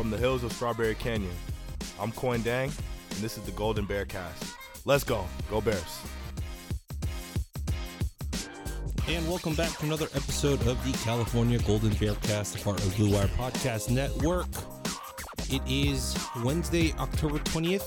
From 0.00 0.08
the 0.08 0.16
hills 0.16 0.42
of 0.44 0.52
Strawberry 0.54 0.94
Canyon, 0.94 1.36
I'm 2.00 2.10
Coin 2.12 2.40
Dang, 2.40 2.72
and 3.10 3.18
this 3.18 3.36
is 3.36 3.44
the 3.44 3.50
Golden 3.50 3.84
Bear 3.84 4.06
Cast. 4.06 4.56
Let's 4.86 5.04
go. 5.04 5.26
Go 5.50 5.60
Bears. 5.60 6.00
And 9.08 9.28
welcome 9.28 9.54
back 9.54 9.76
to 9.76 9.84
another 9.84 10.06
episode 10.14 10.66
of 10.66 10.82
the 10.90 10.98
California 11.04 11.58
Golden 11.58 11.92
Bear 11.96 12.14
Cast, 12.14 12.64
part 12.64 12.82
of 12.82 12.96
Blue 12.96 13.12
Wire 13.12 13.26
Podcast 13.26 13.90
Network. 13.90 14.46
It 15.50 15.60
is 15.68 16.16
Wednesday, 16.42 16.94
October 16.98 17.38
20th, 17.38 17.82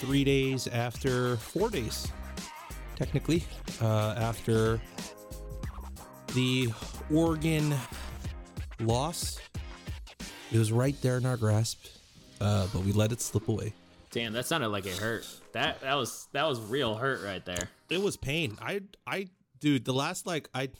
three 0.00 0.22
days 0.22 0.66
after, 0.66 1.36
four 1.36 1.70
days, 1.70 2.08
technically, 2.96 3.42
uh, 3.80 4.16
after 4.18 4.78
the 6.34 6.68
Oregon 7.10 7.74
loss. 8.80 9.38
It 10.52 10.58
was 10.58 10.72
right 10.72 11.00
there 11.00 11.16
in 11.16 11.26
our 11.26 11.36
grasp, 11.36 11.84
uh, 12.40 12.66
but 12.72 12.82
we 12.82 12.92
let 12.92 13.12
it 13.12 13.20
slip 13.20 13.46
away. 13.48 13.72
Damn, 14.10 14.32
that 14.32 14.46
sounded 14.46 14.70
like 14.70 14.86
it 14.86 14.96
hurt. 14.96 15.24
That 15.52 15.80
that 15.82 15.94
was 15.94 16.26
that 16.32 16.48
was 16.48 16.60
real 16.60 16.96
hurt 16.96 17.22
right 17.22 17.44
there. 17.44 17.68
It 17.88 18.02
was 18.02 18.16
pain. 18.16 18.58
I 18.60 18.80
I 19.06 19.28
dude, 19.60 19.84
the 19.84 19.92
last 19.92 20.26
like 20.26 20.48
I 20.52 20.70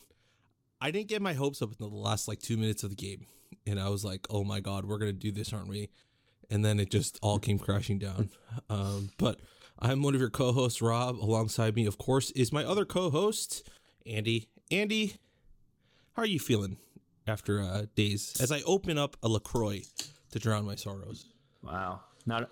I 0.80 0.90
didn't 0.90 1.08
get 1.08 1.22
my 1.22 1.34
hopes 1.34 1.62
up 1.62 1.70
until 1.70 1.88
the 1.88 1.96
last 1.96 2.26
like 2.26 2.40
two 2.40 2.56
minutes 2.56 2.82
of 2.82 2.90
the 2.90 2.96
game. 2.96 3.26
And 3.64 3.78
I 3.78 3.88
was 3.90 4.04
like, 4.04 4.26
oh 4.28 4.42
my 4.42 4.58
god, 4.58 4.86
we're 4.86 4.98
gonna 4.98 5.12
do 5.12 5.30
this, 5.30 5.52
aren't 5.52 5.68
we? 5.68 5.90
And 6.50 6.64
then 6.64 6.80
it 6.80 6.90
just 6.90 7.20
all 7.22 7.38
came 7.38 7.58
crashing 7.58 7.98
down. 7.98 8.30
Um, 8.68 9.10
but 9.16 9.38
I'm 9.78 10.02
one 10.02 10.14
of 10.14 10.20
your 10.20 10.28
co-hosts, 10.30 10.82
Rob. 10.82 11.16
Alongside 11.16 11.76
me, 11.76 11.86
of 11.86 11.98
course, 11.98 12.32
is 12.32 12.52
my 12.52 12.64
other 12.64 12.84
co-host, 12.84 13.68
Andy. 14.04 14.48
Andy, 14.72 15.14
how 16.14 16.22
are 16.22 16.26
you 16.26 16.40
feeling 16.40 16.76
after 17.30 17.62
uh, 17.62 17.86
days? 17.94 18.36
As 18.40 18.52
I 18.52 18.60
open 18.62 18.98
up 18.98 19.16
a 19.22 19.28
Lacroix 19.28 19.82
to 20.32 20.38
drown 20.38 20.66
my 20.66 20.74
sorrows. 20.74 21.24
Wow. 21.62 22.00
Not 22.26 22.50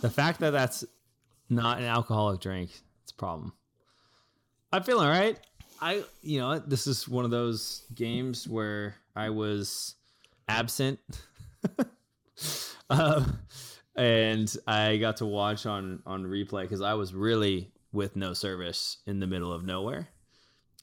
the 0.00 0.10
fact 0.10 0.40
that 0.40 0.50
that's 0.50 0.84
not 1.48 1.78
an 1.78 1.84
alcoholic 1.84 2.40
drink. 2.40 2.70
It's 3.02 3.12
a 3.12 3.16
problem. 3.16 3.52
I'm 4.72 4.82
feeling 4.82 5.06
all 5.06 5.12
right. 5.12 5.38
I 5.80 6.04
you 6.22 6.40
know 6.40 6.58
this 6.58 6.86
is 6.86 7.06
one 7.08 7.24
of 7.24 7.30
those 7.30 7.84
games 7.94 8.48
where 8.48 8.96
I 9.14 9.30
was 9.30 9.94
absent, 10.48 10.98
um, 12.90 13.38
and 13.94 14.54
I 14.66 14.96
got 14.96 15.18
to 15.18 15.26
watch 15.26 15.66
on 15.66 16.02
on 16.06 16.24
replay 16.24 16.62
because 16.62 16.80
I 16.80 16.94
was 16.94 17.14
really 17.14 17.72
with 17.92 18.16
no 18.16 18.32
service 18.32 18.98
in 19.06 19.20
the 19.20 19.26
middle 19.26 19.52
of 19.52 19.64
nowhere. 19.64 20.08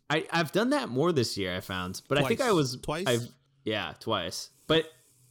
I 0.09 0.25
I've 0.31 0.51
done 0.51 0.71
that 0.71 0.89
more 0.89 1.11
this 1.11 1.37
year. 1.37 1.55
I 1.55 1.59
found, 1.61 2.01
but 2.07 2.17
I 2.17 2.23
think 2.27 2.41
I 2.41 2.51
was 2.51 2.75
Twice? 2.77 3.05
I've, 3.07 3.27
yeah, 3.63 3.93
twice. 3.99 4.49
But 4.67 4.85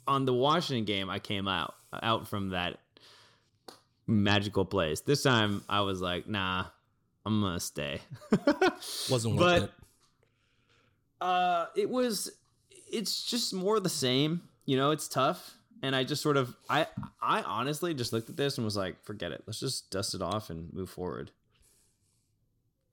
on 0.07 0.25
the 0.25 0.35
Washington 0.35 0.85
game, 0.85 1.09
I 1.11 1.19
came 1.19 1.47
out 1.49 1.75
out 2.03 2.27
from 2.29 2.51
that 2.51 2.79
magical 4.07 4.65
place. 4.65 5.01
This 5.01 5.23
time, 5.23 5.63
I 5.69 5.83
was 5.83 6.01
like, 6.01 6.27
nah, 6.27 6.65
I'm 7.27 7.41
gonna 7.41 7.61
stay. 7.61 8.01
Wasn't 9.11 9.37
worth 9.37 9.39
But- 9.39 9.63
it. 9.65 9.71
Uh, 11.21 11.67
it 11.77 11.89
was. 11.89 12.31
It's 12.91 13.25
just 13.25 13.55
more 13.55 13.79
the 13.81 13.89
same. 13.89 14.43
You 14.67 14.77
know, 14.77 14.91
it's 14.91 15.07
tough, 15.09 15.55
and 15.83 15.95
I 15.97 16.05
just 16.05 16.23
sort 16.23 16.37
of, 16.37 16.55
I, 16.69 16.87
I 17.21 17.43
honestly 17.43 17.95
just 17.95 18.13
looked 18.13 18.29
at 18.29 18.37
this 18.37 18.59
and 18.59 18.65
was 18.65 18.77
like, 18.77 19.03
forget 19.05 19.33
it. 19.33 19.43
Let's 19.47 19.61
just 19.61 19.91
dust 19.91 20.15
it 20.15 20.23
off 20.23 20.51
and 20.51 20.73
move 20.73 20.91
forward. 20.91 21.31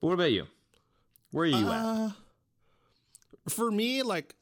But 0.00 0.06
what 0.08 0.14
about 0.14 0.32
you? 0.32 0.46
Where 1.30 1.44
are 1.44 1.48
you 1.48 1.68
at? 1.68 1.84
Uh, 1.84 2.10
for 3.48 3.70
me, 3.70 4.02
like, 4.02 4.34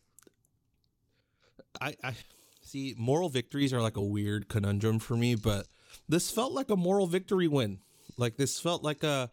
I, 1.80 1.94
I 2.02 2.14
see 2.62 2.94
moral 2.98 3.28
victories 3.28 3.72
are 3.72 3.82
like 3.82 3.96
a 3.96 4.02
weird 4.02 4.48
conundrum 4.48 4.98
for 4.98 5.16
me, 5.16 5.34
but 5.34 5.66
this 6.08 6.30
felt 6.30 6.52
like 6.52 6.70
a 6.70 6.76
moral 6.76 7.06
victory 7.06 7.48
win. 7.48 7.80
Like, 8.16 8.36
this 8.36 8.58
felt 8.58 8.82
like 8.82 9.02
a 9.02 9.30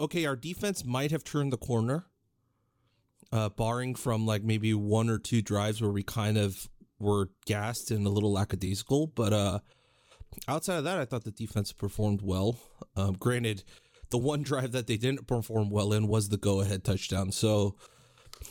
okay, 0.00 0.26
our 0.26 0.36
defense 0.36 0.84
might 0.84 1.10
have 1.10 1.24
turned 1.24 1.52
the 1.52 1.58
corner, 1.58 2.06
uh, 3.30 3.48
barring 3.50 3.94
from 3.94 4.26
like 4.26 4.42
maybe 4.42 4.74
one 4.74 5.08
or 5.08 5.18
two 5.18 5.42
drives 5.42 5.80
where 5.80 5.90
we 5.90 6.02
kind 6.02 6.38
of 6.38 6.68
were 6.98 7.30
gassed 7.46 7.90
and 7.90 8.06
a 8.06 8.10
little 8.10 8.32
lackadaisical, 8.32 9.08
but 9.08 9.32
uh, 9.32 9.58
outside 10.48 10.78
of 10.78 10.84
that, 10.84 10.98
I 10.98 11.04
thought 11.04 11.24
the 11.24 11.30
defense 11.30 11.72
performed 11.72 12.20
well. 12.22 12.58
Um, 12.96 13.14
granted, 13.14 13.64
the 14.12 14.18
one 14.18 14.42
drive 14.42 14.72
that 14.72 14.86
they 14.86 14.96
didn't 14.96 15.26
perform 15.26 15.70
well 15.70 15.92
in 15.92 16.06
was 16.06 16.28
the 16.28 16.36
go-ahead 16.36 16.84
touchdown, 16.84 17.32
so 17.32 17.74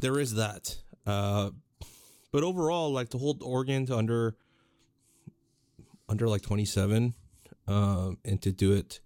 there 0.02 0.20
is 0.20 0.34
that. 0.34 0.78
Uh, 1.06 1.52
but 2.32 2.44
overall, 2.44 2.92
like 2.92 3.10
to 3.10 3.18
hold 3.18 3.42
Oregon 3.42 3.86
to 3.86 3.96
under 3.96 4.36
under 6.10 6.28
like 6.28 6.42
27, 6.42 7.14
um, 7.68 8.18
and 8.26 8.42
to 8.42 8.52
do 8.52 8.74
it 8.74 9.00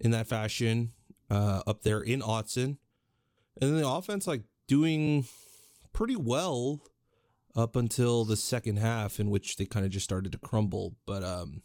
in 0.00 0.10
that 0.10 0.26
fashion, 0.26 0.92
uh, 1.30 1.62
up 1.66 1.82
there 1.82 2.00
in 2.00 2.20
Autzen, 2.20 2.76
and 3.60 3.70
then 3.70 3.76
the 3.76 3.88
offense 3.88 4.26
like 4.26 4.42
doing 4.66 5.24
pretty 5.92 6.16
well 6.16 6.82
up 7.56 7.76
until 7.76 8.24
the 8.24 8.36
second 8.36 8.78
half, 8.78 9.20
in 9.20 9.30
which 9.30 9.56
they 9.56 9.64
kind 9.64 9.86
of 9.86 9.92
just 9.92 10.04
started 10.04 10.32
to 10.32 10.38
crumble. 10.38 10.96
But 11.06 11.22
um, 11.22 11.62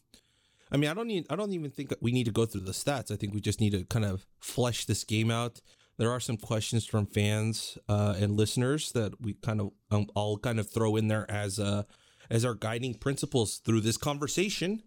I 0.72 0.78
mean, 0.78 0.90
I 0.90 0.94
don't 0.94 1.07
need. 1.07 1.25
I 1.30 1.35
don't 1.35 1.52
even 1.53 1.72
think 1.72 1.94
we 2.02 2.12
need 2.12 2.25
to 2.25 2.31
go 2.31 2.46
through 2.46 2.62
the 2.62 2.71
stats. 2.71 3.12
I 3.12 3.16
think 3.16 3.33
we 3.33 3.42
just 3.42 3.60
need 3.60 3.71
to 3.71 3.83
kind 3.86 4.06
of 4.06 4.25
flesh 4.39 4.86
this 4.86 5.04
game 5.04 5.31
out. 5.31 5.62
There 5.98 6.12
are 6.12 6.19
some 6.19 6.38
questions 6.38 6.86
from 6.86 7.07
fans 7.07 7.77
uh, 7.89 8.16
and 8.18 8.38
listeners 8.38 8.92
that 8.94 9.19
we 9.19 9.33
kind 9.33 9.60
of 9.62 9.71
um, 9.92 10.07
I'll 10.16 10.38
kind 10.38 10.60
of 10.60 10.69
throw 10.69 10.95
in 10.95 11.07
there 11.07 11.30
as 11.30 11.60
uh 11.60 11.83
as 12.30 12.45
our 12.45 12.54
guiding 12.54 12.94
principles 12.94 13.57
through 13.57 13.81
this 13.81 13.98
conversation. 13.98 14.83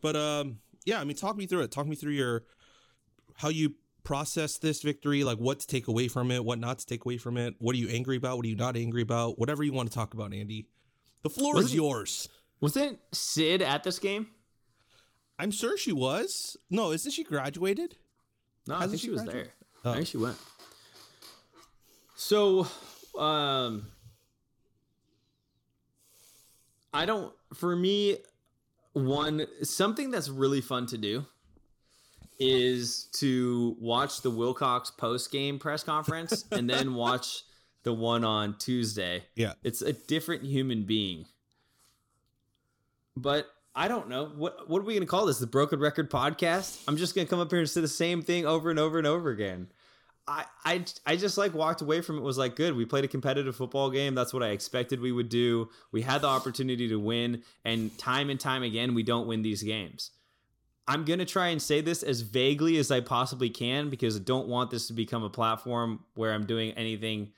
But 0.00 0.16
um, 0.16 0.58
yeah, 0.84 1.00
I 1.00 1.04
mean, 1.04 1.16
talk 1.16 1.36
me 1.36 1.46
through 1.46 1.62
it. 1.62 1.72
Talk 1.72 1.86
me 1.86 1.96
through 1.96 2.12
your 2.12 2.44
how 3.36 3.48
you 3.48 3.74
process 4.04 4.58
this 4.58 4.82
victory, 4.82 5.24
like 5.24 5.38
what 5.38 5.60
to 5.60 5.66
take 5.66 5.88
away 5.88 6.08
from 6.08 6.30
it, 6.30 6.44
what 6.44 6.58
not 6.58 6.78
to 6.78 6.86
take 6.86 7.04
away 7.04 7.16
from 7.16 7.36
it. 7.36 7.54
What 7.58 7.74
are 7.74 7.78
you 7.78 7.88
angry 7.88 8.16
about? 8.16 8.36
What 8.36 8.46
are 8.46 8.48
you 8.48 8.56
not 8.56 8.76
angry 8.76 9.02
about? 9.02 9.38
Whatever 9.38 9.62
you 9.62 9.72
want 9.72 9.88
to 9.90 9.94
talk 9.94 10.14
about, 10.14 10.32
Andy. 10.34 10.66
The 11.22 11.30
floor 11.30 11.56
is 11.56 11.64
Wasn't- 11.64 11.74
yours. 11.76 12.28
Wasn't 12.60 12.98
Sid 13.12 13.62
at 13.62 13.84
this 13.84 13.98
game? 13.98 14.28
I'm 15.38 15.50
sure 15.50 15.78
she 15.78 15.92
was. 15.92 16.56
No, 16.70 16.92
isn't 16.92 17.12
she 17.12 17.24
graduated? 17.24 17.96
No, 18.66 18.74
I 18.74 18.80
Hasn't 18.80 18.92
think 18.92 19.00
she 19.00 19.06
she 19.06 19.10
was 19.12 19.24
there. 19.24 19.46
Oh. 19.84 19.92
I 19.92 19.94
think 19.94 20.06
she 20.06 20.18
went. 20.18 20.36
So, 22.14 22.66
um, 23.18 23.86
I 26.92 27.06
don't. 27.06 27.32
For 27.54 27.74
me, 27.74 28.18
one 28.92 29.46
something 29.62 30.10
that's 30.10 30.28
really 30.28 30.60
fun 30.60 30.86
to 30.86 30.98
do 30.98 31.24
is 32.38 33.04
to 33.12 33.76
watch 33.80 34.22
the 34.22 34.30
Wilcox 34.30 34.90
post 34.90 35.30
game 35.30 35.58
press 35.58 35.82
conference 35.82 36.44
and 36.50 36.68
then 36.68 36.94
watch 36.94 37.42
the 37.82 37.92
one 37.92 38.24
on 38.24 38.56
Tuesday. 38.58 39.24
Yeah. 39.34 39.54
It's 39.62 39.82
a 39.82 39.92
different 39.92 40.44
human 40.44 40.84
being. 40.84 41.26
But 43.20 43.46
I 43.74 43.88
don't 43.88 44.08
know. 44.08 44.26
What 44.26 44.68
what 44.68 44.80
are 44.80 44.84
we 44.84 44.94
gonna 44.94 45.06
call 45.06 45.26
this? 45.26 45.38
The 45.38 45.46
Broken 45.46 45.78
Record 45.78 46.10
Podcast? 46.10 46.82
I'm 46.88 46.96
just 46.96 47.14
gonna 47.14 47.26
come 47.26 47.40
up 47.40 47.50
here 47.50 47.60
and 47.60 47.68
say 47.68 47.80
the 47.80 47.88
same 47.88 48.22
thing 48.22 48.46
over 48.46 48.70
and 48.70 48.78
over 48.78 48.98
and 48.98 49.06
over 49.06 49.30
again. 49.30 49.68
I, 50.26 50.44
I 50.64 50.84
I 51.06 51.16
just 51.16 51.38
like 51.38 51.54
walked 51.54 51.82
away 51.82 52.00
from 52.00 52.18
it 52.18 52.22
was 52.22 52.38
like 52.38 52.56
good. 52.56 52.76
We 52.76 52.84
played 52.84 53.04
a 53.04 53.08
competitive 53.08 53.56
football 53.56 53.90
game. 53.90 54.14
That's 54.14 54.32
what 54.32 54.42
I 54.42 54.48
expected 54.48 55.00
we 55.00 55.12
would 55.12 55.28
do. 55.28 55.68
We 55.92 56.02
had 56.02 56.22
the 56.22 56.28
opportunity 56.28 56.88
to 56.88 56.96
win, 56.98 57.42
and 57.64 57.96
time 57.98 58.30
and 58.30 58.38
time 58.38 58.62
again, 58.62 58.94
we 58.94 59.02
don't 59.02 59.26
win 59.26 59.42
these 59.42 59.62
games. 59.62 60.10
I'm 60.88 61.04
gonna 61.04 61.26
try 61.26 61.48
and 61.48 61.60
say 61.60 61.80
this 61.80 62.02
as 62.02 62.22
vaguely 62.22 62.78
as 62.78 62.90
I 62.90 63.00
possibly 63.00 63.50
can 63.50 63.90
because 63.90 64.16
I 64.16 64.20
don't 64.20 64.48
want 64.48 64.70
this 64.70 64.86
to 64.88 64.92
become 64.92 65.22
a 65.22 65.30
platform 65.30 66.04
where 66.14 66.32
I'm 66.32 66.46
doing 66.46 66.72
anything 66.72 67.32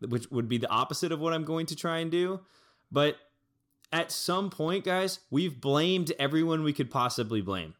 which 0.00 0.30
would 0.30 0.48
be 0.48 0.58
the 0.58 0.68
opposite 0.68 1.12
of 1.12 1.20
what 1.20 1.32
I'm 1.32 1.44
going 1.44 1.66
to 1.66 1.76
try 1.76 1.98
and 1.98 2.10
do. 2.10 2.40
But 2.90 3.16
at 3.94 4.10
some 4.10 4.50
point, 4.50 4.84
guys, 4.84 5.20
we've 5.30 5.60
blamed 5.60 6.12
everyone 6.18 6.64
we 6.64 6.72
could 6.72 6.90
possibly 6.90 7.40
blame. 7.40 7.74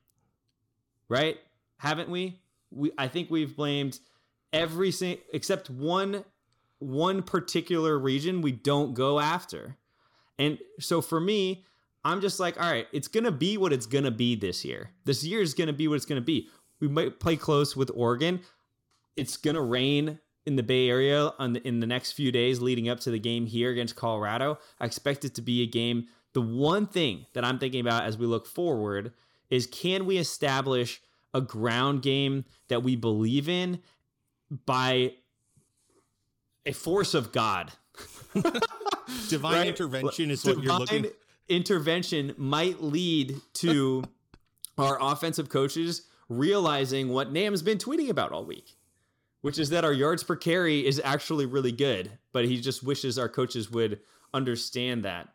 Right? 1.09 1.39
Haven't 1.79 2.09
we? 2.09 2.41
We 2.71 2.93
I 2.97 3.09
think 3.09 3.31
we've 3.31 3.55
blamed 3.55 3.99
every 4.53 4.93
single 4.93 5.23
except 5.33 5.69
one 5.69 6.25
one 6.79 7.23
particular 7.23 7.99
region 7.99 8.43
we 8.43 8.53
don't 8.53 8.95
go 8.95 9.19
after. 9.19 9.77
And 10.39 10.59
so 10.79 11.01
for 11.01 11.21
me, 11.21 11.65
I'm 12.05 12.21
just 12.21 12.39
like, 12.39 12.61
all 12.63 12.71
right, 12.71 12.87
it's 12.93 13.09
going 13.09 13.25
to 13.25 13.33
be 13.33 13.57
what 13.57 13.73
it's 13.73 13.87
going 13.87 14.05
to 14.05 14.11
be 14.11 14.37
this 14.37 14.65
year. 14.65 14.91
This 15.05 15.25
year 15.25 15.41
is 15.41 15.53
going 15.53 15.67
to 15.69 15.73
be 15.73 15.89
what 15.89 15.97
it's 15.97 16.07
going 16.07 16.21
to 16.21 16.25
be. 16.25 16.49
We 16.81 16.89
might 16.89 17.19
play 17.19 17.37
close 17.37 17.75
with 17.77 17.91
Oregon. 17.95 18.41
It's 19.17 19.37
going 19.37 19.57
to 19.57 19.63
rain 19.63 20.21
in 20.47 20.57
the 20.57 20.63
Bay 20.63 20.89
Area 20.89 21.33
on 21.39 21.55
the, 21.55 21.67
in 21.67 21.81
the 21.81 21.87
next 21.87 22.13
few 22.13 22.31
days 22.31 22.61
leading 22.61 22.89
up 22.89 23.01
to 23.01 23.11
the 23.11 23.19
game 23.19 23.47
here 23.47 23.71
against 23.71 23.97
Colorado. 23.97 24.59
I 24.81 24.85
expect 24.85 25.25
it 25.25 25.35
to 25.37 25.43
be 25.43 25.63
a 25.63 25.67
game. 25.67 26.07
The 26.35 26.43
one 26.43 26.87
thing 26.87 27.27
that 27.35 27.45
I'm 27.45 27.59
thinking 27.59 27.81
about 27.81 28.05
as 28.05 28.19
we 28.19 28.27
look 28.27 28.47
forward 28.47 29.13
is 29.51 29.67
can 29.67 30.05
we 30.07 30.19
establish 30.19 31.01
a 31.33 31.41
ground 31.41 32.03
game 32.03 32.45
that 32.69 32.83
we 32.83 32.97
believe 32.97 33.49
in 33.49 33.81
by 34.67 35.15
a 36.67 36.73
force 36.73 37.15
of 37.15 37.33
God? 37.33 37.73
Divine 39.29 39.53
Right? 39.53 39.67
intervention 39.69 40.31
is 40.31 40.45
what 40.45 40.57
you're 40.57 40.63
Divine 40.79 40.79
looking. 40.81 41.07
intervention 41.49 42.35
might 42.37 42.83
lead 42.83 43.37
to 43.55 44.05
our 44.79 44.99
offensive 45.01 45.49
coaches 45.49 46.03
realizing 46.29 47.11
what 47.11 47.31
Nam's 47.33 47.63
been 47.63 47.79
tweeting 47.79 48.09
about 48.09 48.33
all 48.33 48.45
week, 48.45 48.77
which 49.45 49.59
is 49.59 49.71
that 49.71 49.85
our 49.85 49.93
yards 49.93 50.25
per 50.25 50.37
carry 50.37 50.87
is 50.87 51.01
actually 51.05 51.45
really 51.47 51.73
good, 51.73 52.11
but 52.33 52.45
he 52.47 52.61
just 52.61 52.83
wishes 52.83 53.19
our 53.19 53.29
coaches 53.29 53.71
would 53.71 54.01
understand 54.33 55.05
that. 55.05 55.29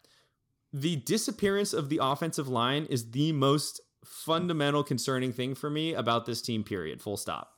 The 0.74 0.96
disappearance 0.98 1.74
of 1.74 1.90
the 1.90 2.00
offensive 2.02 2.48
line 2.48 2.86
is 2.90 3.12
the 3.12 3.32
most 3.32 3.82
fundamental 4.04 4.84
concerning 4.84 5.32
thing 5.32 5.54
for 5.56 5.70
me 5.70 5.94
about 5.94 6.26
this 6.26 6.42
team 6.42 6.64
period 6.64 7.02
full 7.02 7.18
stop 7.18 7.54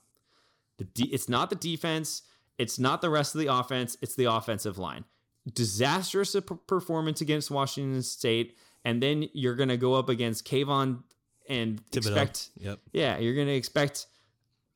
the 0.77 0.83
de- 0.83 1.13
it's 1.13 1.29
not 1.29 1.49
the 1.49 1.55
defense 1.55 2.23
it's 2.57 2.77
not 2.77 2.99
the 3.01 3.09
rest 3.09 3.33
of 3.35 3.39
the 3.39 3.47
offense 3.47 3.95
it's 4.01 4.15
the 4.15 4.25
offensive 4.25 4.77
line 4.77 5.05
disastrous 5.53 6.35
performance 6.67 7.21
against 7.21 7.49
Washington 7.51 8.01
State, 8.03 8.57
and 8.85 9.01
then 9.01 9.27
you're 9.33 9.55
going 9.55 9.69
to 9.69 9.77
go 9.77 9.93
up 9.95 10.09
against 10.09 10.45
Kayvon 10.45 11.03
and 11.49 11.83
Thibodeaux. 11.91 11.97
expect, 11.97 12.49
Yep. 12.57 12.79
yeah, 12.93 13.17
you're 13.17 13.35
going 13.35 13.47
to 13.47 13.55
expect. 13.55 14.07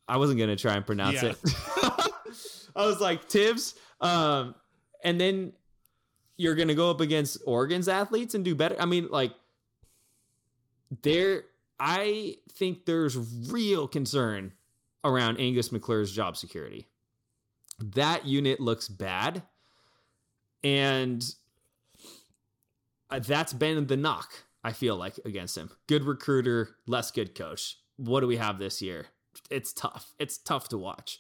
I 0.08 0.18
wasn't 0.18 0.38
going 0.38 0.50
to 0.50 0.56
try 0.56 0.76
and 0.76 0.86
pronounce 0.86 1.22
Yeah. 1.24 1.30
it. 1.32 1.38
I 2.76 2.86
was 2.86 3.00
like 3.00 3.28
Tibbs, 3.30 3.76
um, 4.02 4.54
and 5.04 5.20
then 5.20 5.54
you're 6.38 6.56
going 6.56 6.68
to 6.68 6.76
go 6.76 6.90
up 6.92 7.00
against 7.02 7.38
Oregon's 7.46 7.88
athletes 7.88 8.36
and 8.36 8.44
do 8.44 8.54
better. 8.56 8.76
I 8.80 8.86
mean, 8.86 9.08
like 9.10 9.34
there, 11.02 11.44
I 11.80 12.36
think 12.52 12.86
there's 12.86 13.18
real 13.50 13.88
concern 13.88 14.52
around 15.04 15.40
Angus 15.40 15.72
McClure's 15.72 16.12
job 16.12 16.36
security. 16.36 16.88
That 17.80 18.26
unit 18.26 18.60
looks 18.60 18.88
bad 18.88 19.44
and 20.64 21.24
uh, 23.12 23.20
that's 23.20 23.54
been 23.54 23.86
the 23.86 23.96
knock 23.98 24.34
i 24.64 24.72
feel 24.72 24.96
like 24.96 25.20
against 25.26 25.56
him 25.56 25.70
good 25.86 26.04
recruiter 26.04 26.70
less 26.88 27.12
good 27.12 27.36
coach 27.36 27.78
what 27.98 28.22
do 28.22 28.28
we 28.28 28.38
have 28.38 28.58
this 28.58 28.82
year 28.82 29.06
it's 29.50 29.74
tough 29.74 30.14
it's 30.20 30.38
tough 30.38 30.70
to 30.70 30.78
watch 30.78 31.20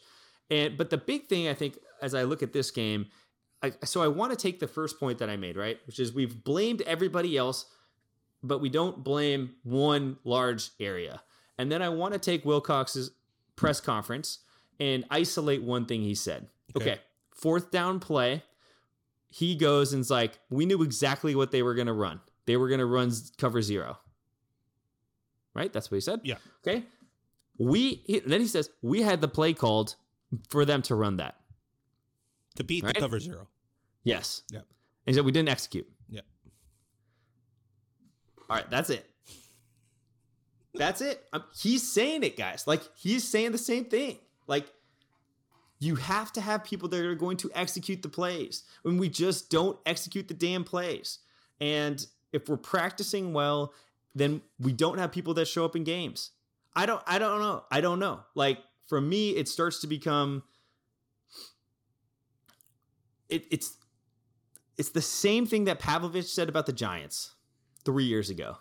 and 0.49 0.77
but 0.77 0.89
the 0.89 0.97
big 0.97 1.27
thing 1.27 1.47
i 1.47 1.53
think 1.53 1.77
as 2.01 2.13
i 2.13 2.23
look 2.23 2.43
at 2.43 2.53
this 2.53 2.71
game 2.71 3.07
I, 3.63 3.73
so 3.83 4.01
i 4.01 4.07
want 4.07 4.31
to 4.31 4.37
take 4.37 4.59
the 4.59 4.67
first 4.67 4.99
point 4.99 5.19
that 5.19 5.29
i 5.29 5.35
made 5.35 5.57
right 5.57 5.79
which 5.87 5.99
is 5.99 6.13
we've 6.13 6.43
blamed 6.43 6.81
everybody 6.81 7.37
else 7.37 7.65
but 8.43 8.59
we 8.59 8.69
don't 8.69 9.03
blame 9.03 9.51
one 9.63 10.17
large 10.23 10.69
area 10.79 11.21
and 11.57 11.71
then 11.71 11.81
i 11.81 11.89
want 11.89 12.13
to 12.13 12.19
take 12.19 12.45
wilcox's 12.45 13.11
press 13.55 13.79
conference 13.79 14.39
and 14.79 15.05
isolate 15.09 15.63
one 15.63 15.85
thing 15.85 16.01
he 16.01 16.15
said 16.15 16.47
Okay. 16.75 16.91
okay 16.91 17.01
fourth 17.33 17.71
down 17.71 17.99
play 17.99 18.43
he 19.35 19.55
goes 19.55 19.93
and's 19.93 20.09
like, 20.09 20.39
we 20.49 20.65
knew 20.65 20.81
exactly 20.81 21.35
what 21.35 21.51
they 21.51 21.61
were 21.61 21.73
going 21.73 21.87
to 21.87 21.93
run. 21.93 22.21
They 22.45 22.55
were 22.55 22.69
going 22.69 22.79
to 22.79 22.85
run 22.85 23.11
cover 23.37 23.61
zero. 23.61 23.97
Right? 25.53 25.73
That's 25.73 25.91
what 25.91 25.95
he 25.95 26.01
said. 26.01 26.21
Yeah. 26.23 26.35
Okay. 26.65 26.85
We 27.57 28.01
he- 28.05 28.19
then 28.19 28.41
he 28.41 28.47
says 28.47 28.69
we 28.81 29.01
had 29.01 29.21
the 29.21 29.27
play 29.27 29.53
called 29.53 29.95
for 30.49 30.65
them 30.65 30.81
to 30.83 30.95
run 30.95 31.17
that. 31.17 31.35
To 32.55 32.63
beat 32.63 32.83
Right? 32.83 32.93
the 32.93 32.99
cover 32.99 33.19
zero. 33.19 33.47
Yes. 34.03 34.43
Yeah. 34.51 34.59
And 34.59 34.65
he 35.07 35.13
said 35.13 35.25
we 35.25 35.31
didn't 35.31 35.49
execute. 35.49 35.87
Yeah. 36.09 36.21
All 38.49 38.55
right, 38.55 38.69
that's 38.69 38.89
it. 38.89 39.09
That's 40.73 41.01
it. 41.01 41.23
Um, 41.33 41.43
he's 41.57 41.89
saying 41.89 42.23
it, 42.23 42.37
guys. 42.37 42.65
Like 42.67 42.81
he's 42.95 43.27
saying 43.27 43.51
the 43.53 43.57
same 43.57 43.85
thing. 43.85 44.19
Like 44.47 44.67
you 45.79 45.95
have 45.95 46.31
to 46.33 46.41
have 46.41 46.63
people 46.63 46.89
that 46.89 46.99
are 47.05 47.15
going 47.15 47.37
to 47.37 47.51
execute 47.55 48.01
the 48.01 48.09
plays. 48.09 48.63
When 48.83 48.97
we 48.97 49.09
just 49.09 49.49
don't 49.49 49.77
execute 49.85 50.27
the 50.27 50.33
damn 50.33 50.63
plays. 50.63 51.19
And 51.61 52.05
if 52.33 52.49
we're 52.49 52.57
practicing 52.57 53.33
well, 53.33 53.73
then 54.13 54.41
we 54.59 54.73
don't 54.73 54.97
have 54.97 55.11
people 55.11 55.33
that 55.35 55.47
show 55.47 55.63
up 55.65 55.75
in 55.75 55.83
games. 55.83 56.31
I 56.75 56.85
don't 56.85 57.01
I 57.07 57.19
don't 57.19 57.39
know. 57.39 57.63
I 57.71 57.81
don't 57.81 57.99
know. 57.99 58.21
Like 58.35 58.59
for 58.87 58.99
me 58.99 59.31
it 59.31 59.47
starts 59.47 59.79
to 59.81 59.87
become 59.87 60.43
it, 63.29 63.45
it's 63.49 63.77
it's 64.77 64.89
the 64.89 65.01
same 65.01 65.45
thing 65.45 65.65
that 65.65 65.79
Pavlovic 65.79 66.25
said 66.25 66.49
about 66.49 66.65
the 66.65 66.73
Giants 66.73 67.33
3 67.85 68.03
years 68.03 68.29
ago. 68.29 68.57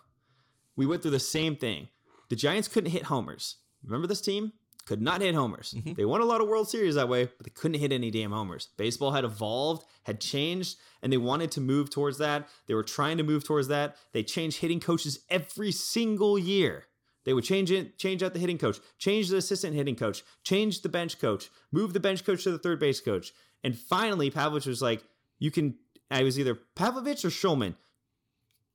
We 0.77 0.87
went 0.87 1.03
through 1.03 1.11
the 1.11 1.21
same 1.21 1.57
thing. 1.57 1.89
The 2.29 2.37
Giants 2.37 2.69
couldn't 2.69 2.91
hit 2.91 3.05
homers. 3.05 3.57
Remember 3.83 4.07
this 4.07 4.21
team? 4.21 4.53
Could 4.87 5.01
not 5.01 5.23
hit 5.23 5.35
homers. 5.35 5.75
Mm-hmm. 5.77 5.95
They 5.95 6.05
won 6.05 6.21
a 6.21 6.27
lot 6.27 6.43
of 6.43 6.49
World 6.49 6.69
Series 6.69 6.95
that 6.97 7.09
way, 7.09 7.25
but 7.25 7.45
they 7.45 7.51
couldn't 7.51 7.81
hit 7.81 7.93
any 7.93 8.11
damn 8.11 8.33
homers. 8.33 8.69
Baseball 8.77 9.13
had 9.13 9.25
evolved, 9.25 9.87
had 10.03 10.21
changed, 10.21 10.77
and 11.03 11.13
they 11.13 11.17
wanted 11.17 11.51
to 11.53 11.61
move 11.61 11.89
towards 11.89 12.19
that. 12.19 12.49
They 12.67 12.75
were 12.75 12.83
trying 12.83 13.17
to 13.17 13.25
move 13.25 13.45
towards 13.45 13.69
that. 13.69 13.97
They 14.13 14.23
changed 14.23 14.59
hitting 14.61 14.81
coaches 14.81 15.21
every 15.31 15.73
single 15.73 16.39
year. 16.39 16.87
They 17.25 17.33
would 17.33 17.45
change 17.45 17.71
it, 17.71 17.99
change 17.99 18.23
out 18.23 18.35
the 18.35 18.41
hitting 18.41 18.59
coach, 18.59 18.79
change 18.99 19.29
the 19.29 19.39
assistant 19.39 19.75
hitting 19.75 19.97
coach, 19.97 20.23
change 20.43 20.83
the 20.83 20.89
bench 20.89 21.19
coach, 21.19 21.51
move 21.73 21.93
the 21.93 22.01
bench 22.01 22.25
coach 22.25 22.45
to 22.45 22.51
the 22.51 22.59
third 22.59 22.79
base 22.79 23.01
coach. 23.01 23.33
And 23.63 23.77
finally, 23.79 24.31
Pavlovic 24.31 24.67
was 24.67 24.83
like, 24.83 25.03
you 25.39 25.51
can, 25.51 25.77
I 26.11 26.23
was 26.23 26.39
either 26.39 26.59
Pavlovic 26.77 27.25
or 27.25 27.29
Schulman 27.29 27.77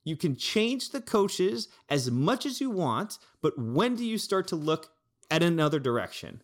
you 0.03 0.15
can 0.15 0.35
change 0.35 0.89
the 0.89 1.01
coaches 1.01 1.67
as 1.87 2.09
much 2.09 2.45
as 2.45 2.59
you 2.59 2.69
want, 2.69 3.19
but 3.41 3.57
when 3.57 3.95
do 3.95 4.05
you 4.05 4.17
start 4.17 4.47
to 4.47 4.55
look 4.55 4.89
at 5.29 5.43
another 5.43 5.79
direction? 5.79 6.41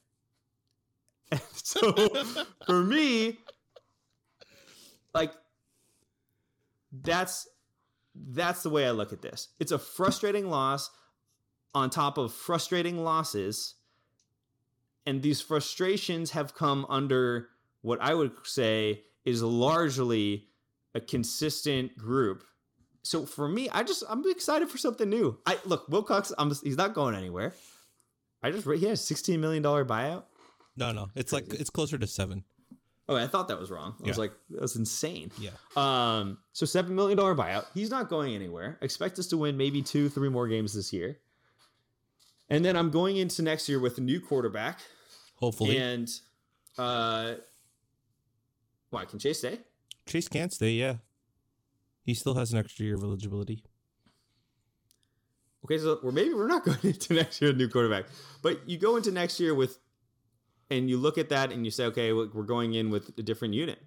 And 1.32 1.42
so 1.52 1.94
for 2.66 2.84
me, 2.84 3.40
like 5.14 5.32
that's 6.92 7.48
that's 8.14 8.64
the 8.64 8.70
way 8.70 8.86
I 8.86 8.92
look 8.92 9.12
at 9.12 9.22
this. 9.22 9.50
It's 9.60 9.72
a 9.72 9.80
frustrating 9.80 10.50
loss 10.50 10.90
on 11.76 11.92
top 11.92 12.18
of 12.18 12.34
frustrating 12.34 13.04
losses. 13.04 13.76
And 15.06 15.22
these 15.22 15.42
frustrations 15.42 16.32
have 16.32 16.56
come 16.56 16.86
under 16.90 17.50
what 17.82 18.02
I 18.02 18.16
would 18.16 18.32
say 18.44 19.04
is 19.24 19.44
largely 19.44 20.48
a 20.96 21.00
consistent 21.00 21.96
group 21.98 22.44
so 23.06 23.24
for 23.28 23.48
me, 23.48 23.70
I 23.70 23.84
just 23.84 24.04
I'm 24.10 24.24
excited 24.32 24.68
for 24.68 24.80
something 24.80 25.08
new. 25.08 25.38
I 25.46 25.60
look 25.64 25.88
Wilcox. 25.90 26.34
I'm 26.40 26.52
he's 26.64 26.76
not 26.76 26.96
going 26.96 27.14
anywhere. 27.14 27.54
I 28.42 28.50
just 28.50 28.68
he 28.68 28.86
has 28.88 29.00
16 29.00 29.40
million 29.40 29.62
dollar 29.62 29.86
buyout. 29.86 30.24
No, 30.76 30.92
no. 30.92 31.10
It's 31.14 31.32
like 31.32 31.54
it's 31.54 31.70
closer 31.70 32.00
to 32.00 32.08
seven. 32.08 32.44
Oh, 33.08 33.16
I 33.16 33.28
thought 33.28 33.48
that 33.50 33.60
was 33.60 33.70
wrong. 33.70 33.94
I 34.04 34.08
was 34.08 34.18
Yeah. 34.18 34.22
like, 34.22 34.32
that's 34.50 34.76
insane. 34.76 35.30
Yeah. 35.40 35.52
Um, 35.78 36.40
so 36.54 36.66
seven 36.66 36.96
million 36.96 37.16
dollar 37.16 37.36
buyout. 37.36 37.66
He's 37.76 37.92
not 37.92 38.10
going 38.10 38.34
anywhere. 38.34 38.80
Expect 38.82 39.20
us 39.20 39.28
to 39.28 39.38
win 39.38 39.56
maybe 39.56 39.84
two, 39.84 40.10
three 40.10 40.30
more 40.30 40.48
games 40.48 40.74
this 40.74 40.92
year. 40.92 41.20
And 42.50 42.64
then 42.64 42.76
I'm 42.76 42.92
going 42.92 43.18
into 43.18 43.42
next 43.42 43.68
year 43.68 43.80
with 43.80 43.98
a 43.98 44.02
new 44.02 44.20
quarterback. 44.20 44.80
Hopefully, 45.38 45.78
And 45.78 46.10
uh 46.78 47.36
why 48.90 49.06
can 49.06 49.20
Chase 49.20 49.40
stay? 49.40 49.60
Chase 50.06 50.28
can't 50.28 50.54
stay. 50.54 50.72
Yeah, 50.72 50.96
he 52.04 52.14
still 52.14 52.36
has 52.36 52.54
an 52.54 52.60
extra 52.60 52.86
year 52.86 52.96
of 52.96 53.04
eligibility. 53.04 53.64
Okay, 55.66 55.80
so 55.80 56.00
we're 56.04 56.12
maybe 56.12 56.34
we're 56.34 56.48
not 56.48 56.64
going 56.66 56.78
into 56.84 57.14
next 57.14 57.42
year 57.42 57.50
with 57.50 57.56
a 57.56 57.58
new 57.58 57.68
quarterback, 57.70 58.06
but 58.42 58.70
you 58.70 58.78
go 58.78 58.96
into 58.98 59.12
next 59.12 59.40
year 59.40 59.56
with, 59.56 59.80
and 60.70 60.90
you 60.90 60.98
look 60.98 61.18
at 61.18 61.30
that 61.30 61.52
and 61.52 61.66
you 61.66 61.72
say, 61.72 61.86
okay, 61.86 62.14
we're 62.14 62.44
going 62.44 62.76
in 62.76 62.90
with 62.92 63.10
a 63.18 63.24
different 63.24 63.54
unit, 63.56 63.80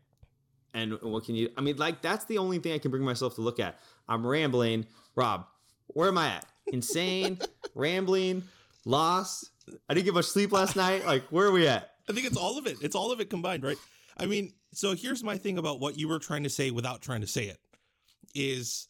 and 0.74 0.98
what 1.02 1.24
can 1.24 1.36
you? 1.36 1.50
I 1.56 1.60
mean, 1.60 1.76
like 1.76 2.02
that's 2.02 2.24
the 2.24 2.38
only 2.38 2.58
thing 2.58 2.72
I 2.72 2.78
can 2.78 2.90
bring 2.90 3.04
myself 3.04 3.36
to 3.36 3.40
look 3.40 3.60
at. 3.60 3.78
I'm 4.08 4.26
rambling, 4.26 4.86
Rob. 5.14 5.46
Where 5.86 6.08
am 6.08 6.18
I 6.18 6.28
at? 6.34 6.46
Insane, 6.72 7.38
rambling, 7.74 8.42
lost. 8.84 9.50
I 9.88 9.94
didn't 9.94 10.06
get 10.06 10.14
much 10.14 10.26
sleep 10.26 10.52
last 10.52 10.76
night. 10.76 11.06
Like, 11.06 11.24
where 11.30 11.46
are 11.46 11.52
we 11.52 11.66
at? 11.68 11.90
I 12.08 12.12
think 12.12 12.26
it's 12.26 12.36
all 12.36 12.58
of 12.58 12.66
it. 12.66 12.78
It's 12.82 12.94
all 12.94 13.12
of 13.12 13.20
it 13.20 13.30
combined, 13.30 13.62
right? 13.62 13.76
I 14.16 14.26
mean, 14.26 14.52
so 14.72 14.94
here's 14.94 15.22
my 15.22 15.36
thing 15.36 15.58
about 15.58 15.80
what 15.80 15.98
you 15.98 16.08
were 16.08 16.18
trying 16.18 16.42
to 16.44 16.50
say 16.50 16.70
without 16.70 17.02
trying 17.02 17.20
to 17.20 17.26
say 17.26 17.44
it 17.44 17.58
is 18.34 18.88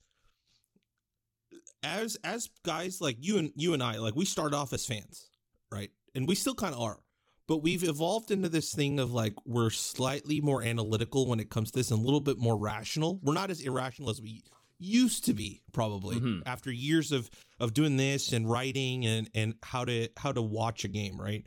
as 1.82 2.16
as 2.24 2.48
guys 2.64 3.00
like 3.00 3.16
you 3.20 3.38
and 3.38 3.52
you 3.54 3.74
and 3.74 3.82
I, 3.82 3.98
like 3.98 4.16
we 4.16 4.24
start 4.24 4.54
off 4.54 4.72
as 4.72 4.86
fans, 4.86 5.28
right? 5.70 5.90
And 6.14 6.26
we 6.26 6.34
still 6.34 6.54
kind 6.54 6.74
of 6.74 6.80
are. 6.80 6.98
But 7.46 7.62
we've 7.62 7.84
evolved 7.84 8.30
into 8.30 8.48
this 8.48 8.74
thing 8.74 8.98
of 8.98 9.12
like 9.12 9.34
we're 9.46 9.70
slightly 9.70 10.40
more 10.40 10.62
analytical 10.62 11.26
when 11.26 11.40
it 11.40 11.50
comes 11.50 11.70
to 11.70 11.78
this 11.78 11.90
and 11.90 12.00
a 12.00 12.04
little 12.04 12.20
bit 12.20 12.38
more 12.38 12.56
rational. 12.56 13.20
We're 13.22 13.34
not 13.34 13.50
as 13.50 13.60
irrational 13.60 14.10
as 14.10 14.20
we 14.20 14.42
used 14.78 15.24
to 15.24 15.34
be 15.34 15.62
probably 15.72 16.16
Mhm. 16.20 16.42
after 16.46 16.70
years 16.70 17.10
of 17.12 17.30
of 17.60 17.74
doing 17.74 17.96
this 17.96 18.32
and 18.32 18.48
writing 18.48 19.04
and 19.06 19.28
and 19.34 19.54
how 19.62 19.84
to 19.84 20.08
how 20.16 20.32
to 20.32 20.42
watch 20.42 20.84
a 20.84 20.88
game, 20.88 21.20
right? 21.20 21.46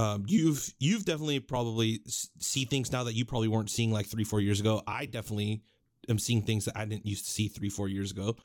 um, 0.00 0.24
you've 0.28 0.72
you've 0.78 1.04
definitely 1.04 1.40
probably 1.40 2.00
see 2.06 2.64
things 2.64 2.92
now 2.92 3.02
that 3.04 3.14
you 3.14 3.24
probably 3.24 3.48
weren't 3.48 3.70
seeing 3.70 3.90
like 3.90 4.06
three 4.06 4.22
four 4.22 4.40
years 4.40 4.60
ago. 4.60 4.80
I 4.86 5.06
definitely 5.06 5.62
am 6.08 6.18
seeing 6.20 6.42
things 6.42 6.66
that 6.66 6.76
I 6.76 6.84
didn't 6.84 7.04
used 7.06 7.24
to 7.24 7.30
see 7.32 7.48
three 7.48 7.68
four 7.68 7.88
years 7.88 8.12
ago. 8.12 8.36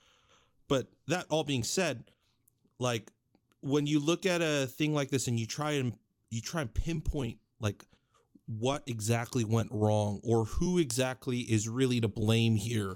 But 0.68 0.88
that 1.08 1.28
all 1.30 1.44
being 1.44 1.64
said, 1.64 2.06
like 2.80 3.12
when 3.62 3.86
you 3.86 4.00
look 4.00 4.26
at 4.26 4.42
a 4.42 4.66
thing 4.68 4.94
like 4.96 5.10
this 5.12 5.28
and 5.28 5.40
you 5.40 5.46
try 5.46 5.74
and 5.74 5.94
you 6.32 6.42
try 6.42 6.62
and 6.62 6.74
pinpoint 6.74 7.38
like 7.60 7.86
what 8.48 8.82
exactly 8.88 9.44
went 9.44 9.70
wrong 9.72 10.22
or 10.24 10.46
who 10.46 10.80
exactly 10.80 11.42
is 11.42 11.70
really 11.70 12.02
to 12.02 12.08
blame 12.08 12.56
here 12.56 12.96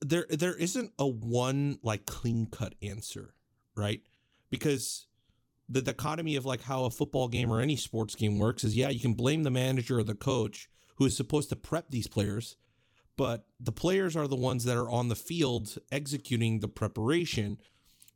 there 0.00 0.26
there 0.30 0.56
isn't 0.56 0.92
a 0.98 1.06
one 1.06 1.78
like 1.82 2.06
clean 2.06 2.46
cut 2.46 2.74
answer 2.82 3.34
right? 3.76 4.02
Because 4.50 5.06
the 5.68 5.82
dichotomy 5.82 6.36
of 6.36 6.44
like 6.44 6.62
how 6.62 6.84
a 6.84 6.90
football 6.90 7.28
game 7.28 7.50
or 7.50 7.60
any 7.60 7.76
sports 7.76 8.14
game 8.14 8.38
works 8.38 8.64
is 8.64 8.76
yeah 8.76 8.88
you 8.88 9.00
can 9.00 9.14
blame 9.14 9.44
the 9.44 9.50
manager 9.50 10.00
or 10.00 10.02
the 10.02 10.14
coach 10.14 10.68
who 10.96 11.06
is 11.06 11.16
supposed 11.16 11.48
to 11.48 11.56
prep 11.56 11.90
these 11.90 12.08
players 12.08 12.56
but 13.16 13.44
the 13.58 13.72
players 13.72 14.16
are 14.16 14.26
the 14.26 14.36
ones 14.36 14.64
that 14.64 14.76
are 14.76 14.90
on 14.90 15.08
the 15.08 15.14
field 15.14 15.76
executing 15.92 16.60
the 16.60 16.68
preparation. 16.68 17.58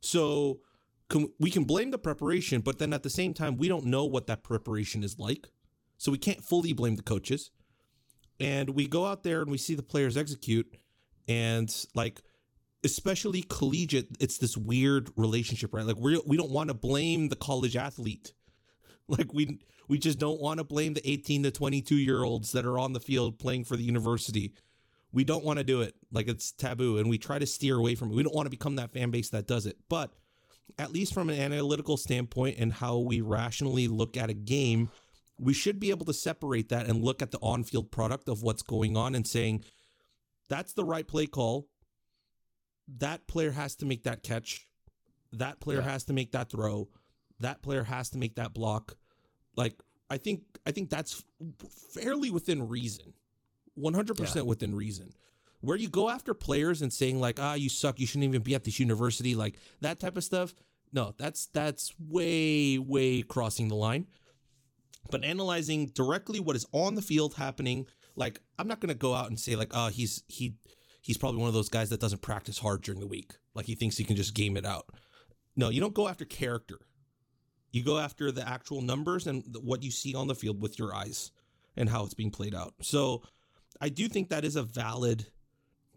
So 0.01 0.61
can, 1.09 1.31
we 1.39 1.51
can 1.51 1.63
blame 1.63 1.91
the 1.91 1.97
preparation 1.97 2.61
but 2.61 2.79
then 2.79 2.91
at 2.91 3.03
the 3.03 3.09
same 3.09 3.33
time 3.33 3.57
we 3.57 3.67
don't 3.67 3.85
know 3.85 4.05
what 4.05 4.27
that 4.27 4.43
preparation 4.43 5.03
is 5.03 5.19
like. 5.19 5.49
So 5.97 6.11
we 6.11 6.17
can't 6.17 6.43
fully 6.43 6.73
blame 6.73 6.95
the 6.95 7.03
coaches. 7.03 7.51
And 8.39 8.71
we 8.71 8.87
go 8.87 9.05
out 9.05 9.23
there 9.23 9.41
and 9.41 9.49
we 9.49 9.57
see 9.57 9.75
the 9.75 9.83
players 9.83 10.17
execute 10.17 10.75
and 11.27 11.85
like 11.93 12.21
especially 12.83 13.41
collegiate 13.41 14.07
it's 14.19 14.37
this 14.37 14.55
weird 14.55 15.09
relationship 15.15 15.73
right? 15.73 15.85
Like 15.85 15.97
we 15.97 16.21
we 16.25 16.37
don't 16.37 16.51
want 16.51 16.69
to 16.69 16.73
blame 16.73 17.29
the 17.29 17.35
college 17.35 17.75
athlete. 17.75 18.33
Like 19.07 19.31
we 19.35 19.59
we 19.87 19.99
just 19.99 20.17
don't 20.17 20.41
want 20.41 20.57
to 20.57 20.63
blame 20.63 20.95
the 20.95 21.07
18 21.07 21.43
to 21.43 21.51
22 21.51 21.93
year 21.93 22.23
olds 22.23 22.53
that 22.53 22.65
are 22.65 22.79
on 22.79 22.93
the 22.93 22.99
field 22.99 23.37
playing 23.37 23.63
for 23.65 23.77
the 23.77 23.83
university. 23.83 24.55
We 25.11 25.23
don't 25.23 25.45
want 25.45 25.59
to 25.59 25.63
do 25.63 25.81
it. 25.81 25.93
Like 26.11 26.27
it's 26.27 26.51
taboo 26.51 26.97
and 26.97 27.07
we 27.07 27.19
try 27.19 27.37
to 27.37 27.45
steer 27.45 27.77
away 27.77 27.93
from 27.93 28.09
it. 28.09 28.15
We 28.15 28.23
don't 28.23 28.33
want 28.33 28.47
to 28.47 28.49
become 28.49 28.77
that 28.77 28.93
fan 28.93 29.11
base 29.11 29.29
that 29.29 29.45
does 29.45 29.67
it. 29.67 29.77
But 29.89 30.11
at 30.79 30.91
least 30.91 31.13
from 31.13 31.29
an 31.29 31.39
analytical 31.39 31.97
standpoint 31.97 32.57
and 32.57 32.73
how 32.73 32.97
we 32.97 33.21
rationally 33.21 33.87
look 33.87 34.17
at 34.17 34.31
a 34.31 34.33
game 34.33 34.89
we 35.37 35.53
should 35.53 35.79
be 35.79 35.89
able 35.89 36.05
to 36.05 36.13
separate 36.13 36.69
that 36.69 36.87
and 36.87 37.03
look 37.03 37.21
at 37.21 37.31
the 37.31 37.39
on-field 37.39 37.91
product 37.91 38.29
of 38.29 38.41
what's 38.41 38.61
going 38.61 38.95
on 38.95 39.15
and 39.15 39.27
saying 39.27 39.63
that's 40.49 40.73
the 40.73 40.83
right 40.85 41.07
play 41.07 41.25
call. 41.27 41.67
That 42.99 43.27
player 43.27 43.51
has 43.51 43.75
to 43.77 43.85
make 43.85 44.03
that 44.03 44.23
catch. 44.23 44.67
That 45.33 45.59
player 45.59 45.79
Yeah. 45.79 45.89
has 45.91 46.03
to 46.05 46.13
make 46.13 46.31
that 46.33 46.49
throw. 46.49 46.89
That 47.39 47.61
player 47.61 47.83
has 47.83 48.09
to 48.11 48.17
make 48.17 48.35
that 48.35 48.53
block. 48.53 48.97
Like 49.55 49.81
i 50.07 50.17
think 50.17 50.43
i 50.67 50.71
think 50.71 50.89
that's 50.91 51.23
fairly 51.93 52.29
within 52.29 52.67
reason. 52.67 53.13
100% 53.77 54.45
within 54.45 54.75
reason. 54.75 55.11
Where 55.61 55.75
you 55.77 55.89
go 55.89 56.09
after 56.09 56.33
players 56.33 56.81
and 56.81 56.93
saying 56.93 57.19
like 57.19 57.39
ah 57.39 57.55
you 57.55 57.69
suck. 57.69 57.99
You 57.99 58.05
shouldn't 58.07 58.25
even 58.25 58.43
be 58.43 58.55
at 58.55 58.63
this 58.63 58.79
university 58.79 59.33
like 59.35 59.57
that 59.81 59.99
type 59.99 60.15
of 60.17 60.23
stuff 60.23 60.53
no 60.93 61.13
that's 61.17 61.47
that's 61.47 61.93
way 61.99 62.77
way 62.77 63.21
crossing 63.23 63.67
the 63.67 63.75
line. 63.75 64.07
But 65.09 65.23
analyzing 65.23 65.87
directly 65.87 66.39
what 66.39 66.55
is 66.55 66.65
on 66.71 66.95
the 66.95 67.01
field 67.01 67.33
happening 67.35 67.87
like 68.15 68.39
i'm 68.57 68.67
not 68.67 68.79
going 68.79 68.89
to 68.89 68.95
go 68.95 69.13
out 69.13 69.27
and 69.27 69.39
say 69.39 69.55
like 69.55 69.71
oh 69.73 69.87
he's 69.87 70.23
he 70.27 70.55
he's 71.05 71.17
probably 71.19 71.39
one 71.39 71.47
of 71.47 71.53
those 71.53 71.69
guys 71.69 71.91
that 71.91 71.99
doesn't 71.99 72.23
practice 72.23 72.57
hard 72.57 72.81
during 72.81 72.99
the 72.99 73.05
week. 73.05 73.33
Like 73.53 73.67
he 73.67 73.75
thinks 73.75 73.95
he 73.95 74.03
can 74.03 74.15
just 74.15 74.33
game 74.33 74.57
it 74.57 74.65
out. 74.65 74.89
No 75.55 75.69
you 75.69 75.79
don't 75.79 75.93
go 75.93 76.07
after 76.07 76.25
character. 76.25 76.79
You 77.71 77.83
go 77.83 77.99
after 77.99 78.31
the 78.31 78.47
actual 78.47 78.81
numbers 78.81 79.27
and 79.27 79.43
what 79.61 79.83
you 79.83 79.91
see 79.91 80.15
on 80.15 80.27
the 80.27 80.35
field 80.35 80.61
with 80.61 80.79
your 80.79 80.95
eyes 80.95 81.31
and 81.77 81.89
how 81.89 82.05
it's 82.05 82.13
being 82.13 82.31
played 82.31 82.55
out. 82.55 82.73
So 82.81 83.21
i 83.79 83.89
do 83.89 84.07
think 84.07 84.29
that 84.29 84.45
is 84.45 84.55
a 84.55 84.63
valid 84.63 85.27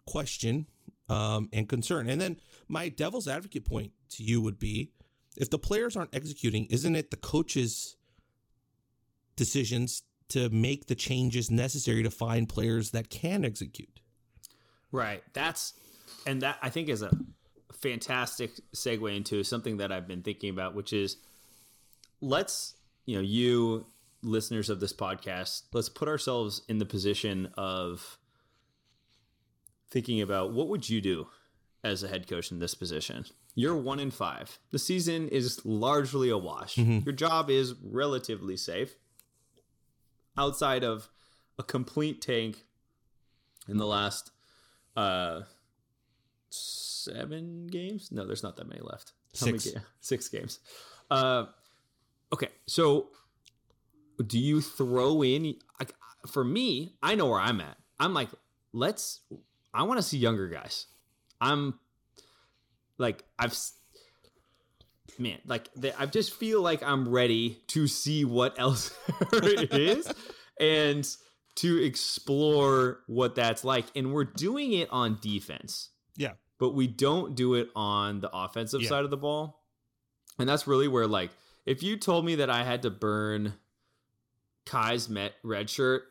question 0.06 0.66
um, 1.08 1.48
and 1.52 1.68
concern. 1.68 2.08
And 2.10 2.20
then 2.20 2.38
my 2.68 2.90
devil's 2.90 3.28
advocate 3.28 3.64
point 3.64 3.92
to 4.10 4.22
you 4.22 4.42
would 4.42 4.58
be 4.58 4.92
if 5.38 5.48
the 5.48 5.58
players 5.58 5.96
aren't 5.96 6.14
executing 6.14 6.66
isn't 6.66 6.96
it 6.96 7.10
the 7.10 7.16
coaches 7.16 7.96
decisions 9.36 10.02
to 10.28 10.48
make 10.50 10.86
the 10.86 10.94
changes 10.94 11.50
necessary 11.50 12.02
to 12.02 12.10
find 12.10 12.48
players 12.48 12.90
that 12.90 13.10
can 13.10 13.44
execute. 13.44 14.00
Right. 14.92 15.22
That's 15.32 15.74
and 16.26 16.42
that 16.42 16.58
I 16.62 16.70
think 16.70 16.88
is 16.88 17.02
a 17.02 17.10
fantastic 17.72 18.52
segue 18.74 19.16
into 19.16 19.44
something 19.44 19.78
that 19.78 19.92
I've 19.92 20.08
been 20.08 20.22
thinking 20.22 20.50
about, 20.50 20.74
which 20.74 20.92
is 20.92 21.16
let's, 22.20 22.74
you 23.06 23.16
know, 23.16 23.22
you 23.22 23.86
listeners 24.22 24.68
of 24.68 24.80
this 24.80 24.92
podcast, 24.92 25.62
let's 25.72 25.88
put 25.88 26.08
ourselves 26.08 26.62
in 26.68 26.78
the 26.78 26.86
position 26.86 27.48
of 27.56 28.18
thinking 29.90 30.20
about 30.20 30.52
what 30.52 30.68
would 30.68 30.88
you 30.88 31.00
do 31.00 31.28
as 31.84 32.02
a 32.02 32.08
head 32.08 32.28
coach 32.28 32.50
in 32.50 32.58
this 32.58 32.74
position? 32.74 33.24
You're 33.54 33.76
one 33.76 34.00
in 34.00 34.10
five. 34.10 34.58
The 34.70 34.78
season 34.78 35.28
is 35.28 35.64
largely 35.64 36.30
a 36.30 36.38
wash. 36.38 36.76
Mm-hmm. 36.76 37.00
Your 37.04 37.14
job 37.14 37.50
is 37.50 37.74
relatively 37.82 38.56
safe. 38.56 38.96
Outside 40.38 40.84
of 40.84 41.08
a 41.58 41.62
complete 41.62 42.22
tank 42.22 42.64
in 43.68 43.76
the 43.76 43.86
last 43.86 44.30
uh 44.96 45.40
seven 46.50 47.66
games? 47.66 48.10
No 48.12 48.26
there's 48.26 48.42
not 48.42 48.56
that 48.56 48.68
many 48.68 48.80
left. 48.80 49.12
How 49.38 49.46
many 49.46 49.58
Six. 49.58 49.74
ga- 49.74 49.84
six 50.00 50.28
games. 50.28 50.60
Uh 51.10 51.46
okay 52.32 52.48
so 52.66 53.08
do 54.26 54.38
you 54.38 54.60
throw 54.60 55.22
in 55.22 55.54
like, 55.78 55.94
for 56.26 56.44
me 56.44 56.94
i 57.02 57.14
know 57.14 57.26
where 57.26 57.40
i'm 57.40 57.60
at. 57.60 57.76
I'm 57.98 58.14
like 58.14 58.28
let's 58.72 59.20
i 59.74 59.82
want 59.82 59.98
to 59.98 60.02
see 60.02 60.18
younger 60.18 60.48
guys. 60.48 60.86
I'm 61.40 61.78
like 62.98 63.24
i've 63.38 63.56
man 65.18 65.38
like 65.46 65.68
the, 65.74 65.98
i 66.00 66.06
just 66.06 66.34
feel 66.34 66.60
like 66.62 66.82
i'm 66.82 67.08
ready 67.08 67.58
to 67.66 67.86
see 67.86 68.24
what 68.24 68.58
else 68.58 68.96
it 69.32 69.72
is 69.72 70.10
and 70.60 71.16
to 71.56 71.82
explore 71.82 73.00
what 73.06 73.34
that's 73.34 73.64
like 73.64 73.86
and 73.96 74.12
we're 74.12 74.24
doing 74.24 74.72
it 74.72 74.88
on 74.90 75.18
defense 75.20 75.90
Yeah. 76.16 76.32
but 76.58 76.70
we 76.74 76.86
don't 76.86 77.34
do 77.34 77.54
it 77.54 77.68
on 77.74 78.20
the 78.20 78.30
offensive 78.32 78.82
Yeah. 78.82 78.88
side 78.88 79.04
of 79.04 79.10
the 79.10 79.16
ball. 79.16 79.60
And 80.38 80.48
that's 80.48 80.68
really 80.68 80.86
where, 80.86 81.08
like, 81.08 81.30
if 81.66 81.82
you 81.82 81.96
told 81.96 82.24
me 82.24 82.36
that 82.36 82.48
I 82.48 82.62
had 82.62 82.82
to 82.82 82.90
burn 82.90 83.54
Kai's 84.66 85.08
Met 85.08 85.32
red 85.42 85.68
shirt, 85.68 86.04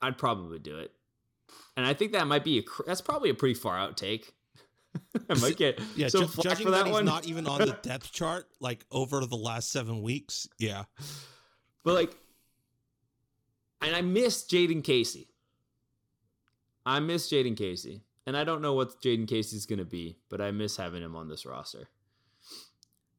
I'd 0.00 0.18
probably 0.18 0.60
do 0.60 0.78
it. 0.78 0.92
And 1.76 1.84
I 1.84 1.94
think 1.94 2.12
that 2.12 2.28
might 2.28 2.44
be 2.44 2.58
a 2.60 2.62
that's 2.86 3.00
probably 3.00 3.30
a 3.30 3.34
pretty 3.34 3.54
far 3.58 3.76
out 3.76 3.96
take. 3.96 4.32
I 5.30 5.34
might 5.40 5.56
get 5.56 5.80
Yeah, 5.96 6.08
some 6.08 6.26
ju- 6.26 6.42
judging 6.42 6.64
for 6.66 6.70
that, 6.72 6.78
that, 6.78 6.86
he's 6.86 6.92
one. 6.94 7.04
not 7.04 7.26
even 7.26 7.46
on 7.46 7.60
the 7.60 7.78
depth 7.82 8.12
chart 8.12 8.46
like 8.60 8.84
over 8.90 9.24
the 9.26 9.36
last 9.36 9.70
seven 9.70 10.02
weeks. 10.02 10.48
Yeah. 10.58 10.84
But 11.84 11.94
like, 11.94 12.16
and 13.80 13.94
I 13.94 14.02
miss 14.02 14.44
Jaden 14.46 14.82
Casey. 14.84 15.28
I 16.84 17.00
miss 17.00 17.30
Jaden 17.30 17.56
Casey. 17.56 18.02
And 18.26 18.36
I 18.36 18.44
don't 18.44 18.62
know 18.62 18.74
what 18.74 19.00
Jaden 19.02 19.26
Casey's 19.26 19.66
going 19.66 19.78
to 19.78 19.84
be, 19.84 20.18
but 20.28 20.40
I 20.40 20.50
miss 20.50 20.76
having 20.76 21.02
him 21.02 21.16
on 21.16 21.28
this 21.28 21.46
roster. 21.46 21.88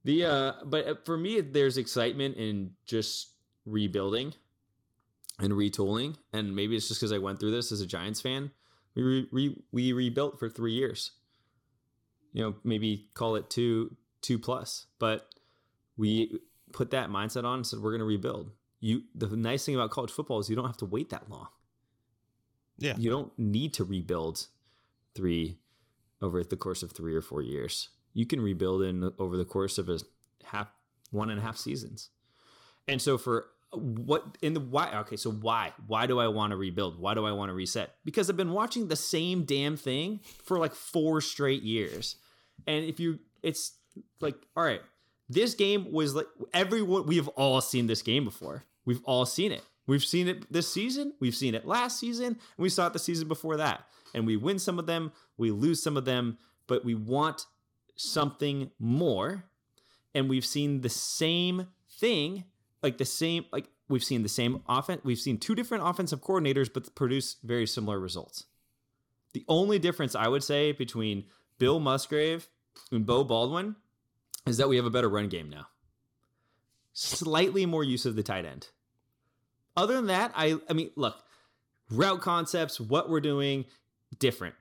The 0.04 0.25
uh 0.25 0.54
but 0.66 1.06
for 1.06 1.16
me 1.16 1.42
there's 1.42 1.78
excitement 1.78 2.36
in 2.38 2.72
just 2.86 3.34
rebuilding 3.68 4.34
and 5.40 5.54
retooling 5.54 6.16
and 6.34 6.56
maybe 6.56 6.75
it's 6.75 6.88
just 6.88 7.00
cuz 7.00 7.12
I 7.12 7.20
went 7.20 7.40
through 7.40 7.51
this 7.51 7.72
as 7.72 7.82
a 7.82 7.86
Giants 7.86 8.20
fan. 8.20 8.50
We 8.96 9.04
re, 9.04 9.28
re, 9.32 9.63
we 9.72 9.94
rebuilt 9.94 10.40
for 10.40 10.50
3 10.50 10.74
years. 10.74 11.12
You 12.33 12.43
know, 12.43 12.55
maybe 12.63 13.09
call 13.13 13.35
it 13.35 13.50
2 13.50 13.95
2 14.21 14.39
plus, 14.39 14.88
but 15.00 15.27
we 15.97 16.39
put 16.71 16.91
that 16.91 17.09
mindset 17.09 17.43
on 17.43 17.55
and 17.55 17.67
said 17.67 17.79
we're 17.79 17.91
going 17.91 18.00
to 18.00 18.05
rebuild. 18.05 18.51
You 18.79 19.03
the 19.13 19.27
nice 19.35 19.65
thing 19.65 19.75
about 19.75 19.91
college 19.91 20.11
football 20.11 20.39
is 20.39 20.50
you 20.50 20.55
don't 20.55 20.65
have 20.65 20.77
to 20.77 20.85
wait 20.85 21.09
that 21.09 21.29
long. 21.29 21.47
Yeah. 22.77 22.95
You 22.97 23.09
don't 23.09 23.38
need 23.38 23.73
to 23.75 23.83
rebuild 23.83 24.47
3 25.15 25.57
over 26.21 26.43
the 26.43 26.55
course 26.55 26.83
of 26.83 26.91
3 26.91 27.15
or 27.15 27.21
4 27.21 27.41
years 27.41 27.89
you 28.13 28.25
can 28.25 28.41
rebuild 28.41 28.81
in 28.81 29.11
over 29.17 29.38
the 29.38 29.45
course 29.45 29.77
of 29.77 29.89
a 29.89 30.00
half 30.45 30.67
one 31.11 31.29
and 31.29 31.39
a 31.39 31.41
half 31.41 31.57
seasons. 31.57 32.09
And 32.88 33.01
so 33.01 33.17
for 33.17 33.47
what 33.74 34.38
in 34.42 34.54
the 34.54 34.60
why 34.60 34.92
okay, 35.00 35.16
so 35.16 35.32
why? 35.32 35.72
Why 35.88 36.06
do 36.06 36.20
I 36.20 36.28
want 36.28 36.51
to 36.51 36.58
rebuild? 36.58 37.00
Why 37.00 37.13
do 37.13 37.25
I 37.25 37.32
want 37.32 37.50
to 37.50 37.54
reset? 37.54 37.96
Because 38.04 38.30
I've 38.30 38.38
been 38.38 38.51
watching 38.51 38.88
the 38.88 38.96
same 38.96 39.44
damn 39.44 39.78
thing 39.78 40.20
for 40.44 40.60
like 40.60 40.74
four 40.74 41.22
straight 41.22 41.63
years. 41.63 42.18
And 42.68 42.86
if 42.86 43.00
you 43.00 43.20
it's 43.42 43.74
like, 44.20 44.36
all 44.56 44.63
right, 44.63 44.82
this 45.30 45.56
game 45.56 45.92
was 45.92 46.16
like 46.16 46.28
everyone 46.54 47.06
we've 47.06 47.28
all 47.30 47.62
seen 47.62 47.88
this 47.88 48.01
game 48.01 48.25
before. 48.25 48.63
We've 48.86 49.01
all 49.06 49.25
seen 49.25 49.51
it. 49.51 49.63
We've 49.88 50.04
seen 50.04 50.28
it 50.28 50.51
this 50.51 50.72
season, 50.72 51.13
we've 51.20 51.36
seen 51.36 51.56
it 51.56 51.66
last 51.66 52.00
season, 52.00 52.28
and 52.28 52.38
we 52.58 52.70
saw 52.70 52.88
it 52.88 52.94
the 52.94 53.00
season 53.00 53.28
before 53.28 53.58
that. 53.58 53.86
And 54.13 54.28
we 54.28 54.38
win 54.38 54.60
some 54.60 54.80
of 54.80 54.86
them, 54.86 55.12
we 55.38 55.51
lose 55.51 55.82
some 55.82 55.98
of 55.98 56.06
them, 56.06 56.38
but 56.68 56.86
we 56.86 56.94
want 56.94 57.46
something 57.96 58.72
more 58.80 59.46
and 60.13 60.30
we've 60.30 60.46
seen 60.46 60.82
the 60.82 60.90
same 60.90 61.68
thing 62.00 62.44
like 62.83 62.97
the 62.97 63.05
same 63.05 63.45
like 63.51 63.67
we've 63.89 64.03
seen 64.03 64.23
the 64.23 64.29
same 64.29 64.61
offense 64.67 65.01
we've 65.03 65.19
seen 65.19 65.38
two 65.38 65.55
different 65.55 65.83
offensive 65.85 66.21
coordinators 66.21 66.71
but 66.73 66.93
produce 66.95 67.38
very 67.43 67.67
similar 67.67 68.00
results. 68.00 68.45
The 69.33 69.45
only 69.47 69.79
difference 69.79 70.15
i 70.15 70.27
would 70.27 70.43
say 70.43 70.71
between 70.71 71.25
bill 71.57 71.79
musgrave 71.79 72.47
and 72.91 73.05
beau 73.05 73.23
baldwin 73.23 73.75
is 74.47 74.57
that 74.57 74.69
we 74.69 74.75
have 74.77 74.85
a 74.85 74.89
better 74.89 75.09
run 75.09 75.29
game 75.29 75.50
now. 75.50 75.67
Slightly 76.93 77.65
more 77.65 77.83
use 77.83 78.05
of 78.05 78.15
the 78.15 78.23
tight 78.23 78.45
end. 78.45 78.69
Other 79.77 79.95
than 79.95 80.07
that 80.07 80.31
i 80.35 80.57
i 80.69 80.73
mean 80.73 80.91
look 80.95 81.23
route 81.89 82.21
concepts 82.21 82.79
what 82.79 83.09
we're 83.09 83.21
doing 83.21 83.65
different. 84.19 84.55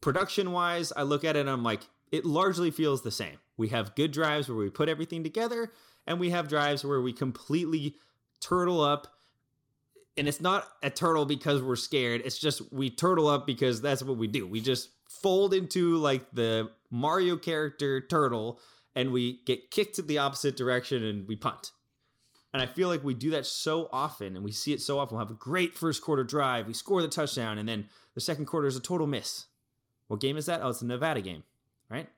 Production 0.00 0.52
wise 0.52 0.92
i 0.96 1.02
look 1.02 1.24
at 1.24 1.36
it 1.36 1.40
and 1.40 1.50
i'm 1.50 1.62
like 1.62 1.82
it 2.10 2.24
largely 2.24 2.70
feels 2.70 3.02
the 3.02 3.10
same. 3.10 3.38
We 3.56 3.68
have 3.68 3.94
good 3.94 4.12
drives 4.12 4.48
where 4.48 4.56
we 4.56 4.70
put 4.70 4.88
everything 4.88 5.22
together, 5.22 5.72
and 6.08 6.18
we 6.18 6.30
have 6.30 6.48
drives 6.48 6.84
where 6.84 7.00
we 7.00 7.12
completely 7.12 7.94
turtle 8.40 8.80
up. 8.80 9.06
And 10.16 10.26
it's 10.26 10.40
not 10.40 10.66
a 10.82 10.90
turtle 10.90 11.26
because 11.26 11.62
we're 11.62 11.76
scared. 11.76 12.22
It's 12.24 12.38
just 12.38 12.72
we 12.72 12.90
turtle 12.90 13.28
up 13.28 13.46
because 13.46 13.80
that's 13.80 14.02
what 14.02 14.16
we 14.16 14.26
do. 14.26 14.46
We 14.46 14.60
just 14.60 14.88
fold 15.08 15.54
into 15.54 15.96
like 15.96 16.28
the 16.32 16.70
Mario 16.90 17.36
character 17.36 18.00
turtle 18.00 18.58
and 18.96 19.12
we 19.12 19.40
get 19.44 19.70
kicked 19.70 19.94
to 19.96 20.02
the 20.02 20.18
opposite 20.18 20.56
direction 20.56 21.04
and 21.04 21.28
we 21.28 21.36
punt. 21.36 21.70
And 22.52 22.62
I 22.62 22.66
feel 22.66 22.88
like 22.88 23.04
we 23.04 23.14
do 23.14 23.30
that 23.30 23.46
so 23.46 23.88
often 23.92 24.34
and 24.34 24.44
we 24.44 24.50
see 24.50 24.72
it 24.72 24.80
so 24.80 24.98
often. 24.98 25.16
We'll 25.16 25.24
have 25.24 25.30
a 25.30 25.38
great 25.38 25.76
first 25.76 26.02
quarter 26.02 26.24
drive. 26.24 26.66
We 26.66 26.74
score 26.74 27.02
the 27.02 27.08
touchdown 27.08 27.58
and 27.58 27.68
then 27.68 27.88
the 28.14 28.20
second 28.20 28.46
quarter 28.46 28.66
is 28.66 28.76
a 28.76 28.80
total 28.80 29.06
miss. 29.06 29.44
What 30.08 30.20
game 30.20 30.36
is 30.36 30.46
that? 30.46 30.62
Oh, 30.62 30.70
it's 30.70 30.80
the 30.80 30.86
Nevada 30.86 31.20
game 31.20 31.44
right? 31.90 32.08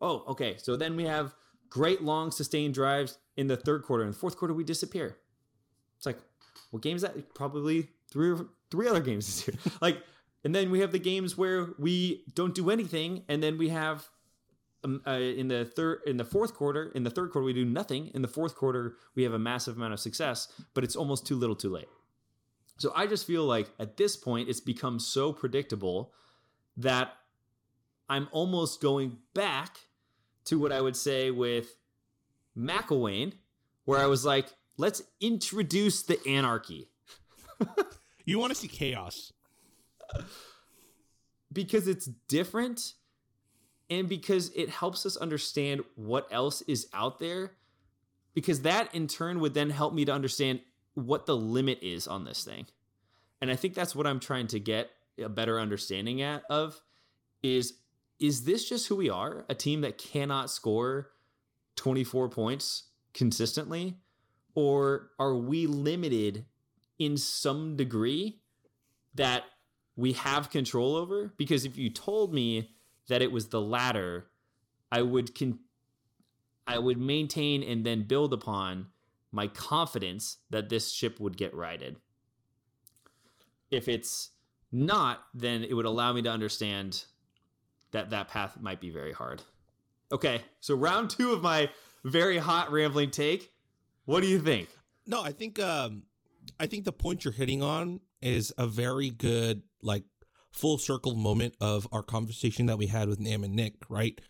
Oh, 0.00 0.24
okay. 0.28 0.56
So 0.58 0.76
then 0.76 0.96
we 0.96 1.04
have 1.04 1.34
great 1.68 2.02
long 2.02 2.30
sustained 2.30 2.74
drives 2.74 3.18
in 3.36 3.46
the 3.46 3.56
third 3.56 3.82
quarter. 3.82 4.04
In 4.04 4.10
the 4.10 4.16
fourth 4.16 4.36
quarter, 4.36 4.54
we 4.54 4.64
disappear. 4.64 5.16
It's 5.96 6.06
like, 6.06 6.18
what 6.70 6.82
game 6.82 6.96
is 6.96 7.02
that? 7.02 7.34
Probably 7.34 7.88
three 8.10 8.30
or 8.30 8.46
three 8.70 8.88
other 8.88 9.00
games 9.00 9.26
this 9.26 9.48
year. 9.48 9.72
like, 9.80 10.02
and 10.44 10.54
then 10.54 10.70
we 10.70 10.80
have 10.80 10.92
the 10.92 10.98
games 10.98 11.36
where 11.38 11.68
we 11.78 12.24
don't 12.34 12.54
do 12.54 12.70
anything, 12.70 13.24
and 13.28 13.42
then 13.42 13.58
we 13.58 13.70
have 13.70 14.08
um, 14.84 15.00
uh, 15.06 15.12
in 15.12 15.48
the 15.48 15.64
third, 15.64 16.00
in 16.06 16.18
the 16.18 16.24
fourth 16.24 16.54
quarter, 16.54 16.92
in 16.94 17.02
the 17.02 17.10
third 17.10 17.30
quarter 17.30 17.46
we 17.46 17.54
do 17.54 17.64
nothing. 17.64 18.10
In 18.14 18.22
the 18.22 18.28
fourth 18.28 18.54
quarter, 18.54 18.96
we 19.14 19.22
have 19.22 19.32
a 19.32 19.38
massive 19.38 19.76
amount 19.76 19.94
of 19.94 20.00
success, 20.00 20.48
but 20.74 20.84
it's 20.84 20.94
almost 20.94 21.26
too 21.26 21.36
little, 21.36 21.56
too 21.56 21.70
late. 21.70 21.88
So 22.76 22.92
I 22.94 23.06
just 23.06 23.26
feel 23.26 23.44
like 23.44 23.70
at 23.78 23.96
this 23.96 24.16
point, 24.16 24.48
it's 24.48 24.60
become 24.60 24.98
so 24.98 25.32
predictable 25.32 26.12
that 26.76 27.12
I'm 28.08 28.28
almost 28.32 28.82
going 28.82 29.18
back 29.32 29.78
to 30.46 30.58
what 30.58 30.72
I 30.72 30.80
would 30.80 30.96
say 30.96 31.30
with 31.30 31.74
McIlwain, 32.56 33.32
where 33.84 34.00
I 34.00 34.06
was 34.06 34.24
like, 34.24 34.46
let's 34.76 35.02
introduce 35.20 36.02
the 36.02 36.18
anarchy. 36.26 36.88
you 38.24 38.38
want 38.38 38.52
to 38.52 38.58
see 38.58 38.68
chaos. 38.68 39.32
because 41.52 41.88
it's 41.88 42.06
different 42.28 42.94
and 43.90 44.08
because 44.08 44.50
it 44.54 44.68
helps 44.68 45.06
us 45.06 45.16
understand 45.16 45.82
what 45.94 46.26
else 46.30 46.62
is 46.62 46.88
out 46.92 47.18
there. 47.18 47.52
Because 48.34 48.62
that 48.62 48.92
in 48.94 49.06
turn 49.06 49.40
would 49.40 49.54
then 49.54 49.70
help 49.70 49.94
me 49.94 50.04
to 50.04 50.12
understand 50.12 50.60
what 50.94 51.26
the 51.26 51.36
limit 51.36 51.78
is 51.82 52.08
on 52.08 52.24
this 52.24 52.44
thing. 52.44 52.66
And 53.40 53.50
I 53.50 53.56
think 53.56 53.74
that's 53.74 53.94
what 53.94 54.06
I'm 54.06 54.20
trying 54.20 54.46
to 54.48 54.60
get 54.60 54.90
a 55.22 55.28
better 55.28 55.60
understanding 55.60 56.22
at 56.22 56.42
of 56.50 56.80
is 57.42 57.74
is 58.20 58.44
this 58.44 58.68
just 58.68 58.86
who 58.86 58.96
we 58.96 59.10
are? 59.10 59.44
A 59.48 59.54
team 59.54 59.82
that 59.82 59.98
cannot 59.98 60.48
score 60.50 61.10
24 61.76 62.28
points 62.28 62.84
consistently? 63.12 63.96
Or 64.54 65.10
are 65.18 65.34
we 65.34 65.66
limited 65.66 66.46
in 66.98 67.16
some 67.16 67.76
degree 67.76 68.40
that 69.14 69.44
we 69.96 70.12
have 70.12 70.50
control 70.50 70.96
over? 70.96 71.32
Because 71.36 71.64
if 71.64 71.76
you 71.76 71.90
told 71.90 72.32
me 72.32 72.70
that 73.08 73.22
it 73.22 73.32
was 73.32 73.48
the 73.48 73.60
latter, 73.60 74.26
I 74.90 75.02
would 75.02 75.36
con- 75.36 75.60
I 76.66 76.78
would 76.78 76.98
maintain 76.98 77.62
and 77.62 77.84
then 77.84 78.04
build 78.04 78.32
upon 78.32 78.86
my 79.32 79.48
confidence 79.48 80.38
that 80.50 80.68
this 80.68 80.92
ship 80.92 81.20
would 81.20 81.36
get 81.36 81.54
righted. 81.54 81.96
If 83.70 83.88
it's 83.88 84.30
not, 84.72 85.24
then 85.34 85.64
it 85.64 85.74
would 85.74 85.84
allow 85.84 86.12
me 86.12 86.22
to 86.22 86.30
understand 86.30 87.04
that 87.90 88.10
that 88.10 88.28
path 88.28 88.56
might 88.60 88.80
be 88.80 88.90
very 88.90 89.12
hard. 89.12 89.42
Okay, 90.14 90.42
so 90.60 90.76
round 90.76 91.10
two 91.10 91.32
of 91.32 91.42
my 91.42 91.68
very 92.04 92.38
hot 92.38 92.70
rambling 92.70 93.10
take. 93.10 93.50
What 94.04 94.20
do 94.20 94.28
you 94.28 94.38
think? 94.38 94.68
No, 95.08 95.20
I 95.20 95.32
think 95.32 95.58
um 95.58 96.04
I 96.60 96.66
think 96.66 96.84
the 96.84 96.92
point 96.92 97.24
you're 97.24 97.34
hitting 97.34 97.64
on 97.64 97.98
is 98.22 98.54
a 98.56 98.68
very 98.68 99.10
good 99.10 99.64
like 99.82 100.04
full 100.52 100.78
circle 100.78 101.16
moment 101.16 101.56
of 101.60 101.88
our 101.90 102.04
conversation 102.04 102.66
that 102.66 102.78
we 102.78 102.86
had 102.86 103.08
with 103.08 103.18
Nam 103.18 103.42
and 103.42 103.56
Nick, 103.56 103.74
right? 103.88 104.20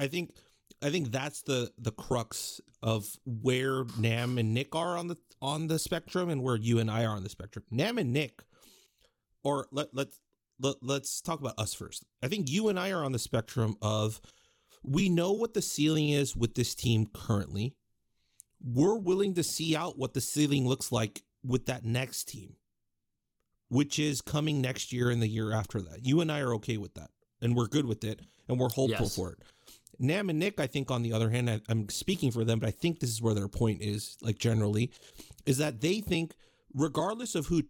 I 0.00 0.08
think 0.08 0.32
I 0.82 0.90
think 0.90 1.12
that's 1.12 1.42
the 1.42 1.70
the 1.78 1.92
crux 1.92 2.60
of 2.82 3.06
where 3.24 3.84
Nam 3.96 4.38
and 4.38 4.52
Nick 4.52 4.74
are 4.74 4.98
on 4.98 5.06
the 5.06 5.18
on 5.40 5.68
the 5.68 5.78
spectrum 5.78 6.30
and 6.30 6.42
where 6.42 6.56
you 6.56 6.80
and 6.80 6.90
I 6.90 7.04
are 7.04 7.14
on 7.14 7.22
the 7.22 7.28
spectrum. 7.28 7.64
Nam 7.70 7.96
and 7.96 8.12
Nick 8.12 8.42
or 9.44 9.68
let 9.70 9.94
let's 9.94 10.18
let, 10.58 10.78
let's 10.82 11.20
talk 11.20 11.38
about 11.38 11.54
us 11.58 11.74
first. 11.74 12.04
I 12.24 12.26
think 12.26 12.50
you 12.50 12.70
and 12.70 12.80
I 12.80 12.90
are 12.90 13.04
on 13.04 13.12
the 13.12 13.20
spectrum 13.20 13.76
of 13.80 14.20
we 14.82 15.08
know 15.08 15.32
what 15.32 15.54
the 15.54 15.62
ceiling 15.62 16.08
is 16.08 16.36
with 16.36 16.54
this 16.54 16.74
team 16.74 17.06
currently. 17.12 17.74
We're 18.62 18.98
willing 18.98 19.34
to 19.34 19.42
see 19.42 19.76
out 19.76 19.98
what 19.98 20.14
the 20.14 20.20
ceiling 20.20 20.66
looks 20.66 20.90
like 20.90 21.22
with 21.44 21.66
that 21.66 21.84
next 21.84 22.28
team, 22.28 22.56
which 23.68 23.98
is 23.98 24.20
coming 24.20 24.60
next 24.60 24.92
year 24.92 25.10
and 25.10 25.22
the 25.22 25.28
year 25.28 25.52
after 25.52 25.80
that. 25.80 26.04
You 26.04 26.20
and 26.20 26.30
I 26.30 26.40
are 26.40 26.54
okay 26.54 26.76
with 26.76 26.94
that, 26.94 27.10
and 27.40 27.54
we're 27.54 27.68
good 27.68 27.86
with 27.86 28.02
it, 28.04 28.20
and 28.48 28.58
we're 28.58 28.70
hopeful 28.70 29.06
yes. 29.06 29.16
for 29.16 29.32
it. 29.32 29.38
Nam 30.00 30.30
and 30.30 30.38
Nick, 30.38 30.60
I 30.60 30.66
think, 30.66 30.90
on 30.90 31.02
the 31.02 31.12
other 31.12 31.30
hand, 31.30 31.50
I, 31.50 31.60
I'm 31.68 31.88
speaking 31.88 32.30
for 32.30 32.44
them, 32.44 32.60
but 32.60 32.68
I 32.68 32.72
think 32.72 33.00
this 33.00 33.10
is 33.10 33.22
where 33.22 33.34
their 33.34 33.48
point 33.48 33.82
is, 33.82 34.16
like 34.22 34.38
generally, 34.38 34.92
is 35.44 35.58
that 35.58 35.80
they 35.80 36.00
think, 36.00 36.34
regardless 36.74 37.34
of 37.34 37.46
who 37.46 37.62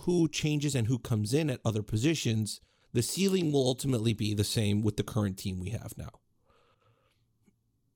who 0.00 0.28
changes 0.28 0.74
and 0.74 0.88
who 0.88 0.98
comes 0.98 1.32
in 1.32 1.48
at 1.48 1.60
other 1.64 1.82
positions, 1.82 2.60
the 2.92 3.02
ceiling 3.02 3.52
will 3.52 3.66
ultimately 3.66 4.12
be 4.12 4.34
the 4.34 4.44
same 4.44 4.82
with 4.82 4.96
the 4.96 5.02
current 5.02 5.38
team 5.38 5.60
we 5.60 5.70
have 5.70 5.92
now. 5.96 6.10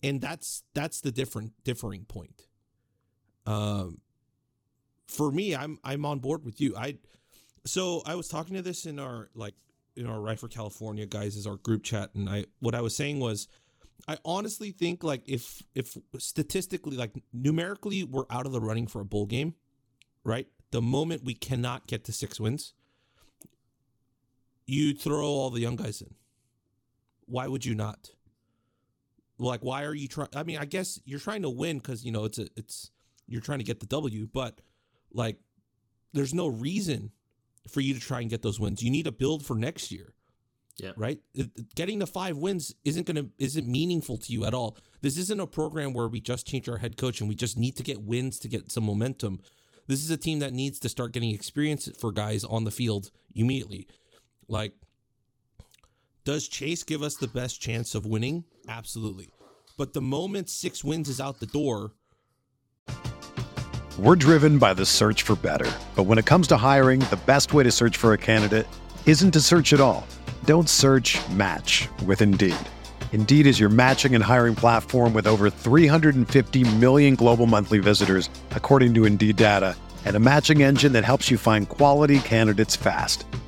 And 0.02 0.20
that's 0.20 0.62
that's 0.74 1.00
the 1.00 1.10
different 1.10 1.52
differing 1.64 2.04
point. 2.04 2.46
Um, 3.46 4.00
for 5.06 5.32
me, 5.32 5.56
I'm 5.56 5.78
I'm 5.82 6.04
on 6.04 6.20
board 6.20 6.44
with 6.44 6.60
you. 6.60 6.76
I 6.76 6.98
so 7.64 8.02
I 8.06 8.14
was 8.14 8.28
talking 8.28 8.54
to 8.56 8.62
this 8.62 8.86
in 8.86 8.98
our 8.98 9.28
like 9.34 9.54
in 9.96 10.06
our 10.06 10.36
for 10.36 10.48
California 10.48 11.06
guys 11.06 11.34
is 11.34 11.46
our 11.46 11.56
group 11.56 11.82
chat, 11.82 12.10
and 12.14 12.28
I 12.28 12.44
what 12.60 12.74
I 12.74 12.80
was 12.80 12.94
saying 12.94 13.18
was 13.18 13.48
I 14.06 14.18
honestly 14.24 14.70
think 14.70 15.02
like 15.02 15.22
if 15.26 15.62
if 15.74 15.96
statistically 16.18 16.96
like 16.96 17.12
numerically 17.32 18.04
we're 18.04 18.26
out 18.30 18.46
of 18.46 18.52
the 18.52 18.60
running 18.60 18.86
for 18.86 19.00
a 19.00 19.04
bowl 19.04 19.26
game, 19.26 19.54
right? 20.22 20.46
the 20.70 20.82
moment 20.82 21.24
we 21.24 21.34
cannot 21.34 21.86
get 21.86 22.04
to 22.04 22.12
six 22.12 22.38
wins, 22.38 22.74
you 24.66 24.94
throw 24.94 25.24
all 25.24 25.50
the 25.50 25.60
young 25.60 25.76
guys 25.76 26.00
in. 26.02 26.14
Why 27.26 27.46
would 27.46 27.64
you 27.64 27.74
not? 27.74 28.10
Like, 29.38 29.60
why 29.60 29.84
are 29.84 29.94
you 29.94 30.08
trying? 30.08 30.28
I 30.34 30.42
mean, 30.42 30.58
I 30.58 30.64
guess 30.64 31.00
you're 31.04 31.20
trying 31.20 31.42
to 31.42 31.50
win 31.50 31.78
because 31.78 32.04
you 32.04 32.12
know 32.12 32.24
it's 32.24 32.38
a 32.38 32.48
it's 32.56 32.90
you're 33.26 33.40
trying 33.40 33.58
to 33.58 33.64
get 33.64 33.80
the 33.80 33.86
W, 33.86 34.28
but 34.32 34.60
like, 35.12 35.38
there's 36.12 36.34
no 36.34 36.46
reason 36.46 37.12
for 37.68 37.80
you 37.80 37.94
to 37.94 38.00
try 38.00 38.20
and 38.20 38.30
get 38.30 38.42
those 38.42 38.58
wins. 38.58 38.82
You 38.82 38.90
need 38.90 39.04
to 39.04 39.12
build 39.12 39.44
for 39.44 39.54
next 39.54 39.92
year. 39.92 40.14
Yeah. 40.78 40.92
Right. 40.96 41.18
Getting 41.74 41.98
the 41.98 42.06
five 42.06 42.36
wins 42.36 42.72
isn't 42.84 43.06
gonna 43.06 43.26
isn't 43.38 43.66
meaningful 43.66 44.16
to 44.18 44.32
you 44.32 44.44
at 44.44 44.54
all. 44.54 44.76
This 45.00 45.18
isn't 45.18 45.40
a 45.40 45.46
program 45.46 45.92
where 45.92 46.06
we 46.06 46.20
just 46.20 46.46
change 46.46 46.68
our 46.68 46.78
head 46.78 46.96
coach 46.96 47.20
and 47.20 47.28
we 47.28 47.34
just 47.34 47.58
need 47.58 47.76
to 47.76 47.82
get 47.82 48.00
wins 48.00 48.38
to 48.40 48.48
get 48.48 48.70
some 48.70 48.84
momentum. 48.84 49.40
This 49.88 50.04
is 50.04 50.10
a 50.10 50.16
team 50.16 50.38
that 50.38 50.52
needs 50.52 50.78
to 50.80 50.88
start 50.88 51.12
getting 51.12 51.30
experience 51.30 51.88
for 51.98 52.12
guys 52.12 52.44
on 52.44 52.64
the 52.64 52.70
field 52.70 53.10
immediately. 53.34 53.88
Like, 54.46 54.74
does 56.28 56.46
Chase 56.46 56.84
give 56.84 57.02
us 57.02 57.16
the 57.16 57.26
best 57.26 57.58
chance 57.58 57.94
of 57.94 58.04
winning? 58.04 58.44
Absolutely. 58.68 59.30
But 59.78 59.94
the 59.94 60.02
moment 60.02 60.50
six 60.50 60.84
wins 60.84 61.08
is 61.08 61.22
out 61.22 61.40
the 61.40 61.46
door, 61.46 61.92
We're 63.98 64.14
driven 64.14 64.58
by 64.58 64.74
the 64.74 64.84
search 64.84 65.22
for 65.22 65.36
better. 65.36 65.70
But 65.96 66.02
when 66.02 66.18
it 66.18 66.26
comes 66.26 66.46
to 66.48 66.58
hiring, 66.58 67.00
the 67.00 67.18
best 67.24 67.54
way 67.54 67.64
to 67.64 67.70
search 67.70 67.96
for 67.96 68.12
a 68.12 68.18
candidate 68.18 68.66
isn't 69.06 69.30
to 69.32 69.40
search 69.40 69.72
at 69.72 69.80
all. 69.80 70.06
Don't 70.44 70.68
search 70.68 71.18
match 71.30 71.88
with 72.04 72.20
Indeed. 72.20 72.54
Indeed 73.12 73.46
is 73.46 73.58
your 73.58 73.70
matching 73.70 74.14
and 74.14 74.22
hiring 74.22 74.54
platform 74.54 75.14
with 75.14 75.26
over 75.26 75.48
350 75.48 76.76
million 76.76 77.14
global 77.14 77.46
monthly 77.46 77.78
visitors, 77.78 78.28
according 78.50 78.92
to 78.92 79.06
Indeed 79.06 79.36
data, 79.36 79.74
and 80.04 80.14
a 80.14 80.20
matching 80.20 80.62
engine 80.62 80.92
that 80.92 81.04
helps 81.06 81.30
you 81.30 81.38
find 81.38 81.70
quality 81.70 82.20
candidates 82.20 82.76
fast. 82.76 83.24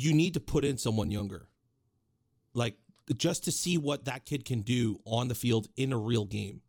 You 0.00 0.12
need 0.14 0.34
to 0.34 0.40
put 0.40 0.64
in 0.64 0.78
someone 0.78 1.10
younger. 1.10 1.48
Like 2.54 2.76
just 3.16 3.44
to 3.44 3.52
see 3.52 3.78
what 3.78 4.04
that 4.04 4.24
kid 4.26 4.44
can 4.44 4.60
do 4.62 5.00
on 5.04 5.28
the 5.28 5.34
field 5.34 5.68
in 5.76 5.92
a 5.92 5.98
real 5.98 6.24
game. 6.24 6.60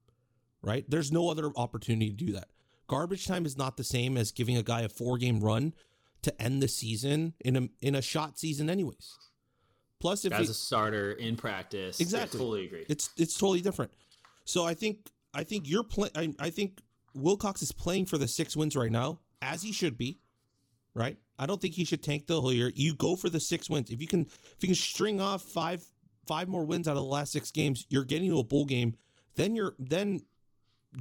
Right? 0.61 0.83
There's 0.89 1.11
no 1.11 1.29
other 1.29 1.51
opportunity 1.55 2.09
to 2.09 2.15
do 2.25 2.33
that. 2.33 2.49
Garbage 2.87 3.25
time 3.27 3.45
is 3.45 3.57
not 3.57 3.77
the 3.77 3.83
same 3.83 4.17
as 4.17 4.31
giving 4.31 4.57
a 4.57 4.63
guy 4.63 4.81
a 4.81 4.89
four 4.89 5.17
game 5.17 5.39
run 5.39 5.73
to 6.23 6.41
end 6.41 6.61
the 6.61 6.67
season 6.67 7.33
in 7.39 7.55
a 7.55 7.69
in 7.81 7.95
a 7.95 8.01
shot 8.01 8.37
season 8.37 8.69
anyways. 8.69 9.15
Plus 9.99 10.25
if 10.25 10.33
as 10.33 10.49
a 10.49 10.53
starter 10.53 11.11
in 11.13 11.35
practice. 11.35 11.99
Yeah, 11.99 12.03
Exactly. 12.03 12.39
totally 12.39 12.65
agree. 12.65 12.85
It's 12.89 13.09
it's 13.17 13.35
totally 13.37 13.61
different. 13.61 13.91
So 14.45 14.65
I 14.65 14.73
think 14.73 15.09
I 15.33 15.43
think 15.43 15.69
you're 15.69 15.83
play. 15.83 16.09
I, 16.15 16.33
I 16.39 16.49
think 16.49 16.79
Wilcox 17.13 17.61
is 17.61 17.71
playing 17.71 18.05
for 18.05 18.17
the 18.17 18.27
six 18.27 18.57
wins 18.57 18.75
right 18.75 18.91
now, 18.91 19.19
as 19.41 19.61
he 19.61 19.71
should 19.71 19.97
be. 19.97 20.19
Right. 20.93 21.17
I 21.39 21.45
don't 21.45 21.61
think 21.61 21.73
he 21.73 21.85
should 21.85 22.03
tank 22.03 22.27
the 22.27 22.41
whole 22.41 22.53
year. 22.53 22.71
You 22.75 22.93
go 22.93 23.15
for 23.15 23.29
the 23.29 23.39
six 23.39 23.69
wins. 23.69 23.89
If 23.89 24.01
you 24.01 24.07
can, 24.07 24.21
if 24.21 24.57
you 24.59 24.67
can 24.67 24.75
string 24.75 25.21
off 25.21 25.41
five 25.41 25.83
five 26.27 26.47
more 26.47 26.65
wins 26.65 26.87
out 26.87 26.97
of 26.97 27.03
the 27.03 27.09
last 27.09 27.31
six 27.31 27.49
games, 27.49 27.85
you're 27.89 28.03
getting 28.03 28.29
to 28.29 28.39
a 28.39 28.43
bowl 28.43 28.65
game. 28.65 28.95
Then 29.35 29.55
you're 29.55 29.73
then 29.79 30.21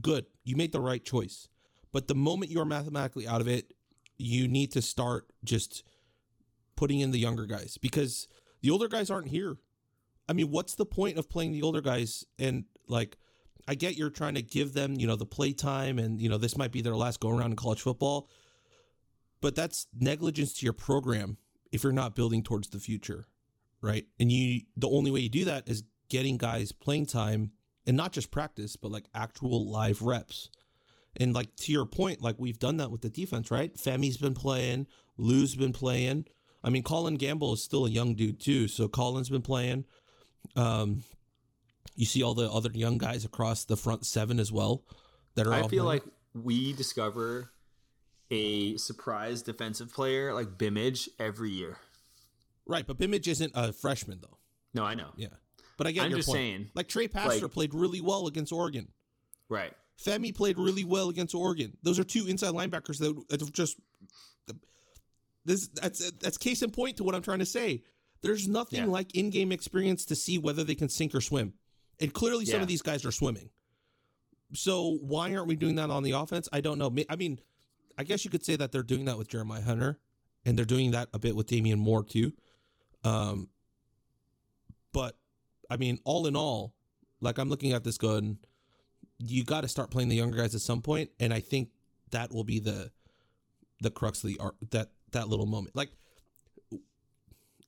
good. 0.01 0.27
You 0.45 0.57
made 0.57 0.73
the 0.73 0.81
right 0.81 1.05
choice. 1.05 1.49
But 1.93 2.07
the 2.07 2.15
moment 2.15 2.51
you 2.51 2.61
are 2.61 2.65
mathematically 2.65 3.27
out 3.27 3.41
of 3.41 3.49
it, 3.49 3.75
you 4.17 4.49
need 4.49 4.73
to 4.73 4.83
start 4.83 5.27
just 5.45 5.83
putting 6.77 7.01
in 7.01 7.11
the 7.11 7.19
younger 7.19 7.47
guys 7.47 7.77
because 7.81 8.29
the 8.63 8.71
older 8.71 8.89
guys 8.89 9.11
aren't 9.11 9.29
here. 9.29 9.57
I 10.29 10.35
mean, 10.35 10.51
what's 10.51 10.75
the 10.75 10.87
point 10.87 11.19
of 11.19 11.29
playing 11.29 11.53
the 11.53 11.63
older 11.63 11.81
guys? 11.81 12.25
And 12.39 12.65
like, 12.87 13.17
I 13.67 13.75
get 13.75 13.97
you're 13.97 14.11
trying 14.11 14.35
to 14.35 14.43
give 14.43 14.75
them, 14.75 14.95
you 14.99 15.07
know, 15.07 15.17
the 15.17 15.27
play 15.27 15.53
time, 15.53 15.99
and 15.99 16.21
you 16.21 16.29
know, 16.29 16.39
this 16.39 16.57
might 16.57 16.73
be 16.73 16.81
their 16.81 16.97
last 16.97 17.21
go 17.21 17.31
around 17.31 17.51
in 17.51 17.57
college 17.57 17.83
football, 17.83 18.29
but 19.41 19.55
that's 19.55 19.87
negligence 19.99 20.53
to 20.55 20.67
your 20.67 20.73
program 20.73 21.39
if 21.73 21.83
you're 21.83 21.93
not 21.93 22.15
building 22.15 22.43
towards 22.43 22.69
the 22.69 22.79
future, 22.79 23.27
right? 23.81 24.07
And 24.19 24.33
you, 24.33 24.63
the 24.77 24.89
only 24.89 25.11
way 25.11 25.21
you 25.21 25.29
do 25.29 25.45
that 25.45 25.69
is 25.69 25.85
getting 26.09 26.37
guys 26.37 26.73
playing 26.73 27.07
time 27.07 27.53
and 27.87 27.97
not 27.97 28.13
just 28.13 28.31
practice, 28.31 28.77
but 28.77 28.91
like 28.91 29.05
actual 29.15 29.71
live 29.71 30.03
reps. 30.03 30.51
And 31.17 31.35
like 31.35 31.55
to 31.57 31.73
your 31.73 31.87
point, 31.87 32.23
like 32.23 32.37
we've 32.39 32.59
done 32.59 32.77
that 32.79 32.91
with 32.91 33.01
the 33.01 33.11
defense, 33.11 33.51
right? 33.51 33.79
Femi's 33.79 34.17
been 34.17 34.35
playing, 34.35 34.87
Lou's 35.17 35.55
been 35.55 35.73
playing. 35.73 36.27
I 36.63 36.71
mean, 36.71 36.83
Colin 36.83 37.15
Gamble 37.15 37.55
is 37.55 37.63
still 37.63 37.87
a 37.87 37.91
young 37.91 38.15
dude 38.15 38.41
too, 38.41 38.69
so 38.69 38.89
Colin's 38.89 39.29
been 39.29 39.43
playing. 39.43 39.85
Um, 40.57 41.03
you 41.97 42.07
see 42.07 42.23
all 42.23 42.35
the 42.35 42.51
other 42.51 42.71
young 42.73 42.99
guys 42.99 43.25
across 43.25 43.65
the 43.65 43.77
front 43.77 44.07
seven 44.07 44.39
as 44.39 44.53
well 44.53 44.85
that 45.35 45.47
are. 45.47 45.53
I 45.53 45.63
feel 45.63 45.85
playing. 45.85 45.85
like 45.85 46.03
we 46.35 46.73
discover 46.73 47.51
a 48.31 48.77
surprise 48.77 49.43
defensive 49.43 49.93
player 49.93 50.35
like 50.35 50.59
Bimage 50.59 51.09
every 51.19 51.51
year. 51.51 51.77
right, 52.67 52.87
but 52.87 52.99
Bimage 52.99 53.27
isn't 53.29 53.53
a 53.55 53.73
freshman 53.73 54.21
though. 54.21 54.39
No, 54.75 54.85
I 54.85 54.95
know. 54.95 55.11
Yeah, 55.17 55.29
but 55.79 55.87
I 55.87 55.93
get 55.93 56.05
I'm 56.05 56.11
your 56.11 56.19
just 56.19 56.29
point. 56.29 56.37
saying, 56.37 56.71
like 56.75 56.89
Trey 56.89 57.09
Paster 57.09 57.43
like- 57.43 57.53
played 57.53 57.75
really 57.75 58.01
well 58.01 58.27
against 58.27 58.53
Oregon. 58.53 58.89
Right. 59.49 59.73
Femi 60.05 60.33
played 60.35 60.59
really 60.59 60.85
well 60.85 61.09
against 61.09 61.35
Oregon. 61.35 61.77
Those 61.83 61.99
are 61.99 62.05
two 62.05 62.27
inside 62.29 62.53
linebackers 62.55 62.99
that 62.99 63.53
just 63.53 63.79
this 65.45 65.69
that's 65.69 66.11
that's 66.13 66.37
case 66.39 66.63
in 66.63 66.71
point 66.71 66.99
to 66.99 67.05
what 67.05 67.15
I'm 67.15 67.23
trying 67.23 67.39
to 67.41 67.47
say. 67.47 67.83
There's 68.21 68.47
nothing 68.49 68.81
Yeah. 68.81 68.87
like 68.87 69.15
in-game 69.15 69.53
experience 69.53 70.05
to 70.07 70.15
see 70.17 70.39
whether 70.39 70.65
they 70.65 70.75
can 70.75 70.89
sink 70.89 71.15
or 71.15 71.21
swim. 71.21 71.55
And 72.01 72.13
clearly 72.13 72.45
some 72.45 72.61
of 72.61 72.69
these 72.69 72.83
guys 72.83 73.05
are 73.05 73.11
swimming. 73.13 73.51
So 74.55 74.99
why 75.01 75.35
aren't 75.35 75.47
we 75.49 75.57
doing 75.57 75.77
that 75.77 75.91
on 75.91 76.03
the 76.03 76.13
offense? 76.13 76.49
I 76.53 76.61
don't 76.61 76.79
know. 76.79 76.95
I 77.09 77.17
mean, 77.17 77.39
I 77.99 78.05
guess 78.05 78.25
you 78.25 78.31
could 78.31 78.45
say 78.45 78.57
that 78.57 78.73
they're 78.73 78.83
doing 78.83 79.07
that 79.07 79.19
with 79.19 79.29
Jeremiah 79.29 79.63
Hunter 79.63 79.99
and 80.47 80.57
they're 80.57 80.65
doing 80.65 80.93
that 80.93 81.09
a 81.13 81.19
bit 81.19 81.37
with 81.37 81.49
Damien 81.49 81.79
Moore 81.79 82.05
too. 82.05 82.33
Um 83.05 83.49
but 84.93 85.17
I 85.71 85.77
mean, 85.77 85.99
all 86.05 86.27
in 86.27 86.37
all, 86.37 86.75
like 87.21 87.39
I'm 87.39 87.49
looking 87.49 87.73
at 87.73 87.85
this 87.85 87.99
going, 87.99 88.39
you 89.19 89.45
got 89.45 89.63
to 89.63 89.69
start 89.69 89.91
playing 89.91 90.09
the 90.09 90.17
younger 90.17 90.39
guys 90.39 90.55
at 90.55 90.61
some 90.61 90.81
point, 90.81 91.11
and 91.21 91.35
I 91.35 91.41
think 91.41 91.71
that 92.11 92.33
will 92.33 92.45
be 92.45 92.61
the 92.61 92.91
the 93.81 93.91
crux 93.91 94.23
of 94.25 94.29
the 94.29 94.39
art 94.39 94.55
that 94.71 94.91
that 95.13 95.29
little 95.29 95.47
moment. 95.47 95.77
Like 95.77 95.91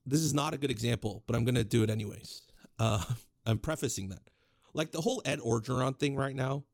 this 0.06 0.20
is 0.20 0.34
not 0.34 0.54
a 0.54 0.58
good 0.58 0.70
example, 0.70 1.22
but 1.26 1.36
I'm 1.36 1.44
gonna 1.44 1.64
do 1.64 1.82
it 1.82 1.90
anyways. 1.90 2.42
Uh, 2.78 3.04
I'm 3.46 3.58
prefacing 3.58 4.10
that. 4.10 4.22
Like 4.74 4.92
the 4.92 5.00
whole 5.00 5.20
Ed 5.24 5.40
Orgeron 5.40 5.98
thing 5.98 6.14
right 6.16 6.34
now, 6.34 6.64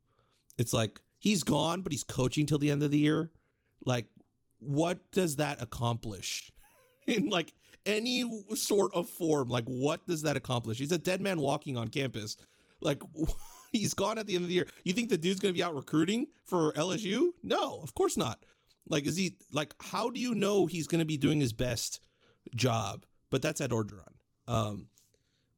it's 0.58 0.72
like 0.72 1.00
he's 1.18 1.42
gone, 1.42 1.80
but 1.82 1.92
he's 1.92 2.04
coaching 2.04 2.46
till 2.46 2.58
the 2.58 2.70
end 2.70 2.82
of 2.82 2.90
the 2.90 2.98
year. 2.98 3.30
Like, 3.84 4.06
what 4.58 4.98
does 5.12 5.36
that 5.36 5.62
accomplish? 5.62 6.50
In 7.06 7.28
like 7.28 7.52
any 7.84 8.24
sort 8.54 8.92
of 8.92 9.08
form, 9.08 9.48
like 9.48 9.64
what 9.66 10.04
does 10.06 10.22
that 10.22 10.36
accomplish? 10.36 10.78
He's 10.78 10.92
a 10.92 10.98
dead 10.98 11.20
man 11.20 11.40
walking 11.40 11.76
on 11.76 11.88
campus. 11.88 12.36
Like 12.80 13.00
he's 13.72 13.94
gone 13.94 14.18
at 14.18 14.26
the 14.26 14.34
end 14.34 14.42
of 14.42 14.48
the 14.48 14.54
year. 14.54 14.66
You 14.84 14.92
think 14.92 15.08
the 15.08 15.18
dude's 15.18 15.40
gonna 15.40 15.54
be 15.54 15.62
out 15.62 15.74
recruiting 15.74 16.26
for 16.44 16.72
LSU? 16.72 17.28
No, 17.42 17.80
of 17.82 17.94
course 17.94 18.16
not. 18.16 18.44
Like, 18.88 19.06
is 19.06 19.16
he 19.16 19.36
like? 19.52 19.74
How 19.80 20.10
do 20.10 20.20
you 20.20 20.34
know 20.34 20.66
he's 20.66 20.86
gonna 20.86 21.04
be 21.04 21.16
doing 21.16 21.40
his 21.40 21.52
best 21.52 22.00
job? 22.54 23.04
But 23.30 23.42
that's 23.42 23.60
Ed 23.60 23.70
Orgeron. 23.70 24.14
Um, 24.48 24.88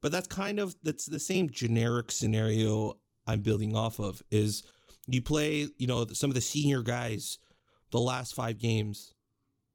but 0.00 0.12
that's 0.12 0.28
kind 0.28 0.59
of 0.59 0.74
that's 0.83 1.07
the 1.07 1.20
same 1.20 1.50
generic 1.50 2.11
scenario 2.11 2.98
I'm 3.26 3.40
building 3.40 3.76
off 3.76 3.98
of. 3.98 4.22
Is 4.31 4.62
you 5.07 5.22
play, 5.22 5.68
you 5.76 5.87
know, 5.87 6.07
some 6.12 6.31
of 6.31 6.35
the 6.35 6.40
senior 6.40 6.83
guys 6.83 7.38
the 7.90 8.01
last 8.01 8.35
five 8.35 8.59
games 8.59 9.14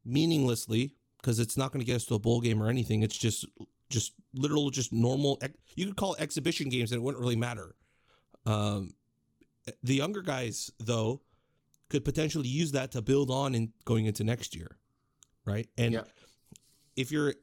meaninglessly 0.05 0.95
because 1.21 1.39
it's 1.39 1.57
not 1.57 1.71
going 1.71 1.79
to 1.79 1.85
get 1.85 1.95
us 1.95 2.05
to 2.05 2.15
a 2.15 2.19
bowl 2.19 2.41
game 2.41 2.61
or 2.61 2.69
anything. 2.69 3.01
It's 3.03 3.17
just 3.17 3.45
just 3.89 4.13
literal, 4.33 4.69
just 4.69 4.91
normal. 4.91 5.39
You 5.75 5.85
could 5.85 5.95
call 5.95 6.13
it 6.15 6.21
exhibition 6.21 6.69
games, 6.69 6.91
and 6.91 6.99
it 6.99 7.03
wouldn't 7.03 7.21
really 7.21 7.35
matter. 7.35 7.75
Um, 8.45 8.93
the 9.83 9.95
younger 9.95 10.21
guys 10.21 10.71
though 10.79 11.21
could 11.89 12.03
potentially 12.03 12.47
use 12.47 12.71
that 12.71 12.91
to 12.91 13.01
build 13.01 13.29
on 13.29 13.55
and 13.55 13.69
going 13.85 14.05
into 14.05 14.23
next 14.23 14.55
year, 14.55 14.77
right? 15.45 15.69
And 15.77 15.93
Yeah. 15.93 16.03
if 16.95 17.11
you're 17.11 17.35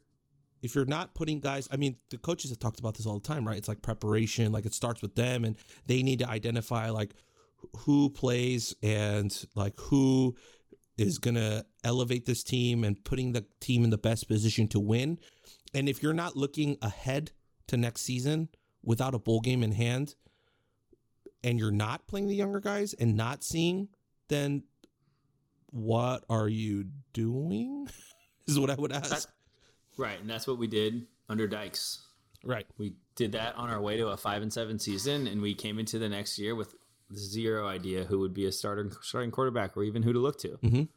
if 0.62 0.74
you're 0.74 0.84
not 0.84 1.14
putting 1.14 1.40
guys, 1.40 1.66
I 1.70 1.78
mean, 1.78 1.96
the 2.10 2.18
coaches 2.18 2.50
have 2.50 2.58
talked 2.58 2.80
about 2.80 2.94
this 2.94 3.06
all 3.06 3.14
the 3.14 3.26
time, 3.26 3.48
right? 3.48 3.56
It's 3.56 3.68
like 3.68 3.80
preparation, 3.80 4.52
like 4.52 4.66
it 4.66 4.74
starts 4.74 5.00
with 5.00 5.14
them, 5.14 5.46
and 5.46 5.56
they 5.86 6.02
need 6.02 6.18
to 6.18 6.28
identify 6.28 6.90
like 6.90 7.14
who 7.78 8.10
plays 8.10 8.74
and 8.82 9.34
like 9.54 9.78
who 9.78 10.34
is 10.98 11.18
gonna 11.18 11.64
elevate 11.84 12.26
this 12.26 12.42
team 12.42 12.84
and 12.84 13.02
putting 13.04 13.32
the 13.32 13.44
team 13.60 13.84
in 13.84 13.90
the 13.90 13.98
best 13.98 14.28
position 14.28 14.68
to 14.68 14.80
win. 14.80 15.18
And 15.72 15.88
if 15.88 16.02
you're 16.02 16.12
not 16.12 16.36
looking 16.36 16.76
ahead 16.82 17.32
to 17.68 17.76
next 17.76 18.02
season 18.02 18.48
without 18.82 19.14
a 19.14 19.18
bowl 19.18 19.40
game 19.40 19.62
in 19.62 19.72
hand, 19.72 20.14
and 21.42 21.58
you're 21.58 21.70
not 21.70 22.06
playing 22.06 22.26
the 22.26 22.34
younger 22.34 22.60
guys 22.60 22.92
and 22.94 23.16
not 23.16 23.42
seeing, 23.42 23.88
then 24.28 24.64
what 25.70 26.24
are 26.28 26.48
you 26.48 26.86
doing? 27.12 27.88
is 28.46 28.58
what 28.58 28.70
I 28.70 28.74
would 28.74 28.92
ask. 28.92 29.28
Right, 29.96 30.20
and 30.20 30.28
that's 30.28 30.46
what 30.46 30.58
we 30.58 30.66
did 30.66 31.06
under 31.28 31.46
Dykes. 31.46 32.06
right. 32.44 32.66
We 32.78 32.94
did 33.14 33.32
that 33.32 33.54
on 33.56 33.70
our 33.70 33.80
way 33.80 33.96
to 33.96 34.08
a 34.08 34.16
five 34.16 34.42
and 34.42 34.52
seven 34.52 34.78
season, 34.78 35.26
and 35.26 35.40
we 35.40 35.54
came 35.54 35.78
into 35.78 35.98
the 35.98 36.08
next 36.08 36.38
year 36.38 36.54
with 36.54 36.74
zero 37.14 37.66
idea 37.66 38.04
who 38.04 38.18
would 38.20 38.34
be 38.34 38.46
a 38.46 38.52
starting 38.52 38.90
starting 39.02 39.30
quarterback 39.30 39.76
or 39.76 39.82
even 39.84 40.02
who 40.02 40.12
to 40.12 40.18
look 40.18 40.38
to. 40.40 40.58
Mhm. 40.62 40.88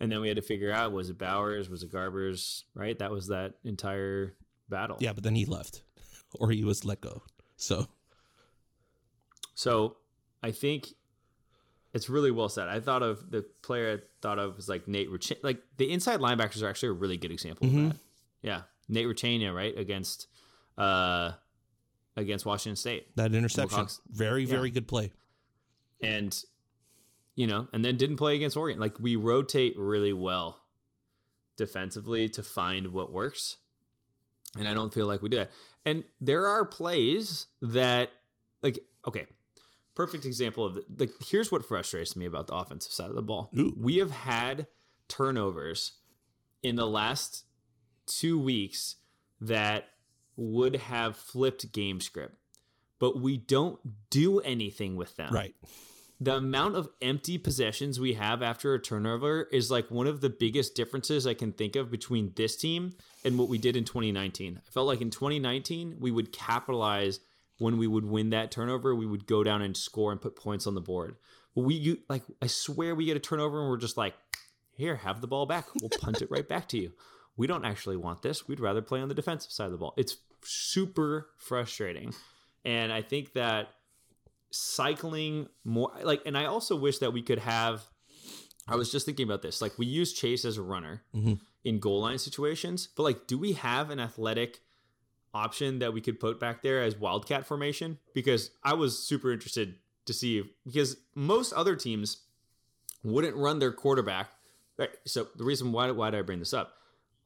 And 0.00 0.10
then 0.10 0.20
we 0.20 0.28
had 0.28 0.36
to 0.36 0.42
figure 0.42 0.72
out 0.72 0.92
was 0.92 1.10
it 1.10 1.18
Bowers, 1.18 1.68
was 1.68 1.82
it 1.82 1.92
Garbers, 1.92 2.64
right? 2.74 2.98
That 2.98 3.10
was 3.10 3.28
that 3.28 3.54
entire 3.64 4.34
battle. 4.68 4.96
Yeah, 5.00 5.12
but 5.12 5.22
then 5.24 5.34
he 5.34 5.44
left, 5.44 5.82
or 6.34 6.50
he 6.50 6.64
was 6.64 6.84
let 6.84 7.00
go. 7.00 7.22
So 7.56 7.86
So 9.54 9.96
I 10.42 10.52
think 10.52 10.88
it's 11.92 12.08
really 12.08 12.30
well 12.30 12.48
said. 12.48 12.68
I 12.68 12.80
thought 12.80 13.02
of 13.02 13.30
the 13.30 13.42
player 13.62 13.98
I 13.98 14.02
thought 14.22 14.38
of 14.38 14.56
was 14.56 14.68
like 14.68 14.88
Nate 14.88 15.10
Rich. 15.10 15.32
Like 15.42 15.62
the 15.76 15.90
inside 15.92 16.20
linebackers 16.20 16.62
are 16.62 16.68
actually 16.68 16.90
a 16.90 16.92
really 16.92 17.16
good 17.16 17.32
example 17.32 17.66
Mhm. 17.68 17.86
of 17.86 17.92
that. 17.92 18.00
Yeah, 18.42 18.62
Nate 18.88 19.06
Rutchena, 19.06 19.52
right 19.54 19.76
against 19.76 20.28
uh 20.78 21.32
against 22.16 22.46
Washington 22.46 22.76
State, 22.76 23.14
that 23.16 23.34
interception, 23.34 23.76
Wilcox- 23.76 24.00
very 24.08 24.42
Yeah. 24.44 24.48
very 24.50 24.70
good 24.70 24.88
play. 24.88 25.12
And 26.02 26.42
you 27.36 27.46
know, 27.46 27.68
and 27.72 27.84
then 27.84 27.96
didn't 27.96 28.16
play 28.16 28.34
against 28.36 28.56
Oregon. 28.56 28.80
Like 28.80 28.98
we 29.00 29.16
rotate 29.16 29.74
really 29.78 30.12
well 30.12 30.60
defensively 31.56 32.28
to 32.30 32.42
find 32.42 32.88
what 32.88 33.12
works. 33.12 33.56
And 34.58 34.66
I 34.66 34.74
don't 34.74 34.92
feel 34.92 35.06
like 35.06 35.22
we 35.22 35.28
do 35.28 35.38
that. 35.38 35.50
And 35.86 36.04
there 36.20 36.46
are 36.46 36.64
plays 36.64 37.46
that 37.62 38.10
like 38.62 38.78
okay, 39.06 39.26
perfect 39.94 40.24
example 40.24 40.66
of 40.66 40.74
the, 40.74 40.84
like 40.98 41.12
here's 41.26 41.52
what 41.52 41.64
frustrates 41.64 42.16
me 42.16 42.26
about 42.26 42.46
the 42.48 42.54
offensive 42.54 42.92
side 42.92 43.10
of 43.10 43.14
the 43.14 43.22
ball. 43.22 43.50
Ooh. 43.58 43.74
We 43.78 43.98
have 43.98 44.10
had 44.10 44.66
turnovers 45.08 45.92
in 46.62 46.76
the 46.76 46.86
last 46.86 47.44
2 48.06 48.38
weeks 48.38 48.96
that 49.40 49.84
would 50.36 50.76
have 50.76 51.16
flipped 51.16 51.72
game 51.72 52.00
script. 52.00 52.36
But 53.00 53.20
we 53.20 53.36
don't 53.38 53.80
do 54.10 54.38
anything 54.40 54.94
with 54.94 55.16
them 55.16 55.32
Right. 55.32 55.54
the 56.20 56.36
amount 56.36 56.76
of 56.76 56.88
empty 57.02 57.38
possessions 57.38 57.98
we 57.98 58.12
have 58.12 58.42
after 58.42 58.74
a 58.74 58.78
turnover 58.78 59.48
is 59.50 59.70
like 59.70 59.90
one 59.90 60.06
of 60.06 60.20
the 60.20 60.30
biggest 60.30 60.74
differences 60.76 61.26
I 61.26 61.34
can 61.34 61.52
think 61.52 61.74
of 61.76 61.90
between 61.90 62.32
this 62.36 62.56
team 62.56 62.92
and 63.24 63.38
what 63.38 63.48
we 63.48 63.58
did 63.58 63.74
in 63.74 63.84
2019. 63.84 64.60
I 64.64 64.70
felt 64.70 64.86
like 64.86 65.00
in 65.00 65.10
2019 65.10 65.96
we 65.98 66.10
would 66.12 66.30
capitalize 66.32 67.20
when 67.58 67.78
we 67.78 67.86
would 67.86 68.04
win 68.04 68.30
that 68.30 68.50
turnover, 68.50 68.94
we 68.94 69.06
would 69.06 69.26
go 69.26 69.42
down 69.42 69.60
and 69.62 69.76
score 69.76 70.12
and 70.12 70.20
put 70.20 70.36
points 70.36 70.66
on 70.66 70.74
the 70.74 70.80
board. 70.80 71.16
But 71.54 71.62
we 71.64 71.74
you, 71.74 71.98
like 72.08 72.22
I 72.40 72.46
swear 72.46 72.94
we 72.94 73.06
get 73.06 73.16
a 73.16 73.20
turnover 73.20 73.60
and 73.60 73.68
we're 73.70 73.76
just 73.76 73.96
like, 73.96 74.14
here, 74.76 74.96
have 74.96 75.20
the 75.20 75.26
ball 75.26 75.44
back. 75.46 75.66
We'll 75.80 75.90
punt 75.90 76.22
it 76.22 76.30
right 76.30 76.48
back 76.48 76.68
to 76.68 76.78
you. 76.78 76.92
We 77.36 77.46
don't 77.46 77.64
actually 77.66 77.96
want 77.98 78.22
this. 78.22 78.46
We'd 78.48 78.60
rather 78.60 78.80
play 78.82 79.00
on 79.00 79.08
the 79.08 79.14
defensive 79.14 79.52
side 79.52 79.66
of 79.66 79.72
the 79.72 79.78
ball. 79.78 79.92
It's 79.96 80.16
super 80.42 81.28
frustrating. 81.38 82.14
And 82.64 82.92
I 82.92 83.02
think 83.02 83.32
that 83.34 83.68
cycling 84.50 85.48
more 85.64 85.92
like 86.02 86.22
and 86.26 86.36
I 86.36 86.46
also 86.46 86.74
wish 86.76 86.98
that 86.98 87.12
we 87.12 87.22
could 87.22 87.38
have 87.38 87.82
I 88.66 88.76
was 88.76 88.90
just 88.92 89.06
thinking 89.06 89.24
about 89.24 89.42
this. 89.42 89.60
Like 89.62 89.78
we 89.78 89.86
use 89.86 90.12
Chase 90.12 90.44
as 90.44 90.56
a 90.56 90.62
runner 90.62 91.02
Mhm. 91.14 91.40
in 91.64 91.78
goal 91.78 92.00
line 92.00 92.18
situations, 92.18 92.88
but 92.96 93.04
like 93.04 93.26
do 93.26 93.38
we 93.38 93.52
have 93.54 93.90
an 93.90 93.98
athletic 94.00 94.60
option 95.32 95.78
that 95.78 95.92
we 95.92 96.00
could 96.00 96.18
put 96.18 96.40
back 96.40 96.62
there 96.62 96.82
as 96.82 96.96
wildcat 96.96 97.46
formation? 97.46 97.98
Because 98.14 98.50
I 98.64 98.74
was 98.74 98.98
super 98.98 99.30
interested 99.32 99.76
to 100.06 100.12
see 100.12 100.38
if, 100.38 100.46
because 100.64 100.96
most 101.14 101.52
other 101.52 101.76
teams 101.76 102.22
wouldn't 103.04 103.36
run 103.36 103.60
their 103.60 103.72
quarterback. 103.72 104.32
Right, 104.76 104.90
So 105.04 105.28
the 105.36 105.44
reason 105.44 105.72
why 105.72 105.90
why 105.92 106.10
did 106.10 106.18
I 106.18 106.22
bring 106.22 106.38
this 106.40 106.52
up? 106.54 106.74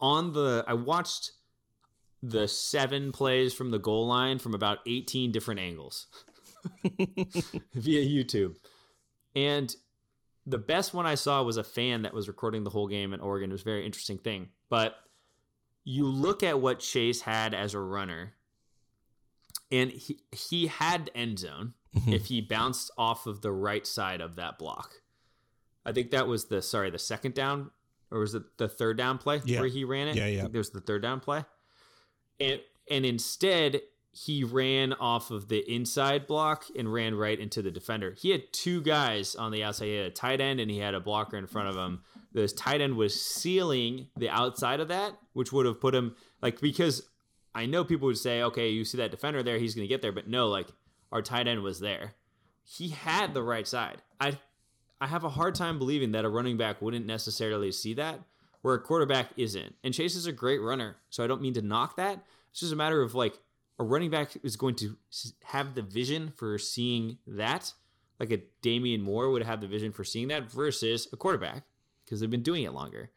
On 0.01 0.33
the 0.35 0.65
I 0.67 0.75
watched 0.75 1.33
the 2.27 2.49
seven 2.49 3.13
plays 3.13 3.53
from 3.53 3.71
the 3.71 3.79
goal 3.79 4.07
line 4.07 4.39
from 4.39 4.55
about 4.55 4.79
18 4.87 5.31
different 5.31 5.61
angles 5.61 6.07
via 7.75 8.03
YouTube. 8.03 8.57
And 9.37 9.75
the 10.47 10.57
best 10.57 10.95
one 10.95 11.05
I 11.05 11.17
saw 11.17 11.43
was 11.43 11.59
a 11.59 11.65
fan 11.65 12.03
that 12.03 12.15
was 12.15 12.27
recording 12.27 12.65
the 12.65 12.71
whole 12.71 12.89
game 12.89 13.13
in 13.13 13.21
Oregon. 13.21 13.51
It 13.51 13.53
was 13.53 13.61
a 13.61 13.65
very 13.65 13.85
interesting 13.85 14.17
thing. 14.17 14.49
But 14.71 14.97
you 15.85 16.07
look 16.07 16.43
at 16.43 16.61
what 16.61 16.81
Chase 16.81 17.21
had 17.21 17.53
as 17.53 17.75
a 17.75 17.81
runner, 17.81 18.33
and 19.71 19.91
he, 19.91 20.21
he 20.33 20.69
had 20.69 21.11
end 21.15 21.41
zone 21.41 21.75
mm-hmm. 21.95 22.15
if 22.15 22.27
he 22.27 22.41
bounced 22.41 22.91
off 22.97 23.27
of 23.27 23.43
the 23.43 23.53
right 23.53 23.87
side 23.87 24.23
of 24.23 24.37
that 24.37 24.59
block. 24.59 24.95
I 25.85 25.93
think 25.93 26.11
that 26.13 26.27
was 26.27 26.47
the 26.47 26.63
sorry, 26.63 26.89
the 26.89 26.99
second 26.99 27.35
down, 27.35 27.71
or 28.11 28.21
was 28.21 28.35
it 28.35 28.45
the 28.57 28.69
third 28.69 28.97
down 28.97 29.19
play 29.19 29.43
Yeah. 29.45 29.61
where 29.61 29.69
he 29.69 29.85
ran 29.85 30.09
it? 30.09 30.17
Yeah, 30.17 30.25
I 30.25 30.29
yeah. 30.29 30.41
think 30.43 30.55
There's 30.55 30.71
the 30.71 30.81
third 30.81 31.03
down 31.03 31.21
play. 31.21 31.45
And 32.41 32.61
and 32.91 33.07
instead 33.07 33.81
he 34.13 34.45
ran 34.45 34.93
off 34.93 35.33
of 35.33 35.49
the 35.49 35.59
inside 35.71 36.27
block 36.27 36.67
and 36.79 36.93
ran 36.93 37.17
right 37.17 37.39
into 37.39 37.63
the 37.63 37.71
defender. 37.71 38.15
He 38.17 38.31
had 38.31 38.53
two 38.53 38.81
guys 38.81 39.35
on 39.35 39.51
the 39.51 39.65
outside. 39.65 39.87
He 39.87 39.97
had 39.97 40.07
a 40.07 40.11
tight 40.11 40.41
end 40.41 40.61
and 40.61 40.71
he 40.71 40.79
had 40.79 40.95
a 40.95 41.01
blocker 41.01 41.37
in 41.37 41.49
front 41.49 41.69
of 41.69 41.75
him. 41.75 42.03
This 42.33 42.53
tight 42.53 42.81
end 42.81 42.97
was 42.97 43.21
sealing 43.21 44.09
the 44.17 44.29
outside 44.29 44.79
of 44.79 44.89
that, 44.89 45.19
which 45.33 45.53
would 45.53 45.67
have 45.67 45.81
put 45.81 45.95
him 45.95 46.15
like 46.41 46.61
because 46.61 47.03
I 47.55 47.67
know 47.67 47.85
people 47.85 48.07
would 48.07 48.19
say, 48.19 48.43
okay, 48.43 48.71
you 48.71 48.85
see 48.85 48.99
that 48.99 49.11
defender 49.11 49.43
there, 49.43 49.59
he's 49.59 49.75
going 49.75 49.87
to 49.87 49.93
get 49.93 50.03
there, 50.03 50.13
but 50.13 50.29
no, 50.29 50.49
like 50.49 50.69
our 51.13 51.23
tight 51.23 51.49
end 51.49 51.63
was 51.63 51.81
there. 51.81 52.15
He 52.65 52.89
had 52.89 53.35
the 53.35 53.43
right 53.43 53.67
side. 53.67 54.03
I 54.21 54.39
I 55.01 55.07
have 55.09 55.25
a 55.25 55.31
hard 55.31 55.55
time 55.55 55.79
believing 55.79 56.13
that 56.13 56.25
a 56.25 56.29
running 56.29 56.57
back 56.57 56.81
wouldn't 56.81 57.05
necessarily 57.05 57.73
see 57.73 57.95
that, 57.95 58.21
where 58.65 58.75
a 58.75 58.81
quarterback 58.81 59.27
isn't. 59.37 59.75
And 59.85 59.93
Chase 59.93 60.17
is 60.17 60.25
a 60.25 60.33
great 60.33 60.59
runner, 60.59 60.97
so 61.11 61.23
I 61.23 61.27
don't 61.27 61.43
mean 61.43 61.53
to 61.53 61.61
knock 61.61 61.97
that. 61.97 62.25
It's 62.51 62.61
just 62.61 62.73
a 62.73 62.77
matter 62.77 63.03
of 63.03 63.15
like 63.15 63.39
a 63.79 63.85
running 63.85 64.09
back 64.09 64.31
is 64.43 64.57
going 64.57 64.75
to 64.77 64.97
have 65.45 65.75
the 65.75 65.83
vision 65.83 66.33
for 66.35 66.57
seeing 66.57 67.19
that, 67.27 67.75
like 68.19 68.31
a 68.33 68.41
Damien 68.63 69.03
Moore 69.03 69.29
would 69.29 69.43
have 69.43 69.61
the 69.61 69.67
vision 69.67 69.93
for 69.93 70.03
seeing 70.03 70.29
that 70.29 70.51
versus 70.51 71.07
a 71.13 71.17
quarterback 71.19 71.65
because 72.07 72.21
they've 72.21 72.31
been 72.31 72.43
doing 72.43 72.63
it 72.63 72.73
longer. 72.73 73.11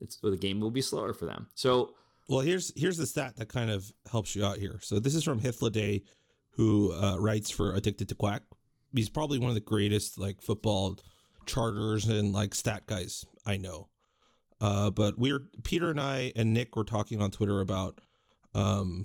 It's 0.00 0.22
well, 0.22 0.30
the 0.30 0.38
game 0.38 0.60
will 0.60 0.70
be 0.70 0.80
slower 0.80 1.12
for 1.12 1.26
them. 1.26 1.48
So 1.56 1.94
Well, 2.28 2.40
here's 2.40 2.72
here's 2.76 2.96
the 2.96 3.06
stat 3.06 3.34
that 3.38 3.48
kind 3.48 3.72
of 3.72 3.92
helps 4.08 4.36
you 4.36 4.44
out 4.44 4.58
here. 4.58 4.78
So 4.80 5.00
this 5.00 5.16
is 5.16 5.24
from 5.24 5.40
Hythloday, 5.40 6.04
who 6.50 6.92
uh, 6.92 7.16
writes 7.18 7.50
for 7.50 7.74
Addicted 7.74 8.08
to 8.10 8.14
Quack. 8.14 8.42
He's 8.94 9.08
probably 9.08 9.40
one 9.40 9.48
of 9.48 9.56
the 9.56 9.60
greatest 9.60 10.20
like 10.20 10.40
football 10.40 11.00
charters 11.46 12.04
and 12.06 12.32
like 12.32 12.54
stat 12.54 12.86
guys 12.86 13.24
I 13.44 13.56
know. 13.56 13.88
Uh, 14.64 14.88
but 14.88 15.18
we're 15.18 15.40
Peter 15.62 15.90
and 15.90 16.00
I 16.00 16.32
and 16.36 16.54
Nick 16.54 16.74
were 16.74 16.84
talking 16.84 17.20
on 17.20 17.30
Twitter 17.30 17.60
about 17.60 18.00
um, 18.54 19.04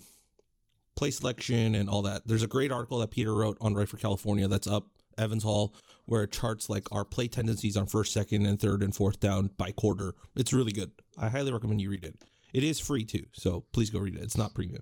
play 0.96 1.12
selection 1.12 1.76
and 1.76 1.90
all 1.90 2.04
that. 2.04 2.26
There's 2.26 2.44
a 2.44 2.48
great 2.48 2.72
article 2.72 3.00
that 3.00 3.12
Peter 3.12 3.36
wrote 3.36 3.58
on 3.60 3.74
Write 3.74 3.90
for 3.90 3.98
California 3.98 4.48
that's 4.48 4.68
up 4.68 4.88
Evans 5.18 5.44
Hall 5.44 5.76
where 6.06 6.24
it 6.24 6.32
charts 6.32 6.70
like 6.70 6.88
our 6.94 7.04
play 7.04 7.28
tendencies 7.28 7.76
on 7.76 7.88
first, 7.88 8.14
second, 8.14 8.46
and 8.46 8.58
third 8.58 8.82
and 8.82 8.96
fourth 8.96 9.20
down 9.20 9.50
by 9.58 9.72
quarter. 9.72 10.16
It's 10.38 10.54
really 10.54 10.72
good. 10.72 10.92
I 11.18 11.28
highly 11.28 11.52
recommend 11.52 11.82
you 11.82 11.90
read 11.90 12.06
it. 12.06 12.24
It 12.54 12.64
is 12.64 12.80
free 12.80 13.04
too, 13.04 13.26
so 13.34 13.66
please 13.74 13.90
go 13.90 14.00
read 14.00 14.16
it. 14.16 14.24
It's 14.24 14.38
not 14.38 14.54
premium. 14.54 14.82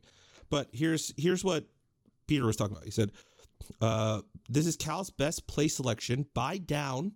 But 0.51 0.67
here's 0.71 1.11
here's 1.17 1.43
what 1.43 1.65
Peter 2.27 2.45
was 2.45 2.55
talking 2.55 2.73
about. 2.73 2.85
He 2.85 2.91
said, 2.91 3.13
uh, 3.81 4.21
"This 4.47 4.67
is 4.67 4.75
Cal's 4.75 5.09
best 5.09 5.47
play 5.47 5.69
selection 5.69 6.27
by 6.35 6.59
down 6.59 7.13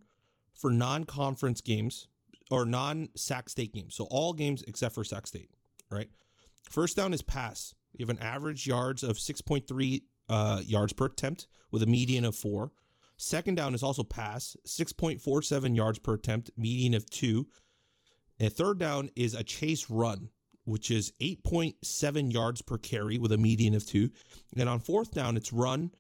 for 0.56 0.72
non-conference 0.72 1.62
games 1.62 2.08
or 2.52 2.66
non-Sac 2.66 3.50
State 3.50 3.74
games. 3.74 3.96
So 3.96 4.06
all 4.12 4.34
games 4.34 4.64
except 4.68 4.94
for 4.94 5.04
Sac 5.04 5.26
State, 5.26 5.50
right? 5.90 6.10
First 6.70 6.98
down 6.98 7.14
is 7.14 7.22
pass. 7.22 7.74
You 7.94 8.06
have 8.06 8.16
an 8.16 8.22
average 8.22 8.68
yards 8.68 9.04
of 9.04 9.18
6.3 9.18 10.02
uh, 10.30 10.62
yards 10.66 10.94
per 10.94 11.06
attempt 11.06 11.48
with 11.72 11.82
a 11.82 11.88
median 11.88 12.26
of 12.26 12.36
four. 12.36 12.72
Second 13.18 13.56
down 13.56 13.74
is 13.74 13.84
also 13.84 14.04
pass, 14.04 14.56
6.47 14.66 15.76
yards 15.76 16.00
per 16.00 16.14
attempt, 16.14 16.52
median 16.58 16.94
of 16.94 17.10
two. 17.10 17.48
And 18.40 18.52
third 18.52 18.80
down 18.80 19.10
is 19.16 19.34
a 19.34 19.44
chase 19.44 19.90
run, 19.90 20.30
which 20.66 20.90
is 20.90 21.14
8.7 21.22 22.34
yards 22.34 22.62
per 22.62 22.78
carry 22.78 23.18
with 23.18 23.32
a 23.32 23.38
median 23.38 23.76
of 23.76 23.86
two. 23.86 24.10
And 24.58 24.68
on 24.68 24.80
fourth 24.80 25.12
down, 25.12 25.38
it's 25.38 25.54
run 25.54 25.92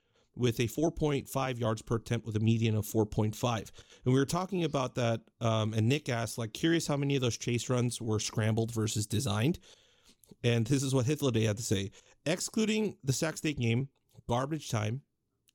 with 0.41 0.59
a 0.59 0.63
4.5 0.63 1.59
yards 1.59 1.81
per 1.81 1.95
attempt 1.95 2.25
with 2.25 2.35
a 2.35 2.39
median 2.39 2.75
of 2.75 2.85
4.5. 2.85 3.71
And 4.05 4.13
we 4.13 4.19
were 4.19 4.25
talking 4.25 4.63
about 4.63 4.95
that, 4.95 5.21
um, 5.39 5.73
and 5.73 5.87
Nick 5.87 6.09
asked, 6.09 6.37
like, 6.37 6.51
curious 6.53 6.87
how 6.87 6.97
many 6.97 7.15
of 7.15 7.21
those 7.21 7.37
chase 7.37 7.69
runs 7.69 8.01
were 8.01 8.19
scrambled 8.19 8.71
versus 8.71 9.05
designed. 9.05 9.59
And 10.43 10.65
this 10.65 10.81
is 10.81 10.95
what 10.95 11.05
Hythloday 11.05 11.45
had 11.45 11.57
to 11.57 11.63
say. 11.63 11.91
Excluding 12.25 12.97
the 13.03 13.13
Sac 13.13 13.37
State 13.37 13.59
game, 13.59 13.89
garbage 14.27 14.69
time, 14.69 15.01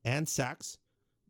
and 0.05 0.27
sacks, 0.27 0.77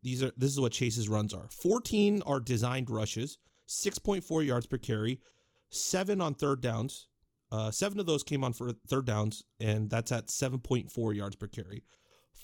these 0.02 0.22
are 0.22 0.32
this 0.36 0.52
is 0.52 0.60
what 0.60 0.72
Chase's 0.72 1.08
runs 1.08 1.34
are. 1.34 1.48
14 1.50 2.22
are 2.24 2.38
designed 2.38 2.88
rushes, 2.88 3.38
6.4 3.68 4.46
yards 4.46 4.66
per 4.66 4.78
carry, 4.78 5.20
seven 5.70 6.20
on 6.20 6.34
third 6.34 6.60
downs. 6.60 7.08
Uh, 7.50 7.70
seven 7.70 7.98
of 7.98 8.06
those 8.06 8.22
came 8.22 8.44
on 8.44 8.52
for 8.52 8.72
third 8.88 9.06
downs, 9.06 9.42
and 9.58 9.88
that's 9.90 10.12
at 10.12 10.26
7.4 10.26 11.16
yards 11.16 11.34
per 11.34 11.46
carry. 11.46 11.82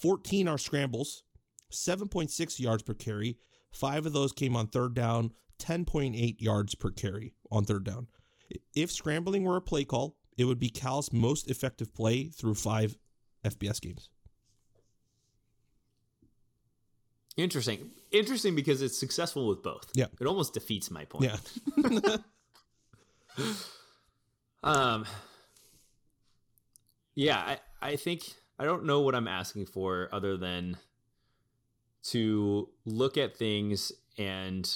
14 0.00 0.48
are 0.48 0.58
scrambles, 0.58 1.24
7.6 1.72 2.60
yards 2.60 2.82
per 2.82 2.94
carry. 2.94 3.38
Five 3.72 4.06
of 4.06 4.12
those 4.12 4.32
came 4.32 4.56
on 4.56 4.68
third 4.68 4.94
down, 4.94 5.32
10.8 5.58 6.40
yards 6.40 6.74
per 6.74 6.90
carry 6.90 7.34
on 7.50 7.64
third 7.64 7.84
down. 7.84 8.08
If 8.74 8.90
scrambling 8.90 9.44
were 9.44 9.56
a 9.56 9.60
play 9.60 9.84
call, 9.84 10.16
it 10.36 10.44
would 10.44 10.58
be 10.58 10.68
Cal's 10.68 11.12
most 11.12 11.50
effective 11.50 11.94
play 11.94 12.24
through 12.24 12.54
five 12.54 12.96
FBS 13.44 13.80
games. 13.80 14.10
Interesting. 17.36 17.90
Interesting 18.12 18.54
because 18.54 18.80
it's 18.80 18.96
successful 18.98 19.48
with 19.48 19.62
both. 19.62 19.90
Yeah. 19.94 20.06
It 20.20 20.26
almost 20.26 20.54
defeats 20.54 20.90
my 20.90 21.04
point. 21.04 21.30
Yeah. 21.76 22.16
Um 24.62 25.04
Yeah, 27.16 27.38
I, 27.38 27.58
I 27.82 27.96
think 27.96 28.22
I 28.58 28.64
don't 28.64 28.84
know 28.84 29.00
what 29.00 29.14
I'm 29.14 29.28
asking 29.28 29.66
for 29.66 30.08
other 30.12 30.36
than 30.36 30.76
to 32.04 32.68
look 32.84 33.16
at 33.16 33.36
things 33.36 33.92
and 34.18 34.70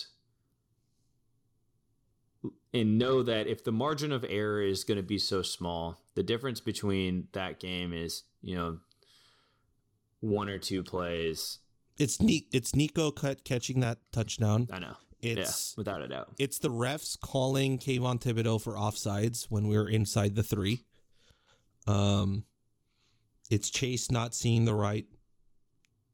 and 2.74 2.98
know 2.98 3.22
that 3.22 3.46
if 3.46 3.64
the 3.64 3.72
margin 3.72 4.12
of 4.12 4.24
error 4.28 4.62
is 4.62 4.84
going 4.84 4.96
to 4.96 5.02
be 5.02 5.18
so 5.18 5.42
small, 5.42 6.00
the 6.14 6.22
difference 6.22 6.60
between 6.60 7.28
that 7.32 7.60
game 7.60 7.92
is, 7.92 8.24
you 8.42 8.54
know, 8.54 8.78
one 10.20 10.48
or 10.48 10.58
two 10.58 10.82
plays. 10.82 11.58
It's 11.96 12.20
neat. 12.20 12.46
It's 12.52 12.74
Nico 12.74 13.10
cut 13.10 13.44
catching 13.44 13.80
that 13.80 13.98
touchdown. 14.12 14.68
I 14.72 14.78
know. 14.78 14.96
It's 15.20 15.74
yeah, 15.74 15.80
without 15.80 16.02
a 16.02 16.06
doubt. 16.06 16.28
it's 16.38 16.60
the 16.60 16.70
refs 16.70 17.18
calling 17.18 17.78
Kayvon 17.78 18.20
Thibodeaux 18.20 18.62
for 18.62 18.74
offsides 18.74 19.46
when 19.48 19.66
we 19.66 19.76
were 19.76 19.88
inside 19.88 20.36
the 20.36 20.44
three. 20.44 20.84
Um, 21.88 22.44
it's 23.50 23.70
Chase 23.70 24.10
not 24.10 24.34
seeing 24.34 24.64
the 24.64 24.74
right, 24.74 25.06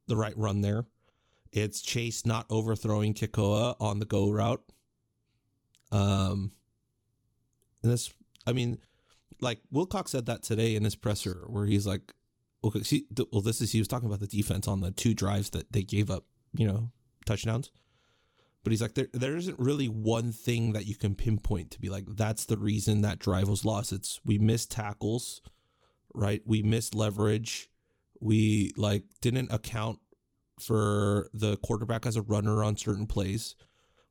the 0.07 0.17
right 0.17 0.37
run 0.37 0.61
there. 0.61 0.85
It's 1.53 1.83
Chase 1.83 2.27
not 2.27 2.47
overthrowing 2.51 3.15
Kekoa 3.15 3.77
on 3.81 3.99
the 3.99 4.07
go 4.07 4.31
route. 4.31 4.63
Um, 5.93 6.53
and 7.83 7.93
this, 7.93 8.13
I 8.47 8.53
mean, 8.53 8.79
like 9.41 9.61
Wilcox 9.71 10.11
said 10.11 10.27
that 10.27 10.43
today 10.43 10.75
in 10.75 10.85
his 10.85 10.97
presser, 10.97 11.45
where 11.47 11.67
he's 11.67 11.87
like, 11.87 12.13
okay, 12.65 12.83
see, 12.83 13.07
well, 13.31 13.43
this 13.43 13.61
is 13.61 13.73
he 13.73 13.79
was 13.79 13.89
talking 13.89 14.09
about 14.09 14.21
the 14.21 14.27
defense 14.27 14.67
on 14.67 14.81
the 14.81 14.91
two 14.91 15.15
drives 15.15 15.51
that 15.51 15.73
they 15.73 15.83
gave 15.83 16.11
up, 16.11 16.25
you 16.57 16.67
know, 16.67 16.91
touchdowns. 17.27 17.71
But 18.65 18.73
he's 18.73 18.81
like, 18.81 18.95
there, 18.95 19.09
there 19.13 19.37
isn't 19.37 19.59
really 19.59 19.89
one 19.89 20.33
thing 20.33 20.73
that 20.73 20.87
you 20.87 20.97
can 20.97 21.15
pinpoint 21.15 21.71
to 21.73 21.81
be 21.81 21.91
like, 21.91 22.05
that's 22.09 22.47
the 22.47 22.57
reason 22.57 23.03
that 23.03 23.19
drive 23.19 23.49
was 23.49 23.65
lost. 23.65 23.93
It's 23.93 24.21
we 24.25 24.39
missed 24.39 24.71
tackles, 24.71 25.43
right? 26.15 26.43
We 26.47 26.63
missed 26.63 26.95
leverage. 26.95 27.69
We 28.21 28.73
like 28.77 29.03
didn't 29.21 29.53
account 29.53 29.99
for 30.61 31.29
the 31.35 31.57
quarterback 31.59 32.07
as 32.07 32.17
a 32.17 32.23
runner 32.23 32.63
on 32.63 32.77
certain 32.77 33.07
plays. 33.07 33.57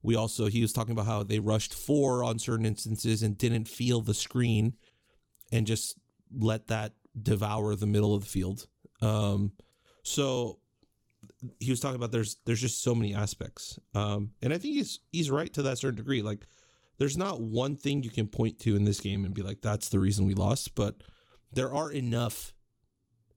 We 0.02 0.16
also, 0.16 0.48
he 0.48 0.62
was 0.62 0.74
talking 0.74 0.92
about 0.92 1.06
how 1.06 1.24
they 1.24 1.40
rushed 1.40 1.74
four 1.74 2.24
on 2.24 2.38
certain 2.38 2.66
instances 2.66 3.24
and 3.24 3.38
didn't 3.38 3.70
feel 3.70 4.02
the 4.02 4.14
screen 4.14 4.74
and 5.52 5.66
just 5.66 5.98
let 6.38 6.68
that 6.68 6.94
devour 7.22 7.76
the 7.76 7.88
middle 7.88 8.14
of 8.14 8.24
the 8.24 8.30
field. 8.30 8.68
Um, 9.02 9.54
so 10.04 10.60
he 11.60 11.70
was 11.70 11.80
talking 11.80 11.96
about 11.96 12.12
there's 12.12 12.38
there's 12.46 12.62
just 12.62 12.84
so 12.84 12.94
many 12.94 13.14
aspects, 13.14 13.80
um, 13.96 14.32
and 14.42 14.54
I 14.54 14.58
think 14.58 14.76
he's 14.76 15.00
he's 15.12 15.32
right 15.32 15.52
to 15.54 15.62
that 15.64 15.78
certain 15.78 15.98
degree. 15.98 16.22
Like, 16.22 16.46
there's 16.98 17.18
not 17.18 17.42
one 17.42 17.76
thing 17.76 18.04
you 18.04 18.10
can 18.10 18.28
point 18.28 18.60
to 18.60 18.76
in 18.76 18.84
this 18.84 19.00
game 19.00 19.26
and 19.26 19.34
be 19.34 19.42
like 19.42 19.62
that's 19.62 19.90
the 19.90 20.00
reason 20.00 20.26
we 20.26 20.34
lost, 20.34 20.76
but 20.76 20.96
there 21.54 21.74
are 21.74 21.92
enough 21.92 22.54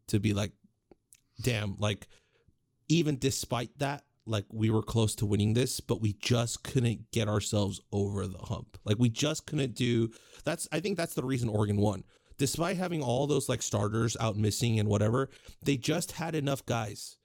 to 0.08 0.18
be 0.18 0.32
like, 0.32 0.52
damn, 1.40 1.76
like 1.78 2.08
even 2.88 3.18
despite 3.18 3.78
that, 3.78 4.04
like 4.26 4.44
we 4.50 4.70
were 4.70 4.82
close 4.82 5.14
to 5.16 5.26
winning 5.26 5.54
this, 5.54 5.80
but 5.80 6.00
we 6.00 6.14
just 6.14 6.62
couldn't 6.64 7.10
get 7.12 7.28
ourselves 7.28 7.80
over 7.92 8.26
the 8.26 8.38
hump. 8.38 8.78
Like 8.84 8.98
we 8.98 9.08
just 9.08 9.46
couldn't 9.46 9.74
do. 9.74 10.10
That's 10.44 10.68
I 10.72 10.80
think 10.80 10.96
that's 10.96 11.14
the 11.14 11.24
reason 11.24 11.48
Oregon 11.48 11.76
won. 11.76 12.04
Despite 12.38 12.76
having 12.76 13.02
all 13.02 13.26
those 13.26 13.48
like 13.48 13.62
starters 13.62 14.16
out 14.20 14.36
missing 14.36 14.78
and 14.78 14.88
whatever, 14.88 15.30
they 15.62 15.76
just 15.76 16.12
had 16.12 16.34
enough 16.34 16.66
guys 16.66 17.16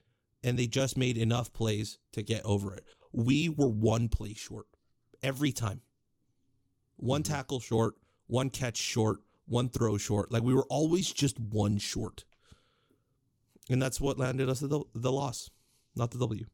and 0.42 0.58
they 0.58 0.66
just 0.66 0.96
made 0.96 1.18
enough 1.18 1.52
plays 1.52 1.98
to 2.12 2.22
get 2.22 2.44
over 2.44 2.74
it. 2.74 2.84
We 3.12 3.48
were 3.48 3.68
one 3.68 4.08
play 4.08 4.34
short 4.34 4.66
every 5.22 5.52
time. 5.52 5.82
One 6.96 7.22
mm-hmm. 7.22 7.32
tackle 7.32 7.60
short, 7.60 7.94
one 8.26 8.48
catch 8.48 8.76
short, 8.76 9.20
one 9.46 9.68
throw 9.68 9.96
short. 9.96 10.32
Like 10.32 10.42
we 10.42 10.54
were 10.54 10.66
always 10.68 11.12
just 11.12 11.38
one 11.38 11.78
short. 11.78 12.24
And 13.70 13.80
that's 13.80 14.00
what 14.00 14.18
landed 14.18 14.48
us 14.48 14.60
the, 14.60 14.82
the 14.94 15.12
loss, 15.12 15.50
not 15.94 16.10
the 16.10 16.18
W. 16.18 16.44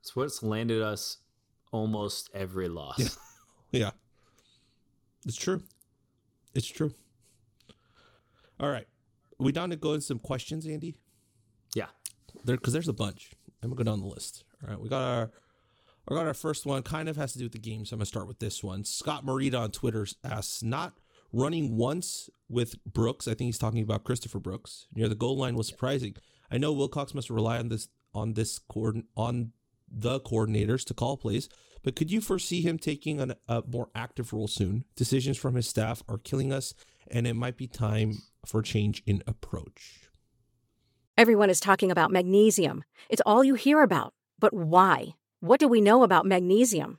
It's 0.00 0.16
what's 0.16 0.42
landed 0.42 0.82
us 0.82 1.18
almost 1.72 2.30
every 2.34 2.68
loss. 2.68 2.98
Yeah. 2.98 3.08
Yeah. 3.72 3.92
It's 5.24 5.36
true. 5.38 5.62
It's 6.54 6.66
true. 6.66 6.92
All 8.60 8.68
right. 8.68 8.86
Are 9.40 9.44
we 9.44 9.50
down 9.50 9.70
to 9.70 9.76
go 9.76 9.94
in 9.94 10.02
some 10.02 10.18
questions, 10.18 10.66
Andy? 10.66 10.94
Yeah. 11.74 11.86
There 12.44 12.56
because 12.56 12.74
there's 12.74 12.88
a 12.88 12.92
bunch. 12.92 13.32
I'm 13.62 13.70
gonna 13.70 13.82
go 13.82 13.90
down 13.90 14.00
the 14.00 14.06
list. 14.06 14.44
All 14.62 14.68
right. 14.68 14.78
We 14.78 14.90
got 14.90 15.00
our 15.00 15.30
we 16.08 16.16
got 16.16 16.26
our 16.26 16.34
first 16.34 16.66
one, 16.66 16.82
kind 16.82 17.08
of 17.08 17.16
has 17.16 17.32
to 17.32 17.38
do 17.38 17.44
with 17.46 17.52
the 17.52 17.58
game, 17.58 17.86
so 17.86 17.94
I'm 17.94 17.98
gonna 18.00 18.06
start 18.06 18.26
with 18.28 18.40
this 18.40 18.62
one. 18.62 18.84
Scott 18.84 19.24
Marita 19.24 19.58
on 19.58 19.70
Twitter 19.70 20.06
asks, 20.22 20.62
not 20.62 20.92
running 21.32 21.76
once 21.76 22.28
with 22.48 22.82
Brooks. 22.84 23.26
I 23.26 23.34
think 23.34 23.48
he's 23.48 23.58
talking 23.58 23.82
about 23.82 24.04
Christopher 24.04 24.38
Brooks 24.38 24.86
near 24.94 25.08
the 25.08 25.14
goal 25.14 25.36
line 25.38 25.54
was 25.54 25.68
surprising. 25.68 26.14
I 26.50 26.58
know 26.58 26.72
Wilcox 26.72 27.14
must 27.14 27.30
rely 27.30 27.58
on 27.58 27.68
this 27.68 27.88
on 28.14 28.34
this 28.34 28.58
coordin- 28.58 29.06
on 29.16 29.52
the 29.90 30.20
coordinators 30.20 30.84
to 30.86 30.94
call 30.94 31.16
plays, 31.16 31.48
but 31.82 31.96
could 31.96 32.10
you 32.10 32.20
foresee 32.20 32.60
him 32.60 32.78
taking 32.78 33.20
an, 33.20 33.34
a 33.48 33.62
more 33.66 33.88
active 33.94 34.32
role 34.32 34.48
soon? 34.48 34.84
Decisions 34.96 35.36
from 35.38 35.54
his 35.54 35.66
staff 35.66 36.02
are 36.08 36.18
killing 36.18 36.52
us, 36.52 36.74
and 37.10 37.26
it 37.26 37.34
might 37.34 37.56
be 37.56 37.66
time 37.66 38.18
for 38.46 38.62
change 38.62 39.02
in 39.06 39.22
approach. 39.26 40.08
Everyone 41.16 41.50
is 41.50 41.60
talking 41.60 41.90
about 41.90 42.10
magnesium. 42.10 42.84
It's 43.08 43.22
all 43.26 43.44
you 43.44 43.54
hear 43.54 43.82
about. 43.82 44.14
But 44.38 44.52
why? 44.52 45.14
What 45.40 45.60
do 45.60 45.68
we 45.68 45.80
know 45.80 46.02
about 46.02 46.26
magnesium? 46.26 46.98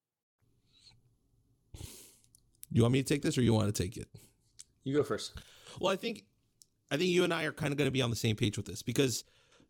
You 2.71 2.83
want 2.83 2.93
me 2.93 3.03
to 3.03 3.07
take 3.07 3.21
this, 3.21 3.37
or 3.37 3.41
you 3.41 3.53
want 3.53 3.73
to 3.73 3.83
take 3.83 3.97
it? 3.97 4.07
You 4.83 4.95
go 4.95 5.03
first. 5.03 5.33
Well, 5.79 5.91
I 5.91 5.95
think 5.95 6.25
I 6.89 6.97
think 6.97 7.09
you 7.09 7.23
and 7.23 7.33
I 7.33 7.43
are 7.43 7.51
kind 7.51 7.71
of 7.71 7.77
going 7.77 7.87
to 7.87 7.91
be 7.91 8.01
on 8.01 8.09
the 8.09 8.15
same 8.15 8.35
page 8.35 8.57
with 8.57 8.65
this 8.65 8.81
because 8.81 9.23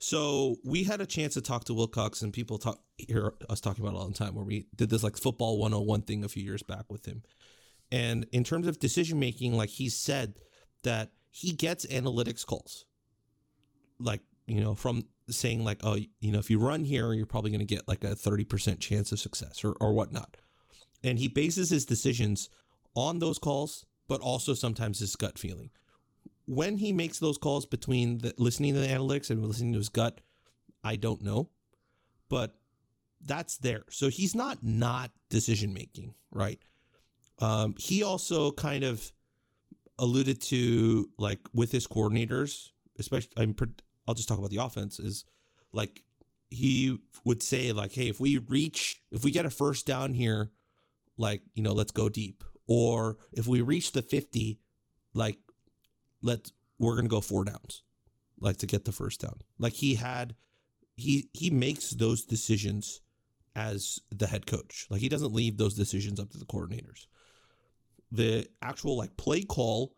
So 0.03 0.55
we 0.63 0.83
had 0.83 0.99
a 0.99 1.05
chance 1.05 1.35
to 1.35 1.41
talk 1.41 1.65
to 1.65 1.75
Wilcox, 1.75 2.23
and 2.23 2.33
people 2.33 2.57
talk 2.57 2.79
hear 2.97 3.33
us 3.51 3.61
talking 3.61 3.85
about 3.85 3.95
it 3.95 3.99
all 3.99 4.07
the 4.07 4.15
time. 4.15 4.33
Where 4.33 4.43
we 4.43 4.65
did 4.75 4.89
this 4.89 5.03
like 5.03 5.15
football 5.15 5.59
101 5.59 6.01
thing 6.01 6.23
a 6.23 6.27
few 6.27 6.43
years 6.43 6.63
back 6.63 6.85
with 6.89 7.05
him, 7.05 7.21
and 7.91 8.25
in 8.31 8.43
terms 8.43 8.65
of 8.65 8.79
decision 8.79 9.19
making, 9.19 9.53
like 9.53 9.69
he 9.69 9.89
said 9.89 10.39
that 10.81 11.11
he 11.29 11.53
gets 11.53 11.85
analytics 11.85 12.43
calls, 12.43 12.85
like 13.99 14.21
you 14.47 14.59
know 14.59 14.73
from 14.73 15.03
saying 15.29 15.63
like 15.63 15.81
oh 15.83 15.97
you 16.19 16.31
know 16.31 16.39
if 16.39 16.49
you 16.49 16.57
run 16.57 16.83
here 16.83 17.13
you're 17.13 17.27
probably 17.27 17.51
going 17.51 17.59
to 17.59 17.65
get 17.65 17.87
like 17.87 18.03
a 18.03 18.15
30% 18.15 18.79
chance 18.79 19.11
of 19.11 19.19
success 19.19 19.63
or 19.63 19.73
or 19.79 19.93
whatnot, 19.93 20.35
and 21.03 21.19
he 21.19 21.27
bases 21.27 21.69
his 21.69 21.85
decisions 21.85 22.49
on 22.95 23.19
those 23.19 23.37
calls, 23.37 23.85
but 24.07 24.21
also 24.21 24.53
sometimes 24.53 24.99
his 24.99 25.15
gut 25.15 25.39
feeling 25.39 25.69
when 26.45 26.77
he 26.77 26.91
makes 26.91 27.19
those 27.19 27.37
calls 27.37 27.65
between 27.65 28.17
the, 28.19 28.33
listening 28.37 28.73
to 28.73 28.79
the 28.81 28.87
analytics 28.87 29.29
and 29.29 29.45
listening 29.45 29.71
to 29.71 29.77
his 29.77 29.87
gut, 29.89 30.19
I 30.83 30.97
don't 30.97 31.21
know, 31.21 31.49
but 32.29 32.55
that's 33.23 33.57
there. 33.57 33.83
So 33.89 34.09
he's 34.09 34.35
not 34.35 34.63
not 34.63 35.11
decision 35.29 35.73
making, 35.73 36.13
right? 36.31 36.59
Um, 37.39 37.75
he 37.77 38.03
also 38.03 38.51
kind 38.51 38.83
of 38.83 39.11
alluded 39.97 40.41
to 40.41 41.09
like 41.17 41.39
with 41.53 41.71
his 41.71 41.87
coordinators, 41.87 42.71
especially. 42.99 43.31
I'm, 43.37 43.55
I'll 44.07 44.15
just 44.15 44.27
talk 44.27 44.37
about 44.37 44.49
the 44.49 44.57
offense. 44.57 44.99
Is 44.99 45.25
like 45.71 46.03
he 46.49 46.97
would 47.23 47.41
say 47.41 47.71
like, 47.71 47.93
hey, 47.93 48.09
if 48.09 48.19
we 48.19 48.39
reach, 48.39 49.01
if 49.11 49.23
we 49.23 49.31
get 49.31 49.45
a 49.45 49.49
first 49.49 49.85
down 49.85 50.13
here, 50.13 50.51
like 51.17 51.43
you 51.53 51.63
know, 51.63 51.73
let's 51.73 51.91
go 51.91 52.09
deep. 52.09 52.43
Or 52.67 53.17
if 53.33 53.47
we 53.47 53.61
reach 53.61 53.91
the 53.91 54.01
fifty, 54.01 54.59
like 55.13 55.37
let's 56.21 56.51
we're 56.79 56.95
gonna 56.95 57.07
go 57.07 57.21
four 57.21 57.45
downs, 57.45 57.83
like 58.39 58.57
to 58.57 58.67
get 58.67 58.85
the 58.85 58.91
first 58.91 59.21
down. 59.21 59.39
Like 59.59 59.73
he 59.73 59.95
had, 59.95 60.35
he 60.95 61.29
he 61.33 61.49
makes 61.49 61.91
those 61.91 62.23
decisions 62.23 63.01
as 63.55 63.99
the 64.09 64.27
head 64.27 64.45
coach. 64.45 64.87
Like 64.89 65.01
he 65.01 65.09
doesn't 65.09 65.33
leave 65.33 65.57
those 65.57 65.75
decisions 65.75 66.19
up 66.19 66.29
to 66.31 66.37
the 66.37 66.45
coordinators. 66.45 67.07
The 68.11 68.47
actual 68.61 68.97
like 68.97 69.15
play 69.17 69.43
call, 69.43 69.93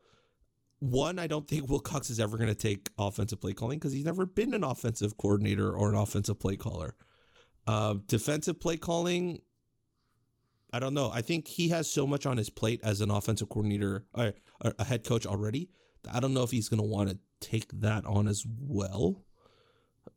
one 0.80 1.20
I 1.20 1.28
don't 1.28 1.48
think 1.48 1.70
Wilcox 1.70 2.10
is 2.10 2.20
ever 2.20 2.38
gonna 2.38 2.56
take 2.56 2.90
offensive 2.98 3.42
play 3.42 3.54
calling 3.54 3.80
because 3.80 3.94
he's 3.94 4.06
never 4.06 4.26
been 4.26 4.54
an 4.54 4.64
offensive 4.64 5.18
coordinator 5.18 5.72
or 5.72 5.90
an 5.90 5.96
offensive 5.96 6.40
play 6.40 6.56
caller. 6.56 6.96
Uh, 7.66 7.96
defensive 8.08 8.60
play 8.60 8.76
calling, 8.76 9.40
I 10.74 10.80
don't 10.80 10.94
know. 10.94 11.10
I 11.14 11.22
think 11.22 11.48
he 11.48 11.70
has 11.70 11.90
so 11.90 12.06
much 12.06 12.26
on 12.26 12.36
his 12.36 12.50
plate 12.50 12.82
as 12.84 13.00
an 13.00 13.12
offensive 13.12 13.48
coordinator, 13.48 14.06
uh, 14.16 14.32
a 14.62 14.84
head 14.84 15.06
coach 15.06 15.26
already 15.26 15.70
I 16.12 16.20
don't 16.20 16.34
know 16.34 16.44
if 16.44 16.52
he's 16.52 16.70
going 16.70 16.82
to 16.82 16.88
want 16.88 17.10
to 17.10 17.18
take 17.40 17.72
that 17.80 18.06
on 18.06 18.28
as 18.28 18.46
well. 18.48 19.24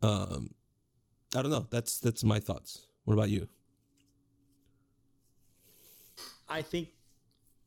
Um, 0.03 0.51
I 1.35 1.43
don't 1.43 1.51
know. 1.51 1.67
That's 1.71 1.99
that's 2.01 2.25
my 2.25 2.41
thoughts. 2.41 2.87
What 3.05 3.15
about 3.15 3.31
you? 3.31 3.49
I 6.49 6.63
think 6.63 6.89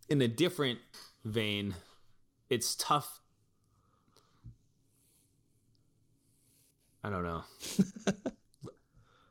in 0.10 0.22
a 0.22 0.28
different 0.28 0.80
vein, 1.24 1.76
it's 2.50 2.76
tough. 2.76 3.22
I 7.04 7.10
don't 7.10 7.24
know. 7.24 7.44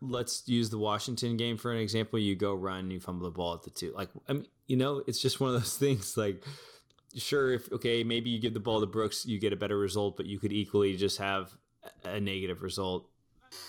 Let's 0.01 0.45
use 0.47 0.71
the 0.71 0.79
Washington 0.79 1.37
game 1.37 1.57
for 1.57 1.73
an 1.73 1.79
example. 1.79 2.19
You 2.19 2.37
go 2.37 2.55
run, 2.55 2.91
you 2.91 3.01
fumble 3.01 3.25
the 3.25 3.37
ball 3.37 3.55
at 3.55 3.63
the 3.63 3.71
two. 3.71 3.93
Like, 3.97 4.11
I 4.29 4.35
mean, 4.35 4.47
you 4.67 4.77
know, 4.77 5.03
it's 5.07 5.21
just 5.21 5.41
one 5.41 5.55
of 5.55 5.61
those 5.61 5.77
things. 5.79 6.17
Like, 6.17 6.45
sure 7.17 7.53
if 7.53 7.73
okay 7.73 8.05
maybe 8.05 8.31
you 8.31 8.39
give 8.39 8.55
the 8.55 8.61
ball 8.61 8.81
to 8.81 8.87
Brooks 8.87 9.25
you 9.25 9.39
get 9.39 9.53
a 9.53 9.57
better 9.57 9.79
result 9.79 10.17
but 10.17 10.27
you 10.27 10.39
could 10.39 10.53
equally 10.53 10.97
just 10.97 11.19
have 11.19 11.57
a 12.05 12.21
negative 12.21 12.63
result 12.63 13.09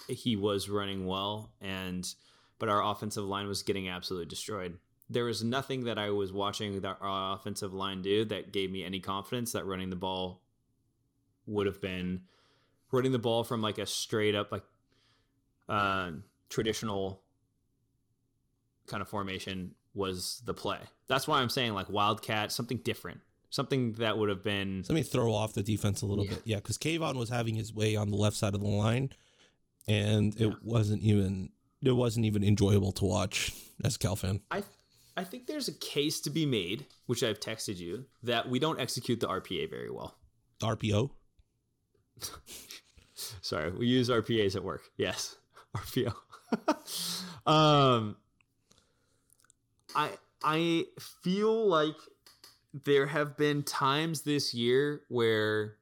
he 0.07 0.35
was 0.35 0.69
running 0.69 1.05
well 1.05 1.51
and 1.61 2.13
but 2.57 2.69
our 2.69 2.83
offensive 2.83 3.23
line 3.23 3.47
was 3.47 3.63
getting 3.63 3.87
absolutely 3.87 4.27
destroyed 4.27 4.77
there 5.09 5.25
was 5.25 5.43
nothing 5.43 5.85
that 5.85 5.97
I 5.97 6.11
was 6.11 6.31
watching 6.31 6.81
that 6.81 6.97
our 7.01 7.35
offensive 7.35 7.73
line 7.73 8.01
do 8.01 8.25
that 8.25 8.51
gave 8.51 8.71
me 8.71 8.83
any 8.83 8.99
confidence 8.99 9.53
that 9.53 9.65
running 9.65 9.89
the 9.89 9.95
ball 9.95 10.41
would 11.47 11.65
have 11.65 11.81
been 11.81 12.21
running 12.91 13.11
the 13.11 13.19
ball 13.19 13.43
from 13.43 13.61
like 13.61 13.77
a 13.77 13.85
straight 13.85 14.35
up 14.35 14.51
like 14.51 14.63
uh, 15.69 16.11
traditional 16.49 17.21
kind 18.87 19.01
of 19.01 19.07
formation 19.07 19.75
was 19.93 20.41
the 20.45 20.53
play. 20.53 20.79
That's 21.07 21.27
why 21.27 21.39
I'm 21.39 21.49
saying 21.49 21.73
like 21.73 21.89
wildcat, 21.89 22.51
something 22.51 22.77
different 22.77 23.21
something 23.49 23.93
that 23.93 24.17
would 24.17 24.29
have 24.29 24.43
been. 24.43 24.83
Let 24.87 24.95
me 24.95 25.03
throw 25.03 25.33
off 25.33 25.53
the 25.53 25.63
defense 25.63 26.01
a 26.01 26.05
little 26.05 26.25
yeah. 26.25 26.31
bit. 26.31 26.41
Yeah, 26.45 26.55
because 26.57 26.77
Kayvon 26.77 27.15
was 27.15 27.29
having 27.29 27.55
his 27.55 27.73
way 27.73 27.95
on 27.95 28.09
the 28.09 28.17
left 28.17 28.35
side 28.35 28.53
of 28.53 28.61
the 28.61 28.67
line, 28.67 29.09
and 29.87 30.33
it 30.35 30.47
yeah. 30.47 30.53
wasn't 30.63 31.01
even 31.01 31.49
it 31.81 31.91
wasn't 31.91 32.25
even 32.25 32.43
enjoyable 32.43 32.91
to 32.93 33.05
watch 33.05 33.53
as 33.83 33.97
Cal 33.97 34.15
fan. 34.15 34.41
I 34.51 34.63
I 35.17 35.23
think 35.23 35.47
there's 35.47 35.67
a 35.67 35.73
case 35.73 36.21
to 36.21 36.29
be 36.29 36.45
made, 36.45 36.85
which 37.07 37.23
I've 37.23 37.39
texted 37.39 37.77
you, 37.77 38.05
that 38.23 38.49
we 38.49 38.59
don't 38.59 38.79
execute 38.79 39.19
the 39.19 39.27
RPA 39.27 39.69
very 39.69 39.89
well. 39.89 40.15
RPO. 40.61 41.09
Sorry, 43.41 43.71
we 43.71 43.87
use 43.87 44.09
RPAs 44.09 44.55
at 44.55 44.63
work. 44.63 44.83
Yes, 44.97 45.35
RPO. 45.77 46.13
um, 47.45 48.15
I 49.95 50.11
I 50.43 50.85
feel 51.23 51.67
like 51.67 51.95
there 52.73 53.07
have 53.07 53.37
been 53.37 53.63
times 53.63 54.21
this 54.21 54.53
year 54.53 55.01
where 55.09 55.75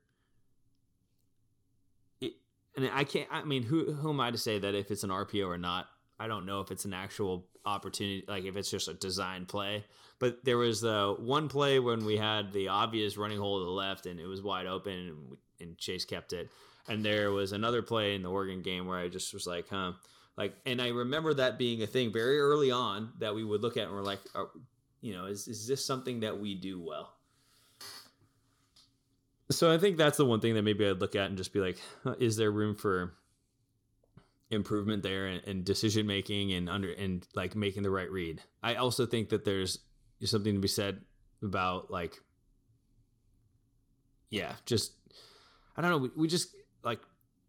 it, 2.21 2.33
and 2.75 2.89
I 2.93 3.03
can't 3.03 3.27
I 3.31 3.43
mean 3.43 3.63
who 3.63 3.93
who 3.93 4.09
am 4.09 4.19
I 4.19 4.31
to 4.31 4.37
say 4.37 4.59
that 4.59 4.75
if 4.75 4.91
it's 4.91 5.03
an 5.03 5.09
RPO 5.09 5.47
or 5.47 5.57
not? 5.57 5.87
I 6.19 6.27
don't 6.27 6.45
know 6.45 6.61
if 6.61 6.71
it's 6.71 6.85
an 6.85 6.93
actual 6.93 7.45
opportunity 7.65 8.23
like 8.27 8.45
if 8.45 8.55
it's 8.55 8.71
just 8.71 8.87
a 8.87 8.93
design 8.93 9.45
play. 9.45 9.85
But 10.19 10.43
there 10.43 10.57
was 10.57 10.81
the 10.81 11.15
one 11.19 11.47
play 11.47 11.79
when 11.79 12.03
we 12.03 12.17
had 12.17 12.51
the 12.51 12.69
obvious 12.69 13.17
running 13.17 13.37
hole 13.37 13.59
to 13.59 13.65
the 13.65 13.71
left 13.71 14.07
and 14.07 14.19
it 14.19 14.25
was 14.25 14.41
wide 14.41 14.65
open 14.65 14.93
and, 14.93 15.37
and 15.59 15.77
Chase 15.77 16.05
kept 16.05 16.33
it 16.33 16.49
and 16.87 17.03
there 17.03 17.31
was 17.31 17.51
another 17.51 17.81
play 17.81 18.15
in 18.15 18.23
the 18.23 18.29
Oregon 18.29 18.61
game 18.61 18.87
where 18.87 18.99
I 18.99 19.07
just 19.09 19.33
was 19.33 19.47
like 19.47 19.69
huh 19.69 19.93
like 20.37 20.55
and 20.65 20.81
I 20.81 20.89
remember 20.89 21.33
that 21.33 21.57
being 21.57 21.81
a 21.81 21.87
thing 21.87 22.11
very 22.11 22.39
early 22.39 22.71
on 22.71 23.13
that 23.19 23.33
we 23.33 23.43
would 23.43 23.61
look 23.61 23.77
at 23.77 23.83
and 23.83 23.91
we're 23.91 24.03
like 24.03 24.19
you 25.01 25.13
know, 25.13 25.25
is 25.25 25.47
is 25.47 25.67
this 25.67 25.85
something 25.85 26.21
that 26.21 26.37
we 26.37 26.55
do 26.55 26.81
well? 26.81 27.13
So 29.49 29.73
I 29.73 29.77
think 29.77 29.97
that's 29.97 30.17
the 30.17 30.25
one 30.25 30.41
thing 30.41 30.55
that 30.55 30.63
maybe 30.63 30.85
I'd 30.85 30.99
look 30.99 31.15
at 31.15 31.27
and 31.27 31.37
just 31.37 31.53
be 31.53 31.61
like, 31.61 31.77
is 32.19 32.35
there 32.35 32.51
room 32.51 32.75
for 32.75 33.13
improvement 34.49 35.03
there 35.03 35.27
and, 35.27 35.41
and 35.45 35.65
decision 35.65 36.05
making 36.05 36.51
and 36.53 36.69
under 36.69 36.91
and 36.91 37.25
like 37.35 37.55
making 37.55 37.83
the 37.83 37.89
right 37.89 38.11
read? 38.11 38.41
I 38.61 38.75
also 38.75 39.05
think 39.05 39.29
that 39.29 39.45
there's 39.45 39.79
something 40.23 40.53
to 40.53 40.59
be 40.59 40.67
said 40.67 41.01
about 41.41 41.89
like, 41.91 42.17
yeah, 44.29 44.53
just 44.65 44.91
I 45.77 45.81
don't 45.81 45.91
know. 45.91 45.97
We, 45.99 46.09
we 46.17 46.27
just 46.27 46.53
like 46.87 47.01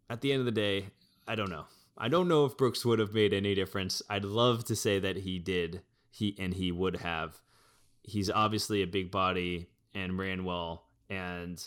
at 0.09 0.21
the 0.21 0.31
end 0.31 0.41
of 0.41 0.45
the 0.45 0.51
day, 0.51 0.87
I 1.27 1.35
don't 1.35 1.49
know. 1.49 1.65
I 1.97 2.09
don't 2.09 2.27
know 2.27 2.45
if 2.45 2.57
Brooks 2.57 2.85
would 2.85 2.99
have 2.99 3.13
made 3.13 3.33
any 3.33 3.55
difference. 3.55 4.01
I'd 4.09 4.25
love 4.25 4.65
to 4.65 4.75
say 4.75 4.99
that 4.99 5.17
he 5.17 5.39
did, 5.39 5.81
he 6.11 6.35
and 6.37 6.53
he 6.53 6.71
would 6.71 6.97
have. 6.97 7.39
He's 8.03 8.29
obviously 8.29 8.81
a 8.81 8.87
big 8.87 9.11
body 9.11 9.69
and 9.93 10.17
ran 10.17 10.43
well, 10.43 10.85
and 11.09 11.61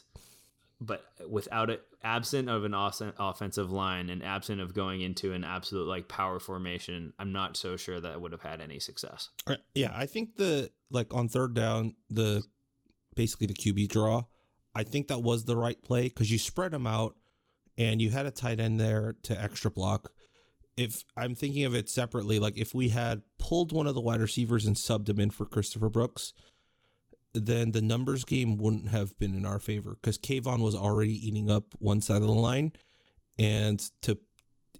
but 0.80 1.04
without 1.28 1.70
it, 1.70 1.82
absent 2.02 2.48
of 2.48 2.64
an 2.64 2.74
awesome 2.74 3.12
offensive 3.18 3.70
line 3.70 4.10
and 4.10 4.24
absent 4.24 4.60
of 4.60 4.74
going 4.74 5.00
into 5.00 5.32
an 5.32 5.44
absolute 5.44 5.86
like 5.86 6.08
power 6.08 6.40
formation, 6.40 7.12
I'm 7.18 7.32
not 7.32 7.56
so 7.56 7.76
sure 7.76 8.00
that 8.00 8.20
would 8.20 8.32
have 8.32 8.42
had 8.42 8.60
any 8.60 8.80
success. 8.80 9.28
Uh, 9.46 9.56
yeah, 9.74 9.92
I 9.94 10.06
think 10.06 10.36
the 10.36 10.70
like 10.90 11.14
on 11.14 11.28
third 11.28 11.54
down, 11.54 11.94
the 12.10 12.42
basically 13.14 13.46
the 13.46 13.54
QB 13.54 13.88
draw, 13.88 14.24
I 14.74 14.82
think 14.82 15.08
that 15.08 15.22
was 15.22 15.44
the 15.44 15.56
right 15.56 15.80
play 15.82 16.04
because 16.04 16.30
you 16.30 16.38
spread 16.38 16.72
them 16.72 16.86
out 16.86 17.16
and 17.78 18.00
you 18.00 18.10
had 18.10 18.26
a 18.26 18.30
tight 18.30 18.60
end 18.60 18.78
there 18.78 19.16
to 19.22 19.40
extra 19.40 19.70
block 19.70 20.10
if 20.76 21.04
I'm 21.16 21.34
thinking 21.34 21.64
of 21.64 21.74
it 21.74 21.88
separately, 21.88 22.38
like 22.38 22.56
if 22.56 22.74
we 22.74 22.88
had 22.88 23.22
pulled 23.38 23.72
one 23.72 23.86
of 23.86 23.94
the 23.94 24.00
wide 24.00 24.20
receivers 24.20 24.66
and 24.66 24.76
subbed 24.76 25.08
him 25.08 25.20
in 25.20 25.30
for 25.30 25.44
Christopher 25.44 25.90
Brooks, 25.90 26.32
then 27.34 27.72
the 27.72 27.82
numbers 27.82 28.24
game 28.24 28.56
wouldn't 28.56 28.88
have 28.88 29.18
been 29.18 29.34
in 29.34 29.46
our 29.46 29.58
favor 29.58 29.96
because 30.00 30.18
Kayvon 30.18 30.60
was 30.60 30.74
already 30.74 31.14
eating 31.26 31.50
up 31.50 31.74
one 31.78 32.00
side 32.00 32.22
of 32.22 32.28
the 32.28 32.32
line. 32.32 32.72
And 33.38 33.80
to 34.02 34.18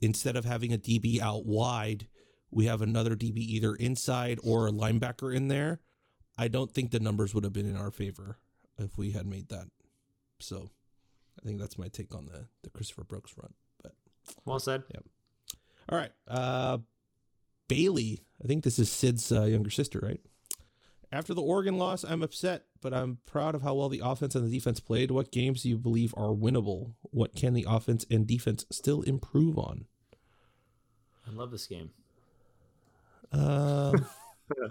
instead 0.01 0.36
of 0.36 0.45
having 0.45 0.72
a 0.72 0.78
DB 0.78 1.20
out 1.20 1.47
wide, 1.47 2.09
we 2.51 2.66
have 2.66 2.82
another 2.82 3.14
DB 3.14 3.38
either 3.38 3.74
inside 3.74 4.38
or 4.43 4.66
a 4.66 4.72
linebacker 4.72 5.34
in 5.34 5.49
there. 5.49 5.80
I 6.36 6.49
don't 6.49 6.72
think 6.72 6.90
the 6.90 7.01
numbers 7.01 7.34
would 7.34 7.45
have 7.45 7.53
been 7.53 7.68
in 7.68 7.76
our 7.76 7.90
favor 7.90 8.38
if 8.78 8.99
we 8.99 9.12
had 9.12 9.26
made 9.26 9.49
that. 9.49 9.68
So 10.40 10.70
I 11.43 11.47
think 11.47 11.61
that's 11.61 11.78
my 11.78 11.88
take 11.88 12.14
on 12.14 12.26
the, 12.26 12.47
the 12.62 12.70
Christopher 12.70 13.05
Brooks 13.05 13.34
run. 13.36 13.53
But 13.82 13.93
well 14.45 14.61
said. 14.61 14.84
Yeah. 14.93 15.01
All 15.88 15.99
right. 15.99 16.12
Uh, 16.28 16.78
Bailey, 17.68 18.20
I 18.43 18.47
think 18.47 18.64
this 18.64 18.78
is 18.78 18.90
Sid's 18.90 19.32
uh, 19.32 19.45
younger 19.45 19.70
sister, 19.70 19.99
right? 20.03 20.20
After 21.11 21.34
the 21.34 21.43
Oregon 21.43 21.76
loss, 21.76 22.05
I'm 22.05 22.22
upset, 22.22 22.64
but 22.80 22.95
I'm 22.95 23.18
proud 23.26 23.55
of 23.55 23.62
how 23.62 23.74
well 23.74 23.88
the 23.90 24.01
offense 24.03 24.34
and 24.34 24.47
the 24.47 24.51
defense 24.51 24.80
played. 24.80 25.11
What 25.11 25.30
games 25.30 25.62
do 25.62 25.68
you 25.68 25.76
believe 25.76 26.14
are 26.16 26.32
winnable? 26.32 26.95
What 27.03 27.34
can 27.34 27.53
the 27.53 27.66
offense 27.68 28.07
and 28.11 28.26
defense 28.26 28.64
still 28.70 29.03
improve 29.03 29.59
on? 29.59 29.84
I 31.26 31.32
love 31.32 31.51
this 31.51 31.66
game. 31.66 31.90
Um, 33.30 34.07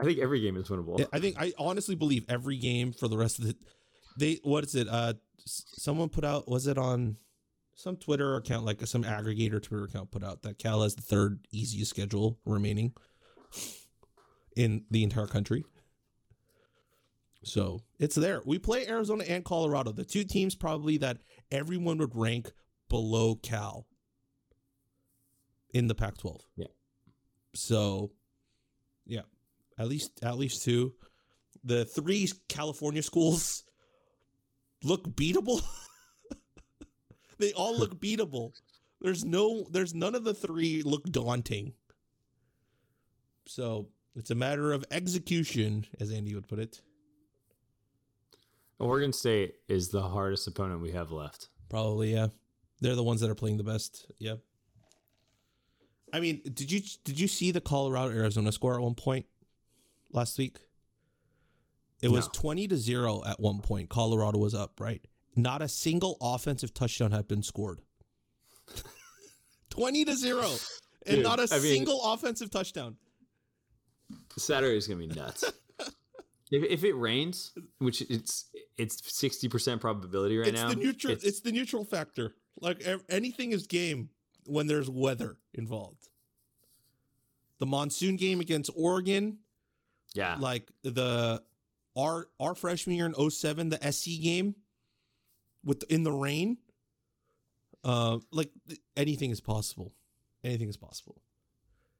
I 0.00 0.04
think 0.04 0.18
every 0.18 0.40
game 0.40 0.56
is 0.56 0.68
winnable. 0.68 1.06
I 1.12 1.18
think 1.18 1.36
I 1.38 1.52
honestly 1.58 1.94
believe 1.94 2.24
every 2.28 2.56
game 2.56 2.92
for 2.92 3.08
the 3.08 3.18
rest 3.18 3.38
of 3.38 3.46
the 3.46 3.56
they 4.16 4.40
what 4.42 4.64
is 4.64 4.74
it? 4.74 4.88
Uh, 4.88 5.14
s- 5.14 5.18
someone 5.44 6.08
put 6.08 6.24
out 6.24 6.48
was 6.48 6.66
it 6.66 6.78
on 6.78 7.16
some 7.74 7.96
Twitter 7.96 8.36
account 8.36 8.64
like 8.64 8.84
some 8.86 9.04
aggregator 9.04 9.62
Twitter 9.62 9.84
account 9.84 10.10
put 10.10 10.24
out 10.24 10.42
that 10.42 10.58
Cal 10.58 10.82
has 10.82 10.94
the 10.94 11.02
third 11.02 11.46
easiest 11.52 11.90
schedule 11.90 12.38
remaining 12.44 12.92
in 14.56 14.84
the 14.90 15.04
entire 15.04 15.28
country. 15.28 15.64
So 17.44 17.82
it's 18.00 18.16
there. 18.16 18.42
We 18.44 18.58
play 18.58 18.86
Arizona 18.88 19.24
and 19.28 19.44
Colorado, 19.44 19.92
the 19.92 20.04
two 20.04 20.24
teams 20.24 20.56
probably 20.56 20.98
that 20.98 21.18
everyone 21.52 21.98
would 21.98 22.16
rank 22.16 22.50
below 22.88 23.36
Cal 23.36 23.86
in 25.72 25.86
the 25.86 25.94
Pac-12. 25.94 26.40
Yeah. 26.56 26.66
So, 27.54 28.10
yeah, 29.06 29.22
at 29.78 29.88
least 29.88 30.18
at 30.22 30.36
least 30.36 30.64
two. 30.64 30.94
The 31.64 31.84
three 31.84 32.28
California 32.48 33.02
schools 33.02 33.64
look 34.82 35.08
beatable. 35.16 35.62
they 37.38 37.52
all 37.52 37.76
look 37.76 38.00
beatable. 38.00 38.52
There's 39.00 39.24
no 39.24 39.66
there's 39.70 39.94
none 39.94 40.14
of 40.14 40.24
the 40.24 40.34
three 40.34 40.82
look 40.82 41.04
daunting. 41.04 41.72
So, 43.46 43.88
it's 44.14 44.30
a 44.30 44.34
matter 44.34 44.72
of 44.72 44.84
execution 44.90 45.86
as 46.00 46.10
Andy 46.10 46.34
would 46.34 46.48
put 46.48 46.58
it. 46.58 46.82
Oregon 48.78 49.12
State 49.12 49.54
is 49.68 49.88
the 49.88 50.02
hardest 50.02 50.46
opponent 50.46 50.82
we 50.82 50.92
have 50.92 51.10
left. 51.10 51.48
Probably, 51.70 52.12
yeah. 52.12 52.28
They're 52.80 52.94
the 52.94 53.02
ones 53.02 53.20
that 53.22 53.30
are 53.30 53.34
playing 53.34 53.56
the 53.56 53.64
best. 53.64 54.06
Yep. 54.18 54.40
I 56.12 56.20
mean, 56.20 56.40
did 56.44 56.70
you 56.70 56.80
did 57.04 57.18
you 57.18 57.28
see 57.28 57.50
the 57.50 57.60
Colorado 57.60 58.14
Arizona 58.14 58.52
score 58.52 58.74
at 58.74 58.80
one 58.80 58.94
point 58.94 59.26
last 60.12 60.38
week? 60.38 60.58
It 62.00 62.10
was 62.10 62.28
20 62.28 62.68
to 62.68 62.76
0 62.76 63.22
at 63.26 63.40
one 63.40 63.60
point. 63.60 63.88
Colorado 63.88 64.38
was 64.38 64.54
up, 64.54 64.80
right? 64.80 65.04
Not 65.34 65.62
a 65.62 65.68
single 65.68 66.16
offensive 66.20 66.72
touchdown 66.72 67.10
had 67.10 67.26
been 67.26 67.42
scored. 67.42 67.80
20 69.70 70.04
to 70.04 70.16
0 70.16 70.42
and 71.06 71.16
Dude, 71.16 71.24
not 71.24 71.38
a 71.38 71.48
I 71.50 71.58
mean- 71.58 71.74
single 71.74 72.00
offensive 72.04 72.50
touchdown. 72.50 72.96
Saturday 74.36 74.76
is 74.76 74.86
gonna 74.86 75.00
be 75.00 75.06
nuts. 75.06 75.44
if, 76.50 76.62
if 76.64 76.84
it 76.84 76.94
rains, 76.94 77.52
which 77.78 78.02
it's 78.02 78.46
it's 78.76 79.14
sixty 79.14 79.48
percent 79.48 79.80
probability 79.80 80.38
right 80.38 80.48
it's 80.48 80.60
now. 80.60 80.68
the 80.68 80.76
neutral 80.76 81.12
it's, 81.12 81.40
the 81.40 81.52
neutral 81.52 81.84
factor. 81.84 82.34
Like 82.60 82.82
anything 83.08 83.52
is 83.52 83.66
game 83.66 84.10
when 84.46 84.66
there's 84.66 84.88
weather 84.88 85.36
involved. 85.54 86.08
The 87.58 87.66
monsoon 87.66 88.16
game 88.16 88.40
against 88.40 88.70
Oregon, 88.74 89.38
yeah. 90.14 90.36
like 90.38 90.70
the 90.82 91.42
our 91.98 92.28
our 92.38 92.54
freshman 92.54 92.94
year 92.96 93.06
in 93.06 93.30
07 93.30 93.70
the 93.70 93.92
SC 93.92 94.22
game 94.22 94.54
with 95.64 95.82
in 95.90 96.04
the 96.04 96.12
rain 96.12 96.58
uh 97.84 98.18
like 98.30 98.50
th- 98.68 98.80
anything 98.96 99.30
is 99.30 99.40
possible. 99.40 99.92
Anything 100.44 100.68
is 100.68 100.76
possible. 100.76 101.20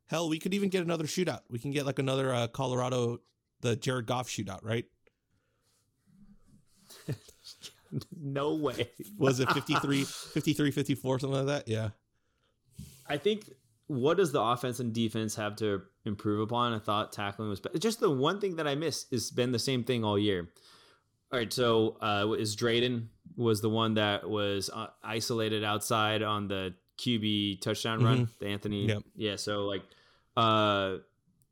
Hell 0.07 0.29
we 0.29 0.39
could 0.39 0.55
even 0.55 0.69
get 0.69 0.83
another 0.85 1.05
shootout. 1.05 1.41
We 1.51 1.59
can 1.59 1.73
get 1.73 1.85
like 1.85 1.99
another 1.99 2.33
uh, 2.33 2.47
Colorado 2.49 3.19
the 3.61 3.75
Jared 3.77 4.07
Goff 4.07 4.29
shootout 4.29 4.61
right? 4.63 4.85
No 8.15 8.55
way. 8.55 8.91
was 9.17 9.41
it 9.41 9.51
53 9.51 10.05
53 10.05 10.71
54 10.71 11.19
something 11.21 11.39
like 11.39 11.47
that? 11.47 11.69
Yeah. 11.69 11.89
I 13.09 13.17
think 13.17 13.51
what 13.89 14.19
does 14.19 14.33
the 14.33 14.41
offense 14.41 14.81
and 14.81 14.93
defense 14.93 15.35
have 15.35 15.57
to 15.57 15.83
improve 16.05 16.41
upon? 16.41 16.73
I 16.73 16.79
thought 16.79 17.13
tackling 17.13 17.49
was. 17.49 17.61
Just 17.79 18.01
the 18.01 18.11
one 18.11 18.41
thing 18.41 18.57
that 18.57 18.69
I 18.69 18.75
missed 18.75 19.11
has 19.11 19.31
been 19.31 19.51
the 19.51 19.59
same 19.59 19.83
thing 19.83 20.05
all 20.05 20.19
year. 20.19 20.49
All 21.33 21.39
right, 21.39 21.53
so 21.53 21.97
uh, 22.01 22.33
is 22.39 22.57
Drayden 22.57 23.09
was 23.37 23.61
the 23.61 23.69
one 23.69 23.95
that 23.95 24.29
was 24.29 24.71
uh, 24.73 24.87
isolated 25.03 25.65
outside 25.65 26.23
on 26.23 26.49
the 26.49 26.75
QB 26.99 27.61
touchdown 27.61 28.03
run, 28.05 28.29
the 28.39 28.47
Anthony. 28.47 28.87
Yep. 28.87 29.03
Yeah, 29.15 29.37
so 29.37 29.65
like 29.65 29.83
uh, 30.37 30.97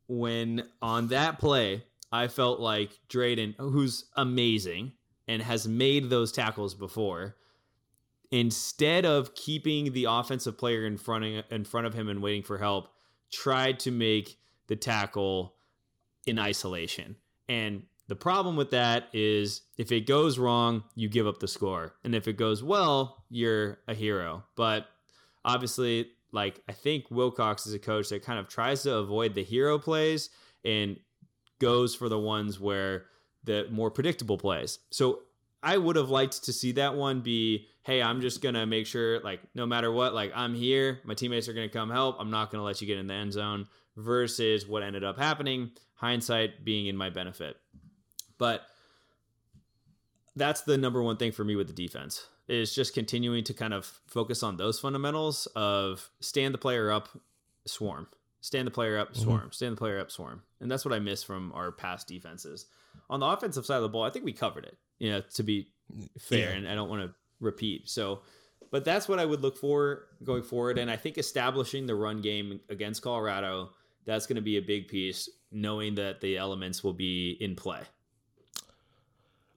when 0.08 0.66
on 0.80 1.08
that 1.08 1.38
play, 1.38 1.84
I 2.12 2.28
felt 2.28 2.60
like 2.60 2.90
Drayden, 3.08 3.54
who's 3.58 4.06
amazing 4.16 4.92
and 5.28 5.42
has 5.42 5.66
made 5.66 6.08
those 6.08 6.32
tackles 6.32 6.74
before, 6.74 7.36
instead 8.30 9.04
of 9.04 9.34
keeping 9.34 9.92
the 9.92 10.04
offensive 10.04 10.58
player 10.58 10.86
in 10.86 10.96
front 10.96 11.24
of, 11.24 11.44
in 11.50 11.64
front 11.64 11.86
of 11.86 11.94
him 11.94 12.08
and 12.08 12.22
waiting 12.22 12.42
for 12.42 12.58
help, 12.58 12.88
tried 13.32 13.78
to 13.80 13.90
make 13.90 14.38
the 14.66 14.76
tackle 14.76 15.54
in 16.26 16.38
isolation. 16.38 17.16
And 17.48 17.84
the 18.08 18.16
problem 18.16 18.56
with 18.56 18.70
that 18.70 19.08
is 19.12 19.62
if 19.76 19.90
it 19.92 20.06
goes 20.06 20.38
wrong, 20.38 20.84
you 20.94 21.08
give 21.08 21.26
up 21.26 21.38
the 21.38 21.48
score. 21.48 21.94
And 22.04 22.14
if 22.14 22.28
it 22.28 22.36
goes 22.36 22.62
well, 22.62 23.24
you're 23.28 23.78
a 23.88 23.94
hero. 23.94 24.44
But 24.56 24.86
obviously, 25.44 26.10
like 26.32 26.62
I 26.68 26.72
think 26.72 27.10
Wilcox 27.10 27.66
is 27.66 27.74
a 27.74 27.78
coach 27.78 28.08
that 28.10 28.24
kind 28.24 28.38
of 28.38 28.48
tries 28.48 28.82
to 28.82 28.94
avoid 28.96 29.34
the 29.34 29.42
hero 29.42 29.78
plays 29.78 30.30
and 30.64 30.98
goes 31.58 31.94
for 31.94 32.08
the 32.08 32.18
ones 32.18 32.60
where 32.60 33.06
the 33.44 33.66
more 33.70 33.90
predictable 33.90 34.38
plays. 34.38 34.78
So 34.90 35.20
I 35.62 35.76
would 35.78 35.96
have 35.96 36.10
liked 36.10 36.44
to 36.44 36.52
see 36.52 36.72
that 36.72 36.94
one 36.94 37.20
be, 37.20 37.66
hey, 37.86 38.02
I'm 38.02 38.20
just 38.20 38.42
gonna 38.42 38.66
make 38.66 38.84
sure, 38.84 39.20
like, 39.20 39.40
no 39.54 39.64
matter 39.64 39.92
what, 39.92 40.12
like 40.12 40.32
I'm 40.34 40.56
here, 40.56 40.98
my 41.04 41.14
teammates 41.14 41.48
are 41.48 41.52
gonna 41.52 41.68
come 41.68 41.88
help. 41.88 42.16
I'm 42.18 42.32
not 42.32 42.50
gonna 42.50 42.64
let 42.64 42.80
you 42.80 42.86
get 42.88 42.98
in 42.98 43.06
the 43.06 43.14
end 43.14 43.32
zone. 43.32 43.68
Versus 43.96 44.66
what 44.66 44.82
ended 44.82 45.04
up 45.04 45.18
happening, 45.18 45.70
hindsight 45.94 46.64
being 46.64 46.86
in 46.86 46.98
my 46.98 47.08
benefit. 47.08 47.56
But 48.36 48.66
that's 50.34 50.62
the 50.62 50.76
number 50.76 51.02
one 51.02 51.16
thing 51.16 51.32
for 51.32 51.44
me 51.44 51.56
with 51.56 51.68
the 51.68 51.72
defense 51.72 52.26
is 52.46 52.74
just 52.74 52.92
continuing 52.92 53.42
to 53.44 53.54
kind 53.54 53.72
of 53.72 53.86
focus 54.06 54.42
on 54.42 54.56
those 54.58 54.78
fundamentals 54.78 55.46
of 55.56 56.10
stand 56.20 56.52
the 56.52 56.58
player 56.58 56.90
up, 56.90 57.08
swarm, 57.66 58.06
stand 58.42 58.66
the 58.66 58.70
player 58.70 58.98
up, 58.98 59.12
mm-hmm. 59.12 59.22
swarm, 59.22 59.52
stand 59.52 59.72
the 59.72 59.78
player 59.78 59.98
up, 59.98 60.10
swarm, 60.10 60.42
and 60.60 60.70
that's 60.70 60.84
what 60.84 60.92
I 60.92 60.98
miss 60.98 61.22
from 61.22 61.52
our 61.54 61.72
past 61.72 62.06
defenses. 62.06 62.66
On 63.08 63.20
the 63.20 63.26
offensive 63.26 63.64
side 63.64 63.76
of 63.76 63.82
the 63.82 63.88
ball, 63.88 64.02
I 64.02 64.10
think 64.10 64.24
we 64.24 64.32
covered 64.32 64.64
it. 64.64 64.76
You 64.98 65.12
know, 65.12 65.22
to 65.34 65.42
be 65.42 65.68
fair, 66.18 66.50
Yeah. 66.50 66.56
and 66.56 66.68
I 66.68 66.74
don't 66.74 66.90
want 66.90 67.02
to 67.02 67.14
repeat. 67.40 67.88
So, 67.88 68.20
but 68.70 68.84
that's 68.84 69.08
what 69.08 69.18
I 69.18 69.24
would 69.24 69.42
look 69.42 69.56
for 69.56 70.06
going 70.24 70.42
forward, 70.42 70.78
and 70.78 70.90
I 70.90 70.96
think 70.96 71.18
establishing 71.18 71.86
the 71.86 71.94
run 71.94 72.20
game 72.20 72.60
against 72.68 73.02
Colorado 73.02 73.70
that's 74.06 74.26
going 74.26 74.36
to 74.36 74.42
be 74.42 74.56
a 74.56 74.62
big 74.62 74.88
piece, 74.88 75.28
knowing 75.50 75.96
that 75.96 76.20
the 76.20 76.38
elements 76.38 76.82
will 76.82 76.94
be 76.94 77.36
in 77.40 77.56
play. 77.56 77.80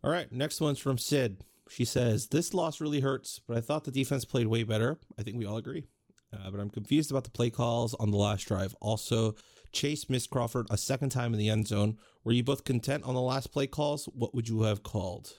All 0.03 0.11
right, 0.11 0.31
next 0.31 0.59
one's 0.59 0.79
from 0.79 0.97
Sid. 0.97 1.43
She 1.69 1.85
says, 1.85 2.27
This 2.27 2.53
loss 2.53 2.81
really 2.81 2.99
hurts, 2.99 3.39
but 3.47 3.57
I 3.57 3.61
thought 3.61 3.83
the 3.83 3.91
defense 3.91 4.25
played 4.25 4.47
way 4.47 4.63
better. 4.63 4.97
I 5.17 5.23
think 5.23 5.37
we 5.37 5.45
all 5.45 5.57
agree. 5.57 5.85
Uh, 6.33 6.49
but 6.51 6.59
I'm 6.59 6.69
confused 6.69 7.11
about 7.11 7.23
the 7.23 7.31
play 7.31 7.49
calls 7.49 7.93
on 7.95 8.11
the 8.11 8.17
last 8.17 8.43
drive. 8.47 8.75
Also, 8.81 9.35
Chase 9.71 10.09
missed 10.09 10.29
Crawford 10.29 10.67
a 10.69 10.77
second 10.77 11.09
time 11.09 11.33
in 11.33 11.39
the 11.39 11.49
end 11.49 11.67
zone. 11.67 11.97
Were 12.23 12.31
you 12.31 12.43
both 12.43 12.63
content 12.63 13.03
on 13.03 13.13
the 13.13 13.21
last 13.21 13.51
play 13.51 13.67
calls? 13.67 14.05
What 14.05 14.33
would 14.33 14.47
you 14.47 14.63
have 14.63 14.83
called? 14.83 15.33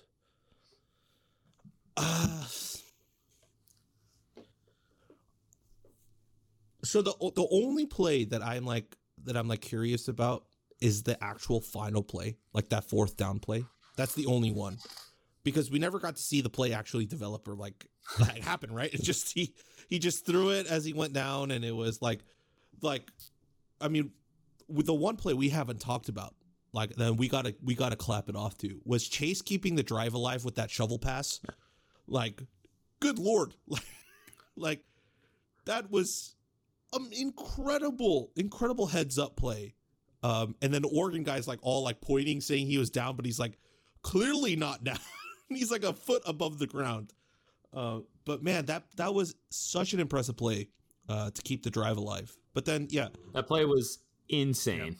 So 6.82 7.02
the 7.02 7.12
the 7.36 7.46
only 7.52 7.86
play 7.86 8.24
that 8.24 8.42
I'm 8.42 8.64
like 8.64 8.96
that 9.24 9.36
I'm 9.36 9.46
like 9.46 9.60
curious 9.60 10.08
about 10.08 10.46
is 10.80 11.02
the 11.02 11.22
actual 11.22 11.60
final 11.60 12.02
play, 12.02 12.36
like 12.52 12.70
that 12.70 12.88
fourth 12.88 13.16
down 13.16 13.38
play. 13.38 13.64
That's 13.96 14.14
the 14.14 14.26
only 14.26 14.50
one 14.50 14.78
because 15.44 15.70
we 15.70 15.78
never 15.78 15.98
got 15.98 16.16
to 16.16 16.22
see 16.22 16.40
the 16.40 16.50
play 16.50 16.72
actually 16.72 17.06
develop 17.06 17.46
or 17.48 17.54
like, 17.54 17.86
like 18.18 18.38
happen. 18.42 18.72
Right? 18.72 18.92
It 18.92 19.02
just 19.02 19.32
he 19.32 19.54
he 19.88 19.98
just 19.98 20.26
threw 20.26 20.50
it 20.50 20.66
as 20.66 20.84
he 20.84 20.92
went 20.92 21.12
down, 21.12 21.50
and 21.50 21.64
it 21.64 21.74
was 21.74 22.00
like 22.00 22.20
like 22.82 23.10
I 23.80 23.88
mean, 23.88 24.12
with 24.68 24.86
the 24.86 24.94
one 24.94 25.16
play 25.16 25.34
we 25.34 25.50
haven't 25.50 25.80
talked 25.80 26.08
about, 26.08 26.34
like 26.72 26.94
then 26.96 27.16
we 27.16 27.28
gotta 27.28 27.54
we 27.62 27.74
gotta 27.74 27.96
clap 27.96 28.28
it 28.28 28.36
off 28.36 28.56
to 28.58 28.80
was 28.84 29.06
Chase 29.06 29.42
keeping 29.42 29.74
the 29.76 29.82
drive 29.82 30.14
alive 30.14 30.44
with 30.44 30.56
that 30.56 30.70
shovel 30.70 30.98
pass. 30.98 31.40
Like, 32.10 32.42
good 33.00 33.18
lord, 33.18 33.54
like 33.68 33.84
like 34.56 34.84
that 35.64 35.90
was 35.90 36.34
um 36.92 37.08
incredible 37.12 38.30
incredible 38.36 38.86
heads 38.86 39.18
up 39.18 39.36
play. 39.36 39.74
Um, 40.22 40.54
and 40.60 40.74
then 40.74 40.82
the 40.82 40.88
Oregon 40.88 41.22
guy's 41.22 41.48
like 41.48 41.60
all 41.62 41.82
like 41.82 42.02
pointing, 42.02 42.42
saying 42.42 42.66
he 42.66 42.76
was 42.76 42.90
down, 42.90 43.16
but 43.16 43.24
he's 43.24 43.38
like 43.38 43.58
clearly 44.02 44.54
not 44.56 44.84
down. 44.84 44.98
he's 45.48 45.70
like 45.70 45.84
a 45.84 45.94
foot 45.94 46.22
above 46.26 46.58
the 46.58 46.66
ground. 46.66 47.14
Uh, 47.72 48.00
but 48.26 48.42
man, 48.42 48.66
that 48.66 48.84
that 48.96 49.14
was 49.14 49.34
such 49.50 49.94
an 49.94 50.00
impressive 50.00 50.36
play 50.36 50.68
uh, 51.08 51.30
to 51.30 51.42
keep 51.42 51.62
the 51.62 51.70
drive 51.70 51.96
alive. 51.96 52.36
But 52.52 52.64
then, 52.64 52.88
yeah, 52.90 53.08
That 53.32 53.46
play 53.46 53.64
was 53.64 54.00
insane. 54.28 54.96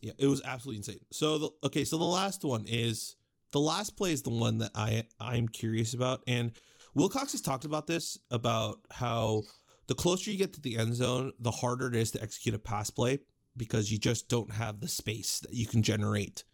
Yeah, 0.00 0.12
it 0.18 0.26
was 0.26 0.42
absolutely 0.44 0.78
insane. 0.78 1.00
So 1.12 1.38
the 1.38 1.50
okay, 1.64 1.84
so 1.84 1.98
the 1.98 2.04
last 2.04 2.44
one 2.44 2.64
is 2.66 3.16
the 3.52 3.60
last 3.60 3.96
play 3.96 4.12
is 4.12 4.22
the 4.22 4.30
one 4.30 4.58
that 4.58 4.72
I 4.74 5.04
I'm 5.20 5.48
curious 5.48 5.94
about, 5.94 6.22
and 6.26 6.52
Wilcox 6.94 7.32
has 7.32 7.40
talked 7.40 7.64
about 7.64 7.86
this 7.86 8.18
about 8.30 8.80
how 8.90 9.42
the 9.86 9.94
closer 9.94 10.30
you 10.30 10.38
get 10.38 10.52
to 10.54 10.60
the 10.60 10.76
end 10.76 10.94
zone, 10.94 11.32
the 11.38 11.50
harder 11.50 11.88
it 11.88 11.96
is 11.96 12.10
to 12.12 12.22
execute 12.22 12.54
a 12.54 12.58
pass 12.58 12.90
play 12.90 13.20
because 13.56 13.92
you 13.92 13.98
just 13.98 14.28
don't 14.28 14.52
have 14.52 14.80
the 14.80 14.88
space 14.88 15.40
that 15.40 15.52
you 15.52 15.66
can 15.66 15.82
generate 15.82 16.44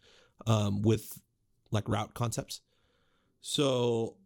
um, 0.47 0.83
with 0.83 1.21
like 1.71 1.89
route 1.89 2.15
concepts. 2.15 2.61
So 3.41 4.17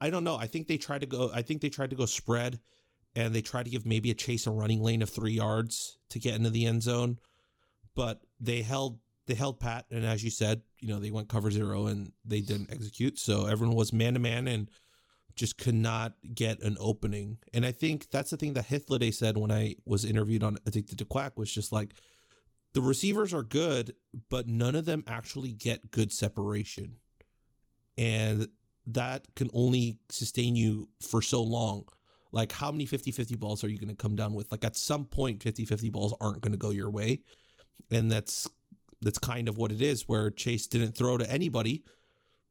I 0.00 0.10
don't 0.10 0.24
know. 0.24 0.36
I 0.36 0.46
think 0.46 0.68
they 0.68 0.78
tried 0.78 1.00
to 1.02 1.06
go. 1.06 1.30
I 1.32 1.42
think 1.42 1.60
they 1.60 1.68
tried 1.68 1.90
to 1.90 1.96
go 1.96 2.06
spread, 2.06 2.60
and 3.14 3.34
they 3.34 3.42
tried 3.42 3.64
to 3.64 3.70
give 3.70 3.86
maybe 3.86 4.10
a 4.10 4.14
chase 4.14 4.46
a 4.46 4.50
running 4.50 4.82
lane 4.82 5.02
of 5.02 5.10
three 5.10 5.32
yards 5.32 5.98
to 6.10 6.18
get 6.18 6.34
into 6.34 6.50
the 6.50 6.66
end 6.66 6.82
zone, 6.82 7.18
but 7.94 8.20
they 8.40 8.62
held 8.62 8.98
they 9.26 9.34
held 9.34 9.60
pat. 9.60 9.86
And 9.90 10.04
as 10.04 10.24
you 10.24 10.30
said, 10.30 10.62
you 10.80 10.88
know 10.88 10.98
they 10.98 11.10
went 11.10 11.28
cover 11.28 11.50
zero 11.50 11.86
and 11.86 12.12
they 12.24 12.40
didn't 12.40 12.72
execute. 12.72 13.18
So 13.18 13.46
everyone 13.46 13.76
was 13.76 13.92
man 13.92 14.14
to 14.14 14.20
man 14.20 14.48
and 14.48 14.70
just 15.34 15.58
could 15.58 15.74
not 15.74 16.14
get 16.34 16.60
an 16.60 16.76
opening. 16.78 17.38
And 17.54 17.64
I 17.64 17.72
think 17.72 18.10
that's 18.10 18.30
the 18.30 18.36
thing 18.36 18.52
that 18.54 18.68
Hythloday 18.68 19.14
said 19.14 19.38
when 19.38 19.50
I 19.50 19.76
was 19.86 20.04
interviewed 20.04 20.42
on 20.42 20.58
Addicted 20.66 20.98
to 20.98 21.04
Quack 21.04 21.38
was 21.38 21.52
just 21.52 21.72
like 21.72 21.94
the 22.74 22.82
receivers 22.82 23.32
are 23.34 23.42
good, 23.42 23.94
but 24.30 24.46
none 24.46 24.74
of 24.74 24.84
them 24.84 25.04
actually 25.06 25.52
get 25.52 25.90
good 25.90 26.12
separation. 26.12 26.96
And 27.98 28.48
that 28.86 29.26
can 29.36 29.50
only 29.52 29.98
sustain 30.08 30.56
you 30.56 30.88
for 31.00 31.22
so 31.22 31.42
long. 31.42 31.84
Like, 32.32 32.50
how 32.50 32.72
many 32.72 32.86
50 32.86 33.12
50 33.12 33.36
balls 33.36 33.62
are 33.62 33.68
you 33.68 33.78
going 33.78 33.90
to 33.90 33.94
come 33.94 34.16
down 34.16 34.32
with? 34.32 34.50
Like, 34.50 34.64
at 34.64 34.76
some 34.76 35.04
point, 35.04 35.42
50 35.42 35.66
50 35.66 35.90
balls 35.90 36.14
aren't 36.20 36.40
going 36.40 36.52
to 36.52 36.58
go 36.58 36.70
your 36.70 36.90
way. 36.90 37.20
And 37.90 38.10
that's 38.10 38.48
that's 39.02 39.18
kind 39.18 39.48
of 39.48 39.58
what 39.58 39.72
it 39.72 39.82
is, 39.82 40.08
where 40.08 40.30
Chase 40.30 40.66
didn't 40.66 40.96
throw 40.96 41.18
to 41.18 41.30
anybody. 41.30 41.84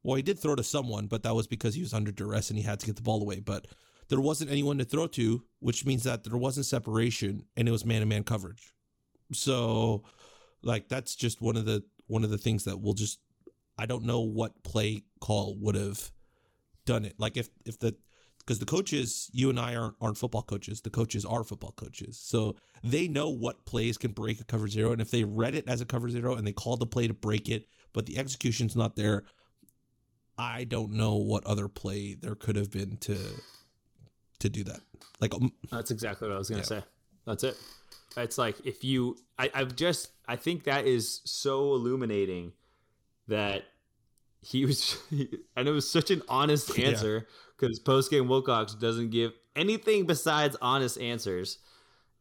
Well, 0.03 0.15
he 0.15 0.23
did 0.23 0.39
throw 0.39 0.55
to 0.55 0.63
someone, 0.63 1.07
but 1.07 1.23
that 1.23 1.35
was 1.35 1.47
because 1.47 1.75
he 1.75 1.81
was 1.81 1.93
under 1.93 2.11
duress 2.11 2.49
and 2.49 2.57
he 2.57 2.65
had 2.65 2.79
to 2.79 2.85
get 2.85 2.95
the 2.95 3.01
ball 3.01 3.21
away. 3.21 3.39
But 3.39 3.67
there 4.09 4.19
wasn't 4.19 4.51
anyone 4.51 4.77
to 4.79 4.85
throw 4.85 5.07
to, 5.07 5.43
which 5.59 5.85
means 5.85 6.03
that 6.03 6.23
there 6.23 6.37
wasn't 6.37 6.65
separation 6.65 7.45
and 7.55 7.67
it 7.67 7.71
was 7.71 7.85
man 7.85 8.01
to 8.01 8.05
man 8.05 8.23
coverage. 8.23 8.73
So, 9.31 10.03
like, 10.63 10.89
that's 10.89 11.15
just 11.15 11.41
one 11.41 11.55
of 11.55 11.65
the 11.65 11.83
one 12.07 12.23
of 12.23 12.29
the 12.29 12.37
things 12.37 12.65
that 12.65 12.81
will 12.81 12.93
just 12.93 13.19
I 13.77 13.85
don't 13.85 14.03
know 14.03 14.19
what 14.19 14.63
play 14.63 15.05
call 15.19 15.55
would 15.59 15.75
have 15.75 16.11
done 16.85 17.05
it. 17.05 17.15
Like 17.17 17.37
if 17.37 17.49
if 17.65 17.79
the 17.79 17.95
because 18.41 18.59
the 18.59 18.65
coaches, 18.65 19.29
you 19.33 19.49
and 19.49 19.59
I 19.59 19.75
aren't 19.75 19.95
aren't 20.01 20.17
football 20.17 20.43
coaches. 20.43 20.81
The 20.81 20.89
coaches 20.89 21.25
are 21.25 21.43
football 21.43 21.71
coaches, 21.71 22.19
so 22.21 22.55
they 22.83 23.07
know 23.07 23.29
what 23.29 23.65
plays 23.65 23.97
can 23.97 24.11
break 24.11 24.39
a 24.39 24.43
cover 24.43 24.67
zero. 24.67 24.91
And 24.91 25.01
if 25.01 25.11
they 25.11 25.23
read 25.23 25.55
it 25.55 25.67
as 25.67 25.81
a 25.81 25.85
cover 25.85 26.09
zero 26.09 26.35
and 26.35 26.45
they 26.45 26.53
called 26.53 26.79
the 26.79 26.85
play 26.85 27.07
to 27.07 27.13
break 27.13 27.49
it, 27.49 27.67
but 27.93 28.05
the 28.05 28.17
execution's 28.17 28.75
not 28.75 28.95
there, 28.95 29.23
I 30.37 30.63
don't 30.63 30.93
know 30.93 31.15
what 31.15 31.45
other 31.45 31.67
play 31.67 32.15
there 32.15 32.35
could 32.35 32.55
have 32.55 32.71
been 32.71 32.97
to 32.97 33.17
to 34.39 34.49
do 34.49 34.63
that. 34.65 34.81
Like 35.19 35.33
um, 35.35 35.51
That's 35.71 35.91
exactly 35.91 36.27
what 36.27 36.35
I 36.35 36.37
was 36.37 36.49
gonna 36.49 36.61
Yeah. 36.61 36.65
say. 36.65 36.83
That's 37.25 37.43
it. 37.43 37.57
It's 38.17 38.37
like 38.37 38.55
if 38.65 38.83
you, 38.83 39.17
I, 39.37 39.49
I've 39.53 39.75
just, 39.75 40.11
I 40.27 40.35
think 40.35 40.65
that 40.65 40.85
is 40.85 41.21
so 41.23 41.73
illuminating 41.73 42.53
that 43.27 43.63
he 44.41 44.65
was, 44.65 44.97
and 45.55 45.67
it 45.67 45.71
was 45.71 45.89
such 45.89 46.11
an 46.11 46.21
honest 46.27 46.69
Yeah. 46.77 47.21
Because 47.62 47.80
post 47.80 48.09
game 48.09 48.28
Wilcox 48.28 48.74
doesn't 48.74 49.12
give 49.12 49.34
anything 49.55 50.05
besides 50.05 50.57
honest 50.62 50.99
answers 50.99 51.59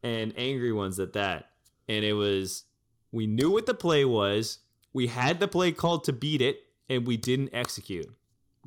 and 0.03 0.33
angry 0.37 0.71
ones 0.71 0.99
at 0.99 1.13
that. 1.13 1.49
And 1.87 2.05
it 2.05 2.13
was, 2.13 2.65
we 3.11 3.27
knew 3.27 3.51
what 3.51 3.65
the 3.65 3.73
play 3.73 4.05
was, 4.05 4.59
we 4.93 5.07
had 5.07 5.39
the 5.39 5.47
play 5.47 5.71
called 5.71 6.03
to 6.05 6.13
beat 6.13 6.41
it, 6.41 6.59
and 6.89 7.07
we 7.07 7.17
didn't 7.17 7.49
execute. 7.53 8.07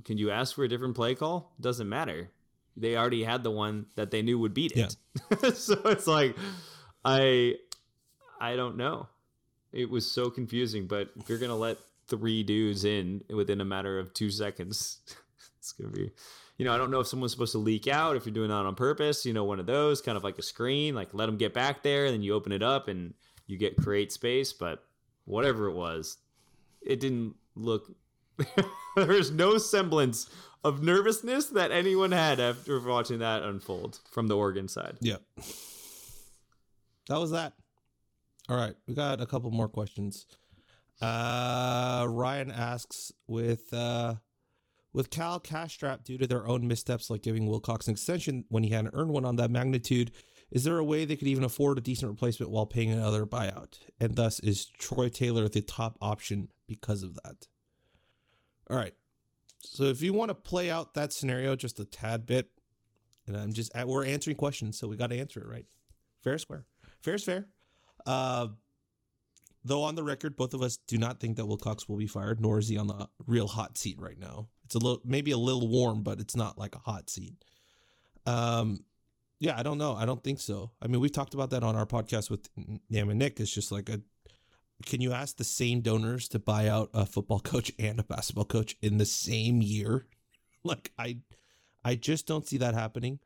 Can 0.04 0.18
you 0.18 0.30
ask 0.30 0.54
for 0.54 0.64
a 0.64 0.68
different 0.68 0.96
play 0.96 1.14
call? 1.14 1.52
Doesn't 1.60 1.88
matter. 1.88 2.30
They 2.76 2.96
already 2.96 3.22
had 3.22 3.44
the 3.44 3.50
one 3.50 3.86
that 3.94 4.10
they 4.10 4.22
knew 4.22 4.38
would 4.40 4.54
beat 4.54 4.72
it. 4.72 4.96
so 5.56 5.80
it's 5.84 6.08
like 6.08 6.36
I 7.04 7.54
I 8.40 8.56
don't 8.56 8.76
know. 8.76 9.08
It 9.72 9.88
was 9.88 10.10
so 10.10 10.30
confusing, 10.30 10.88
but 10.88 11.10
if 11.16 11.28
you're 11.28 11.38
gonna 11.38 11.54
let 11.54 11.78
three 12.08 12.42
dudes 12.42 12.84
in 12.84 13.22
within 13.28 13.60
a 13.60 13.64
matter 13.64 13.98
of 14.00 14.12
two 14.12 14.30
seconds, 14.30 14.98
it's 15.58 15.72
gonna 15.72 15.92
be 15.92 16.10
you 16.56 16.64
know, 16.64 16.74
I 16.74 16.78
don't 16.78 16.90
know 16.90 17.00
if 17.00 17.06
someone's 17.06 17.32
supposed 17.32 17.52
to 17.52 17.58
leak 17.58 17.88
out, 17.88 18.16
if 18.16 18.26
you're 18.26 18.34
doing 18.34 18.48
that 18.50 18.54
on 18.54 18.74
purpose, 18.74 19.26
you 19.26 19.32
know, 19.32 19.44
one 19.44 19.60
of 19.60 19.66
those, 19.66 20.00
kind 20.00 20.16
of 20.16 20.24
like 20.24 20.38
a 20.38 20.42
screen, 20.42 20.94
like 20.94 21.08
let 21.12 21.26
them 21.26 21.36
get 21.36 21.52
back 21.52 21.82
there, 21.82 22.06
and 22.06 22.14
then 22.14 22.22
you 22.22 22.34
open 22.34 22.52
it 22.52 22.62
up 22.62 22.88
and 22.88 23.14
you 23.46 23.58
get 23.58 23.76
create 23.76 24.12
space, 24.12 24.52
but 24.52 24.84
whatever 25.24 25.68
it 25.68 25.74
was, 25.74 26.18
it 26.82 27.00
didn't 27.00 27.34
look 27.56 27.90
there's 28.96 29.30
no 29.30 29.58
semblance 29.58 30.28
of 30.64 30.82
nervousness 30.82 31.46
that 31.46 31.70
anyone 31.70 32.12
had 32.12 32.40
after 32.40 32.80
watching 32.80 33.18
that 33.20 33.42
unfold 33.42 34.00
from 34.10 34.26
the 34.26 34.36
Oregon 34.36 34.66
side. 34.66 34.96
Yeah. 35.00 35.16
That 37.08 37.18
was 37.20 37.30
that. 37.32 37.52
All 38.48 38.56
right, 38.56 38.74
we 38.86 38.94
got 38.94 39.20
a 39.20 39.26
couple 39.26 39.50
more 39.50 39.68
questions. 39.68 40.26
Uh 41.00 42.06
Ryan 42.08 42.50
asks 42.50 43.12
with 43.26 43.72
uh 43.72 44.14
with 44.94 45.10
Cal 45.10 45.40
cash 45.40 45.74
strapped 45.74 46.04
due 46.04 46.16
to 46.16 46.26
their 46.26 46.46
own 46.46 46.66
missteps 46.66 47.10
like 47.10 47.22
giving 47.22 47.46
Wilcox 47.46 47.88
an 47.88 47.92
extension 47.92 48.44
when 48.48 48.62
he 48.62 48.70
hadn't 48.70 48.94
earned 48.94 49.10
one 49.10 49.24
on 49.24 49.36
that 49.36 49.50
magnitude, 49.50 50.12
is 50.50 50.64
there 50.64 50.78
a 50.78 50.84
way 50.84 51.04
they 51.04 51.16
could 51.16 51.28
even 51.28 51.44
afford 51.44 51.76
a 51.76 51.82
decent 51.82 52.10
replacement 52.10 52.50
while 52.50 52.64
paying 52.64 52.92
another 52.92 53.26
buyout? 53.26 53.78
And 54.00 54.14
thus 54.14 54.38
is 54.40 54.66
Troy 54.78 55.08
Taylor 55.08 55.48
the 55.48 55.60
top 55.60 55.98
option 56.00 56.48
because 56.68 57.02
of 57.02 57.14
that? 57.24 57.48
All 58.70 58.76
right. 58.76 58.94
So 59.58 59.84
if 59.84 60.00
you 60.00 60.12
want 60.12 60.28
to 60.28 60.34
play 60.34 60.70
out 60.70 60.94
that 60.94 61.12
scenario 61.12 61.56
just 61.56 61.80
a 61.80 61.84
tad 61.84 62.24
bit, 62.24 62.50
and 63.26 63.36
I'm 63.36 63.52
just 63.52 63.72
we're 63.84 64.04
answering 64.04 64.36
questions, 64.36 64.78
so 64.78 64.86
we 64.86 64.96
got 64.96 65.10
to 65.10 65.18
answer 65.18 65.40
it 65.40 65.48
right. 65.48 65.66
Fair, 66.22 66.38
square. 66.38 66.66
Fair 67.02 67.14
is 67.14 67.24
fair. 67.24 67.46
Uh, 68.06 68.48
though 69.64 69.82
on 69.82 69.94
the 69.94 70.04
record, 70.04 70.36
both 70.36 70.54
of 70.54 70.62
us 70.62 70.76
do 70.86 70.98
not 70.98 71.20
think 71.20 71.36
that 71.36 71.46
Wilcox 71.46 71.88
will 71.88 71.96
be 71.96 72.06
fired, 72.06 72.40
nor 72.40 72.58
is 72.58 72.68
he 72.68 72.76
on 72.76 72.86
the 72.86 73.08
real 73.26 73.48
hot 73.48 73.76
seat 73.76 73.98
right 73.98 74.18
now. 74.18 74.48
It's 74.64 74.74
a 74.74 74.78
little, 74.78 75.00
maybe 75.04 75.30
a 75.30 75.38
little 75.38 75.68
warm, 75.68 76.02
but 76.02 76.20
it's 76.20 76.36
not 76.36 76.58
like 76.58 76.74
a 76.74 76.78
hot 76.78 77.10
seat. 77.10 77.34
Um, 78.26 78.84
yeah, 79.38 79.58
I 79.58 79.62
don't 79.62 79.78
know. 79.78 79.94
I 79.94 80.06
don't 80.06 80.22
think 80.22 80.40
so. 80.40 80.70
I 80.80 80.86
mean, 80.86 81.00
we've 81.00 81.12
talked 81.12 81.34
about 81.34 81.50
that 81.50 81.62
on 81.62 81.76
our 81.76 81.86
podcast 81.86 82.30
with 82.30 82.48
Nam 82.88 83.10
and 83.10 83.18
Nick. 83.18 83.40
It's 83.40 83.52
just 83.52 83.70
like 83.70 83.88
a, 83.88 84.00
can 84.86 85.00
you 85.00 85.12
ask 85.12 85.36
the 85.36 85.44
same 85.44 85.80
donors 85.80 86.28
to 86.28 86.38
buy 86.38 86.68
out 86.68 86.90
a 86.94 87.04
football 87.04 87.40
coach 87.52 87.72
and 87.78 87.98
a 87.98 88.04
basketball 88.04 88.46
coach 88.46 88.76
in 88.80 88.98
the 88.98 89.06
same 89.06 89.62
year? 89.62 90.06
Like, 90.66 90.92
I, 90.98 91.18
I 91.84 91.94
just 91.94 92.26
don't 92.26 92.48
see 92.48 92.56
that 92.56 92.72
happening. 92.72 93.18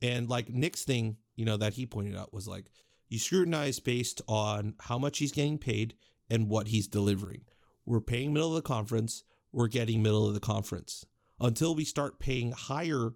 And 0.00 0.28
like 0.28 0.48
Nick's 0.48 0.84
thing, 0.84 1.16
you 1.34 1.44
know, 1.44 1.56
that 1.56 1.74
he 1.74 1.84
pointed 1.84 2.16
out 2.16 2.32
was 2.32 2.46
like 2.46 2.70
you 3.08 3.18
scrutinize 3.18 3.80
based 3.80 4.22
on 4.28 4.74
how 4.78 4.98
much 4.98 5.18
he's 5.18 5.32
getting 5.32 5.58
paid 5.58 5.94
and 6.30 6.48
what 6.48 6.68
he's 6.68 6.86
delivering. 6.86 7.42
We're 7.84 8.00
paying 8.00 8.32
middle 8.32 8.50
of 8.50 8.54
the 8.54 8.62
conference, 8.62 9.24
we're 9.52 9.68
getting 9.68 10.02
middle 10.02 10.26
of 10.26 10.34
the 10.34 10.40
conference. 10.40 11.04
Until 11.40 11.74
we 11.74 11.84
start 11.84 12.18
paying 12.18 12.52
higher 12.52 13.10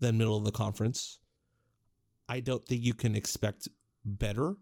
than 0.00 0.18
middle 0.18 0.36
of 0.36 0.44
the 0.44 0.52
conference, 0.52 1.18
I 2.28 2.40
don't 2.40 2.64
think 2.64 2.82
you 2.82 2.94
can 2.94 3.14
expect 3.14 3.68
better, 4.04 4.54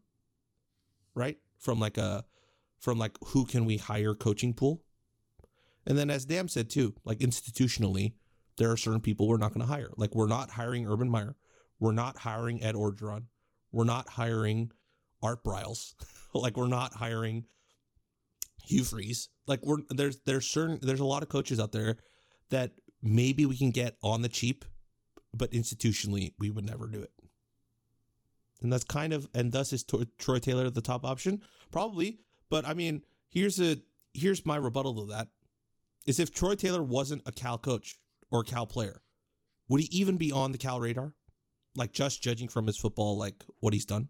right? 1.15 1.39
From 1.59 1.81
like 1.81 1.97
a 1.99 2.25
from 2.79 2.99
like 2.99 3.17
who 3.29 3.47
can 3.47 3.65
we 3.65 3.77
hire 3.79 4.15
coaching 4.15 4.53
pool? 4.53 4.83
And 5.87 5.97
then 5.97 6.11
as 6.11 6.29
Nam 6.29 6.49
said 6.49 6.71
too, 6.71 6.95
like 7.05 7.19
institutionally, 7.19 8.15
there 8.57 8.71
are 8.71 8.77
certain 8.77 9.01
people 9.01 9.29
we're 9.29 9.37
not 9.37 9.53
going 9.53 9.67
to 9.67 9.73
hire. 9.73 9.91
Like 9.97 10.15
we're 10.15 10.29
not 10.29 10.51
hiring 10.51 10.87
Urban 10.87 11.09
Meyer. 11.09 11.37
We're 11.79 11.93
not 11.93 12.19
hiring 12.19 12.63
Ed 12.63 12.75
Orgeron. 12.75 13.25
We're 13.73 13.85
not 13.85 14.09
hiring 14.09 14.71
Art 15.23 15.43
Briles. 15.45 15.95
like 16.35 16.57
we're 16.57 16.69
not 16.69 16.95
hiring 16.95 17.45
Hugh 18.67 18.85
Freeze. 18.85 19.29
Like 19.47 19.61
we're 19.63 19.79
there's 19.91 20.19
there's 20.25 20.47
certain 20.47 20.79
there's 20.83 21.01
a 21.01 21.05
lot 21.05 21.23
of 21.23 21.29
coaches 21.29 21.61
out 21.61 21.73
there 21.73 21.99
that 22.51 22.73
maybe 23.03 23.47
we 23.47 23.57
can 23.57 23.71
get 23.71 23.97
on 24.03 24.23
the 24.23 24.29
cheap, 24.29 24.65
but 25.33 25.53
institutionally 25.53 26.33
we 26.39 26.51
would 26.51 26.65
never 26.65 26.87
do 26.87 27.03
it. 27.03 27.11
And 28.63 28.73
that's 28.73 28.85
kind 28.85 29.13
of 29.13 29.29
and 29.35 29.53
thus 29.53 29.73
is 29.73 29.85
Troy 30.19 30.39
Taylor 30.39 30.71
the 30.71 30.81
top 30.81 31.05
option? 31.05 31.43
Probably, 31.71 32.21
but 32.49 32.67
I 32.67 32.75
mean, 32.75 33.03
here's 33.29 33.61
a 33.61 33.77
here's 34.15 34.47
my 34.47 34.57
rebuttal 34.57 34.95
to 34.95 35.13
that. 35.13 35.29
Is 36.07 36.21
if 36.21 36.33
Troy 36.33 36.55
Taylor 36.55 36.83
wasn't 36.83 37.23
a 37.27 37.33
Cal 37.33 37.59
coach 37.59 37.99
or 38.31 38.41
a 38.41 38.45
Cal 38.45 38.67
player, 38.67 39.03
would 39.69 39.81
he 39.81 39.89
even 39.91 40.17
be 40.17 40.33
on 40.33 40.53
the 40.53 40.59
Cal 40.59 40.81
radar? 40.81 41.15
Like 41.77 41.93
just 41.93 42.23
judging 42.23 42.49
from 42.49 42.67
his 42.67 42.79
football, 42.79 43.19
like 43.19 43.45
what 43.61 43.75
he's 43.75 43.87
done? 43.87 44.09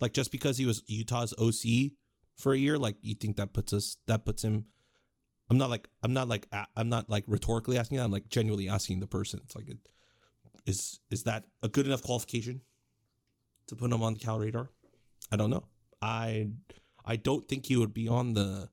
Like 0.00 0.12
just 0.12 0.30
because 0.30 0.58
he 0.58 0.66
was 0.66 0.82
Utah's 0.86 1.32
OC 1.38 1.92
for 2.36 2.52
a 2.52 2.58
year, 2.58 2.78
like 2.78 2.96
you 3.02 3.14
think 3.14 3.36
that 3.36 3.52
puts 3.52 3.72
us 3.72 3.96
that 4.06 4.24
puts 4.24 4.42
him 4.42 4.66
I'm 5.48 5.58
not 5.58 5.70
like 5.70 5.88
I'm 6.02 6.12
not 6.12 6.28
like 6.28 6.48
I'm 6.76 6.88
not 6.88 7.08
like 7.08 7.24
rhetorically 7.26 7.78
asking 7.78 7.98
that. 7.98 8.04
I'm 8.04 8.10
like 8.10 8.28
genuinely 8.28 8.68
asking 8.68 9.00
the 9.00 9.06
person. 9.06 9.40
It's 9.44 9.54
like, 9.54 9.68
is 10.66 10.98
is 11.10 11.22
that 11.24 11.44
a 11.62 11.68
good 11.68 11.86
enough 11.86 12.02
qualification 12.02 12.62
to 13.68 13.76
put 13.76 13.92
him 13.92 14.02
on 14.02 14.14
the 14.14 14.20
Cal 14.20 14.38
radar? 14.38 14.70
I 15.30 15.36
don't 15.36 15.50
know. 15.50 15.64
I 16.02 16.48
I 17.04 17.16
don't 17.16 17.48
think 17.48 17.66
he 17.66 17.76
would 17.76 17.94
be 17.94 18.08
on 18.08 18.34
the 18.34 18.68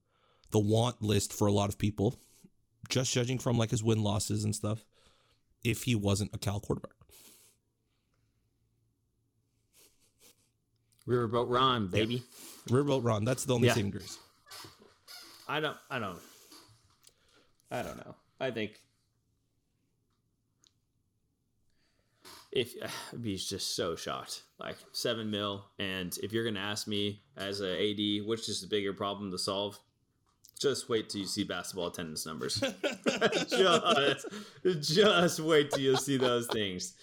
the 0.49 0.59
want 0.59 1.01
list 1.01 1.31
for 1.31 1.47
a 1.47 1.51
lot 1.51 1.69
of 1.69 1.77
people, 1.77 2.15
just 2.89 3.13
judging 3.13 3.37
from 3.37 3.57
like 3.57 3.71
his 3.71 3.83
win 3.83 4.01
losses 4.01 4.43
and 4.43 4.55
stuff. 4.55 4.83
If 5.63 5.83
he 5.83 5.95
wasn't 5.95 6.33
a 6.33 6.39
Cal 6.39 6.59
quarterback, 6.59 6.93
Riverboat 11.07 11.49
Ron, 11.49 11.87
baby. 11.87 12.23
Riverboat 12.69 13.03
Ron, 13.03 13.25
that's 13.25 13.45
the 13.45 13.53
only 13.55 13.67
Yeah. 13.67 13.73
saving 13.73 13.91
grace. 13.91 14.17
I 15.47 15.59
don't. 15.59 15.77
I 15.89 15.99
don't. 15.99 16.19
I 17.69 17.81
don't 17.81 17.97
know. 17.97 18.15
I 18.39 18.51
think 18.51 18.79
if 22.51 22.73
I'd 23.11 23.21
be 23.21 23.35
just 23.35 23.75
so 23.75 23.95
shocked, 23.95 24.43
like 24.59 24.77
seven 24.91 25.29
mil, 25.31 25.65
and 25.79 26.15
if 26.21 26.31
you're 26.31 26.45
gonna 26.45 26.59
ask 26.59 26.87
me 26.87 27.21
as 27.35 27.61
a 27.61 27.71
AD, 27.91 28.25
which 28.27 28.47
is 28.47 28.61
the 28.61 28.67
bigger 28.67 28.93
problem 28.93 29.31
to 29.31 29.37
solve, 29.37 29.79
just 30.59 30.87
wait 30.87 31.09
till 31.09 31.21
you 31.21 31.27
see 31.27 31.43
basketball 31.43 31.87
attendance 31.87 32.25
numbers. 32.25 32.63
just, 33.49 34.27
just 34.81 35.39
wait 35.39 35.71
till 35.71 35.79
you 35.79 35.97
see 35.97 36.17
those 36.17 36.47
things. 36.47 36.93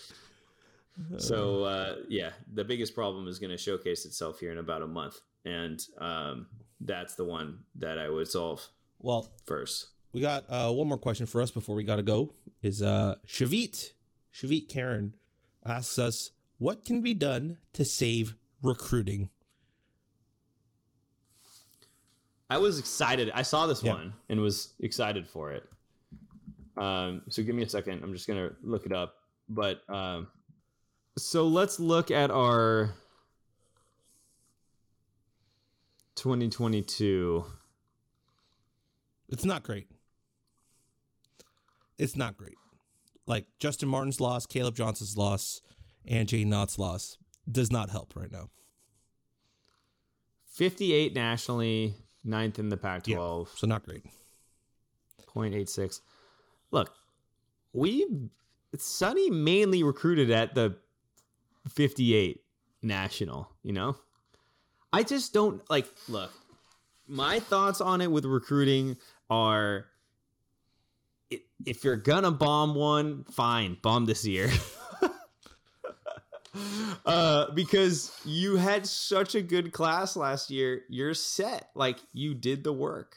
So 1.19 1.65
uh, 1.75 1.97
yeah, 2.09 2.31
the 2.53 2.65
biggest 2.65 2.95
problem 2.95 3.29
is 3.29 3.39
going 3.39 3.51
to 3.51 3.57
showcase 3.59 4.05
itself 4.05 4.39
here 4.41 4.53
in 4.53 4.59
about 4.59 4.83
a 4.83 4.87
month, 4.87 5.21
and 5.45 5.81
um, 5.99 6.47
that's 6.81 7.15
the 7.15 7.25
one 7.25 7.61
that 7.77 7.99
I 7.99 8.09
would 8.09 8.29
solve 8.29 8.67
Well, 8.99 9.31
first. 9.47 9.89
we 10.13 10.21
got 10.21 10.45
uh, 10.49 10.71
one 10.73 10.89
more 10.89 10.99
question 10.99 11.27
for 11.27 11.41
us 11.43 11.51
before 11.51 11.75
we 11.77 11.85
gotta 11.85 12.03
go. 12.03 12.33
Is 12.63 12.83
uh 12.83 13.15
Shavit 13.27 13.93
Shavit 14.35 14.69
Karen 14.69 15.15
asks 15.65 15.99
us 15.99 16.31
what 16.59 16.85
can 16.85 17.01
be 17.01 17.15
done 17.15 17.57
to 17.73 17.85
save 17.87 18.35
recruiting. 18.63 19.31
I 22.51 22.59
was 22.59 22.79
excited. 22.79 23.31
I 23.35 23.43
saw 23.43 23.67
this 23.67 23.83
Yeah. 23.83 23.95
one 23.95 24.13
and 24.29 24.41
was 24.41 24.75
excited 24.81 25.27
for 25.29 25.53
it. 25.53 25.65
Um, 26.77 27.23
so 27.29 27.43
give 27.43 27.55
me 27.55 27.63
a 27.63 27.69
second. 27.69 28.03
I'm 28.03 28.13
just 28.13 28.27
gonna 28.27 28.51
look 28.63 28.87
it 28.87 28.93
up. 28.93 29.15
But 29.49 29.83
um, 29.89 30.29
so 31.21 31.47
let's 31.47 31.79
look 31.79 32.11
at 32.11 32.31
our 32.31 32.91
2022. 36.17 37.45
It's 39.29 39.45
not 39.45 39.63
great. 39.63 39.89
It's 41.99 42.17
not 42.17 42.37
great. 42.37 42.57
Like 43.27 43.47
Justin 43.59 43.89
Martin's 43.89 44.21
loss, 44.21 44.47
Caleb 44.47 44.75
Johnson's 44.75 45.17
loss, 45.17 45.61
and 46.07 46.29
Jay 46.29 46.45
Knott's 46.45 46.79
loss 46.79 47.19
does 47.51 47.71
not 47.71 47.91
help 47.91 48.17
right 48.17 48.33
now. 48.33 48.49
58 50.53 51.15
nationally, 51.15 51.95
ninth 52.25 52.59
in 52.59 52.71
the 52.71 52.77
Pac-12. 52.77 53.49
So 53.57 53.67
not 53.67 53.85
great. 53.85 54.05
0.86. 55.35 56.01
Look, 56.71 56.93
we 57.73 58.07
Sonny 58.77 59.31
mainly 59.31 59.83
recruited 59.83 60.31
at 60.31 60.55
the 60.55 60.77
58 61.71 62.43
national, 62.83 63.49
you 63.63 63.73
know? 63.73 63.97
I 64.93 65.03
just 65.03 65.33
don't 65.33 65.63
like 65.71 65.87
look. 66.09 66.33
My 67.07 67.41
thoughts 67.41 67.81
on 67.81 68.01
it 68.01 68.11
with 68.11 68.25
recruiting 68.25 68.97
are 69.29 69.87
if 71.65 71.85
you're 71.85 71.97
gonna 71.97 72.31
bomb 72.31 72.75
one, 72.75 73.25
fine, 73.31 73.77
bomb 73.83 74.07
this 74.07 74.27
year. 74.27 74.51
uh 77.07 77.51
because 77.53 78.13
you 78.25 78.57
had 78.57 78.85
such 78.85 79.37
a 79.37 79.43
good 79.43 79.73
class 79.73 80.17
last 80.17 80.51
year, 80.51 80.83
you're 80.89 81.15
set. 81.15 81.71
Like 81.75 81.99
you 82.13 82.35
did 82.35 82.65
the 82.65 82.73
work. 82.73 83.17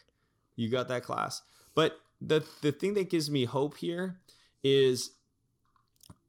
You 0.56 0.70
got 0.70 0.88
that 0.90 1.04
class. 1.04 1.42
But 1.74 2.00
the 2.22 2.46
the 2.62 2.72
thing 2.72 2.94
that 2.96 3.10
gives 3.10 3.32
me 3.32 3.46
hope 3.46 3.78
here 3.78 4.20
is 4.64 5.12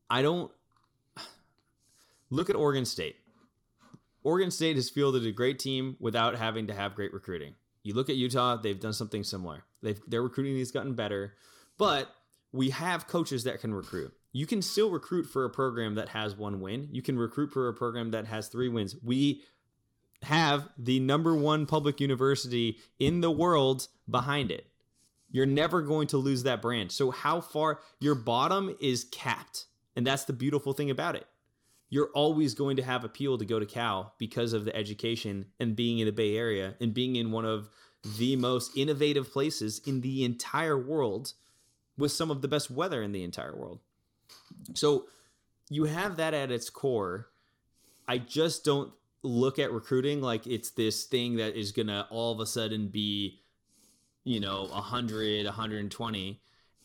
I 0.08 0.22
don't 0.22 0.50
look 2.35 2.51
at 2.51 2.57
Oregon 2.57 2.85
State. 2.85 3.16
Oregon 4.22 4.51
State 4.51 4.76
has 4.76 4.91
fielded 4.91 5.26
a 5.26 5.32
great 5.32 5.59
team 5.59 5.97
without 6.01 6.37
having 6.37 6.66
to 6.66 6.74
have 6.74 6.95
great 6.95 7.12
recruiting. 7.12 7.55
You 7.82 7.95
look 7.95 8.09
at 8.09 8.16
Utah; 8.16 8.57
they've 8.57 8.80
done 8.80 8.93
something 8.93 9.22
similar. 9.24 9.64
They've 9.82 10.01
their 10.07 10.22
recruiting 10.22 10.59
has 10.59 10.70
gotten 10.70 10.95
better, 10.95 11.35
but 11.78 12.09
we 12.53 12.70
have 12.70 13.07
coaches 13.07 13.45
that 13.45 13.61
can 13.61 13.74
recruit. 13.74 14.12
You 14.32 14.47
can 14.47 14.62
still 14.62 14.91
recruit 14.91 15.24
for 15.24 15.45
a 15.45 15.51
program 15.51 15.95
that 15.95 16.09
has 16.09 16.37
one 16.37 16.61
win. 16.61 16.89
You 16.91 17.03
can 17.03 17.18
recruit 17.18 17.53
for 17.53 17.68
a 17.68 17.74
program 17.74 18.11
that 18.12 18.26
has 18.26 18.49
three 18.49 18.68
wins. 18.68 18.97
We 19.03 19.43
have 20.22 20.68
the 20.78 21.01
number 21.01 21.35
one 21.35 21.66
public 21.66 22.01
university 22.01 22.78
in 22.99 23.20
the 23.20 23.30
world 23.30 23.89
behind 24.09 24.51
it. 24.51 24.66
You're 25.30 25.47
never 25.47 25.82
going 25.82 26.07
to 26.09 26.16
lose 26.16 26.45
that 26.45 26.62
brand. 26.62 26.93
So, 26.93 27.11
how 27.11 27.41
far 27.41 27.80
your 28.01 28.14
bottom 28.14 28.74
is 28.80 29.05
capped. 29.05 29.66
And 29.97 30.07
that's 30.07 30.24
the 30.24 30.32
beautiful 30.32 30.72
thing 30.72 30.91
about 30.91 31.16
it. 31.16 31.26
You're 31.95 32.11
always 32.12 32.55
going 32.55 32.76
to 32.78 32.82
have 32.82 33.05
appeal 33.05 33.38
to 33.38 33.45
go 33.45 33.61
to 33.61 33.66
Cal 33.66 34.14
because 34.18 34.53
of 34.53 34.64
the 34.64 34.74
education 34.74 35.47
and 35.61 35.76
being 35.76 36.01
in 36.01 36.07
the 36.07 36.12
Bay 36.12 36.36
Area 36.36 36.74
and 36.80 36.92
being 36.92 37.14
in 37.14 37.30
one 37.30 37.45
of 37.45 37.68
the 38.18 38.34
most 38.34 38.76
innovative 38.76 39.32
places 39.32 39.80
in 39.86 40.01
the 40.01 40.24
entire 40.24 40.76
world 40.76 41.34
with 41.97 42.11
some 42.11 42.32
of 42.32 42.42
the 42.42 42.49
best 42.49 42.68
weather 42.68 43.01
in 43.01 43.12
the 43.12 43.22
entire 43.22 43.55
world. 43.55 43.78
So, 44.74 45.05
you 45.70 45.84
have 45.84 46.16
that 46.16 46.34
at 46.34 46.51
its 46.51 46.68
core. 46.68 47.28
I 48.09 48.18
just 48.18 48.64
don't 48.64 48.92
look 49.22 49.61
at 49.61 49.70
recruiting 49.70 50.20
like 50.20 50.49
it's 50.49 50.70
this 50.70 51.05
thing 51.05 51.36
that 51.36 51.55
is 51.55 51.70
going 51.70 51.86
to 51.86 52.09
all 52.11 52.32
of 52.32 52.40
a 52.40 52.47
sudden 52.47 52.88
be 52.88 53.40
you 54.24 54.40
know 54.40 54.64
100 54.64 55.47
120 55.47 56.40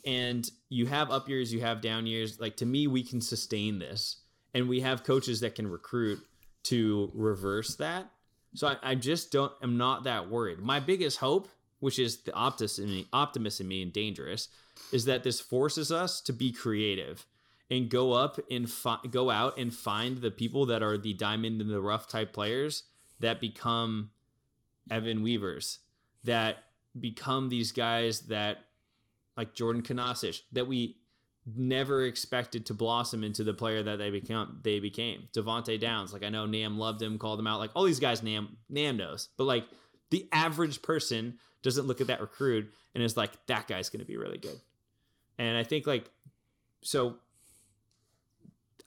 and 0.06 0.52
you 0.70 0.86
have 0.86 1.10
up 1.10 1.28
years 1.28 1.52
you 1.52 1.62
have 1.62 1.82
down 1.82 2.06
years 2.06 2.40
like 2.40 2.56
to 2.56 2.66
me 2.66 2.88
we 2.88 3.04
can 3.04 3.20
sustain 3.20 3.80
this 3.80 4.18
and 4.54 4.68
we 4.68 4.82
have 4.82 5.04
coaches 5.04 5.42
that 5.42 5.56
can 5.56 5.68
recruit 5.68 6.20
to 6.64 7.12
reverse 7.14 7.76
that. 7.76 8.10
So 8.56 8.68
i, 8.68 8.78
I 8.82 8.96
just 8.96 9.32
don't 9.32 9.52
i'm 9.62 9.78
not 9.78 10.04
that 10.06 10.30
worried. 10.30 10.60
My 10.60 10.80
biggest 10.80 11.20
hope 11.20 11.50
which 11.80 11.98
is 11.98 12.18
the 12.24 12.34
optimist 12.34 12.80
in 12.80 12.88
me, 12.88 13.08
optimist 13.14 13.62
in 13.62 13.68
me 13.68 13.82
and 13.82 13.94
dangerous 13.94 14.50
is 14.92 15.06
that 15.06 15.24
this 15.24 15.40
forces 15.40 15.92
us 15.92 16.22
to 16.22 16.34
be 16.34 16.52
creative 16.52 17.26
and 17.72 17.90
go 17.90 18.14
up 18.14 18.40
and 18.50 18.70
fi- 18.70 19.00
go 19.10 19.30
out 19.30 19.58
and 19.58 19.74
find 19.74 20.18
the 20.18 20.32
people 20.32 20.66
that 20.66 20.84
are 20.84 20.98
the 20.98 21.14
diamond 21.14 21.62
in 21.62 21.68
the 21.68 21.82
rough 21.82 22.08
type 22.08 22.34
players 22.34 22.84
that 23.20 23.40
become 23.40 24.10
Evan 24.90 25.22
Weavers, 25.22 25.80
that 26.24 26.58
become 27.00 27.50
these 27.50 27.72
guys 27.72 28.22
that 28.22 28.58
like 29.38 29.54
Jordan 29.54 29.84
Kunaszyk 29.84 30.42
that 30.52 30.68
we 30.68 30.98
never 31.46 32.04
expected 32.04 32.66
to 32.68 32.74
blossom 32.74 33.24
into 33.24 33.44
the 33.44 33.54
player 33.54 33.82
that 33.84 33.98
they 33.98 34.10
become 34.10 34.60
they 34.64 34.80
became. 34.80 35.28
Devante 35.34 35.80
Downs, 35.80 36.14
like 36.14 36.24
I 36.24 36.30
know 36.30 36.46
Nam 36.46 36.78
loved 36.78 37.02
him, 37.02 37.18
called 37.18 37.40
him 37.40 37.48
out. 37.48 37.60
Like 37.60 37.72
all 37.76 37.84
these 37.84 38.00
guys 38.00 38.22
Nam 38.24 38.58
Nam 38.70 38.98
knows. 38.98 39.30
But 39.38 39.46
like 39.46 39.66
the 40.12 40.28
average 40.32 40.82
person 40.82 41.40
doesn't 41.62 41.88
look 41.88 42.02
at 42.02 42.08
that 42.08 42.22
recruit 42.22 42.72
and 42.94 43.04
is 43.04 43.18
like, 43.18 43.32
that 43.48 43.68
guy's 43.68 43.90
gonna 43.90 44.06
be 44.06 44.18
really 44.18 44.38
good. 44.38 44.60
And 45.38 45.58
I 45.58 45.64
think 45.64 45.88
like 45.88 46.10
so 46.82 47.18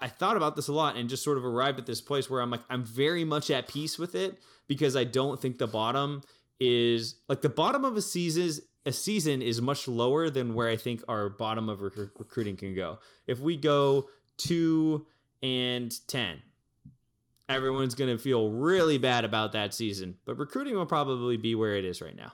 I 0.00 0.08
thought 0.08 0.36
about 0.36 0.56
this 0.56 0.68
a 0.68 0.72
lot 0.72 0.96
and 0.96 1.08
just 1.08 1.22
sort 1.22 1.38
of 1.38 1.44
arrived 1.44 1.78
at 1.78 1.86
this 1.86 2.00
place 2.00 2.28
where 2.28 2.40
I'm 2.40 2.50
like, 2.50 2.62
I'm 2.68 2.84
very 2.84 3.24
much 3.24 3.50
at 3.50 3.68
peace 3.68 3.98
with 3.98 4.16
it 4.16 4.40
because 4.66 4.96
I 4.96 5.04
don't 5.04 5.40
think 5.40 5.58
the 5.58 5.68
bottom 5.68 6.22
is 6.58 7.16
like 7.28 7.40
the 7.40 7.48
bottom 7.48 7.84
of 7.84 7.96
a 7.96 8.02
season. 8.02 8.64
A 8.84 8.92
season 8.92 9.42
is 9.42 9.62
much 9.62 9.86
lower 9.86 10.28
than 10.28 10.54
where 10.54 10.68
I 10.68 10.76
think 10.76 11.02
our 11.08 11.28
bottom 11.28 11.68
of 11.68 11.80
rec- 11.80 12.18
recruiting 12.18 12.56
can 12.56 12.74
go. 12.74 12.98
If 13.26 13.38
we 13.38 13.56
go 13.56 14.08
two 14.38 15.06
and 15.42 15.94
ten, 16.08 16.42
everyone's 17.48 17.94
going 17.94 18.16
to 18.16 18.22
feel 18.22 18.50
really 18.50 18.98
bad 18.98 19.24
about 19.24 19.52
that 19.52 19.72
season. 19.72 20.16
But 20.24 20.38
recruiting 20.38 20.74
will 20.74 20.86
probably 20.86 21.36
be 21.36 21.54
where 21.54 21.76
it 21.76 21.84
is 21.84 22.00
right 22.00 22.16
now. 22.16 22.32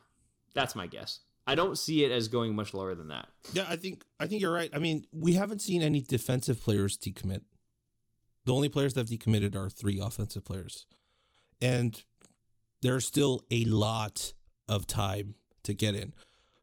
That's 0.55 0.75
my 0.75 0.87
guess. 0.87 1.21
I 1.47 1.55
don't 1.55 1.79
see 1.79 2.05
it 2.05 2.13
as 2.13 2.29
going 2.29 2.55
much 2.55 2.75
lower 2.75 2.95
than 2.95 3.09
that. 3.09 3.29
Yeah, 3.53 3.65
I 3.69 3.77
think 3.77 4.05
I 4.21 4.27
think 4.27 4.43
you're 4.43 4.53
right. 4.53 4.71
I 4.75 4.79
mean, 4.79 5.07
we 5.13 5.35
haven't 5.35 5.63
seen 5.63 5.83
any 5.83 6.03
defensive 6.03 6.63
players 6.63 6.97
decommit. 6.99 7.43
The 8.45 8.55
only 8.55 8.69
players 8.69 8.95
that 8.95 9.01
have 9.01 9.19
decommitted 9.19 9.55
are 9.55 9.69
three 9.69 9.99
offensive 9.99 10.45
players. 10.45 10.87
And 11.61 12.03
there's 12.83 13.07
still 13.07 13.45
a 13.51 13.65
lot 13.65 14.33
of 14.69 14.87
time 14.87 15.35
to 15.65 15.75
get 15.75 15.95
in. 15.95 16.15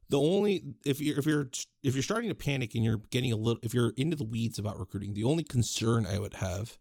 The 0.10 0.20
only 0.20 0.64
if 0.86 1.02
you're 1.02 1.18
if 1.18 1.26
you're 1.26 1.50
if 1.84 1.96
you're 1.96 2.04
starting 2.04 2.30
to 2.30 2.36
panic 2.36 2.76
and 2.76 2.84
you're 2.84 3.02
getting 3.10 3.32
a 3.32 3.36
little 3.36 3.60
if 3.64 3.74
you're 3.74 3.94
into 3.98 4.16
the 4.16 4.24
weeds 4.24 4.60
about 4.60 4.80
recruiting, 4.80 5.14
the 5.14 5.24
only 5.24 5.44
concern 5.44 6.06
I 6.06 6.20
would 6.20 6.36
have 6.36 6.78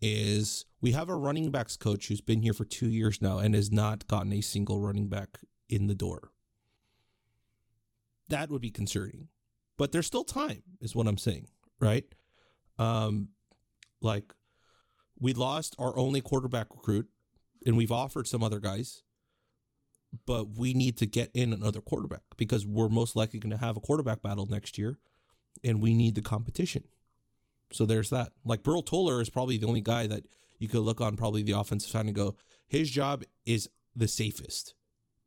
is 0.00 0.64
we 0.80 0.92
have 0.92 1.08
a 1.08 1.14
running 1.14 1.50
backs 1.50 1.76
coach 1.76 2.08
who's 2.08 2.20
been 2.20 2.42
here 2.42 2.52
for 2.52 2.64
two 2.64 2.88
years 2.88 3.22
now 3.22 3.38
and 3.38 3.54
has 3.54 3.70
not 3.70 4.08
gotten 4.08 4.32
a 4.32 4.40
single 4.40 4.80
running 4.80 5.08
back 5.08 5.38
in 5.68 5.86
the 5.86 5.94
door. 5.94 6.32
That 8.28 8.50
would 8.50 8.62
be 8.62 8.70
concerning. 8.70 9.28
But 9.78 9.92
there's 9.92 10.06
still 10.06 10.24
time, 10.24 10.62
is 10.80 10.94
what 10.94 11.06
I'm 11.06 11.18
saying, 11.18 11.48
right? 11.80 12.04
Um, 12.78 13.28
like 14.00 14.32
we 15.18 15.34
lost 15.34 15.76
our 15.78 15.96
only 15.96 16.20
quarterback 16.20 16.68
recruit, 16.70 17.08
and 17.64 17.76
we've 17.76 17.92
offered 17.92 18.26
some 18.26 18.42
other 18.42 18.58
guys. 18.58 19.02
But 20.26 20.58
we 20.58 20.74
need 20.74 20.98
to 20.98 21.06
get 21.06 21.30
in 21.32 21.52
another 21.52 21.80
quarterback 21.80 22.22
because 22.36 22.66
we're 22.66 22.90
most 22.90 23.16
likely 23.16 23.40
going 23.40 23.50
to 23.50 23.64
have 23.64 23.76
a 23.76 23.80
quarterback 23.80 24.22
battle 24.22 24.46
next 24.46 24.76
year, 24.76 24.98
and 25.64 25.80
we 25.80 25.94
need 25.94 26.14
the 26.14 26.22
competition. 26.22 26.84
So 27.72 27.86
there's 27.86 28.10
that. 28.10 28.32
Like 28.44 28.62
Burl 28.62 28.82
Toler 28.82 29.20
is 29.20 29.30
probably 29.30 29.56
the 29.56 29.66
only 29.66 29.80
guy 29.80 30.06
that 30.06 30.24
you 30.58 30.68
could 30.68 30.80
look 30.80 31.00
on 31.00 31.16
probably 31.16 31.42
the 31.42 31.58
offensive 31.58 31.90
side 31.90 32.06
and 32.06 32.14
go, 32.14 32.36
his 32.68 32.90
job 32.90 33.24
is 33.46 33.68
the 33.96 34.08
safest 34.08 34.74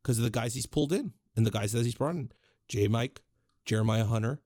because 0.02 0.18
of 0.18 0.24
the 0.24 0.30
guys 0.30 0.54
he's 0.54 0.66
pulled 0.66 0.92
in 0.92 1.12
and 1.36 1.44
the 1.44 1.50
guys 1.50 1.72
that 1.72 1.84
he's 1.84 1.94
brought 1.94 2.14
in. 2.14 2.30
J. 2.68 2.88
Mike, 2.88 3.22
Jeremiah 3.64 4.04
Hunter, 4.04 4.40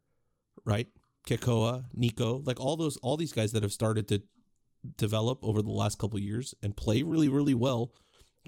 right? 0.64 0.88
Kekoa, 1.26 1.84
Nico, 1.94 2.42
like 2.44 2.58
all 2.58 2.76
those, 2.76 2.96
all 2.98 3.16
these 3.16 3.32
guys 3.32 3.52
that 3.52 3.62
have 3.62 3.72
started 3.72 4.08
to 4.08 4.22
develop 4.96 5.44
over 5.44 5.62
the 5.62 5.70
last 5.70 5.98
couple 5.98 6.18
years 6.18 6.54
and 6.62 6.76
play 6.76 7.02
really, 7.02 7.28
really 7.28 7.54
well. 7.54 7.92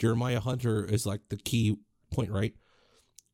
Jeremiah 0.02 0.40
Hunter 0.40 0.84
is 0.84 1.06
like 1.06 1.20
the 1.28 1.36
key 1.36 1.76
point, 2.12 2.32
right? 2.32 2.52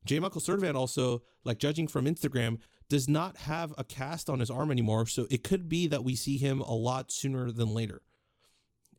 J. 0.04 0.18
Michael 0.18 0.42
Sturdivant 0.42 0.74
also, 0.74 1.22
like 1.42 1.58
judging 1.58 1.88
from 1.88 2.04
Instagram, 2.04 2.58
does 2.90 3.08
not 3.08 3.38
have 3.38 3.72
a 3.78 3.84
cast 3.84 4.28
on 4.28 4.40
his 4.40 4.50
arm 4.50 4.70
anymore. 4.70 5.06
So 5.06 5.26
it 5.30 5.42
could 5.42 5.70
be 5.70 5.86
that 5.86 6.04
we 6.04 6.14
see 6.14 6.36
him 6.36 6.60
a 6.60 6.74
lot 6.74 7.10
sooner 7.10 7.50
than 7.50 7.72
later. 7.72 8.02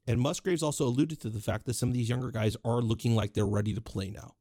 And 0.07 0.19
Musgraves 0.19 0.63
also 0.63 0.85
alluded 0.85 1.21
to 1.21 1.29
the 1.29 1.39
fact 1.39 1.67
that 1.67 1.75
some 1.75 1.89
of 1.89 1.93
these 1.93 2.09
younger 2.09 2.31
guys 2.31 2.57
are 2.65 2.81
looking 2.81 3.15
like 3.15 3.33
they're 3.33 3.45
ready 3.45 3.75
to 3.75 3.81
play 3.81 4.09
now. 4.09 4.33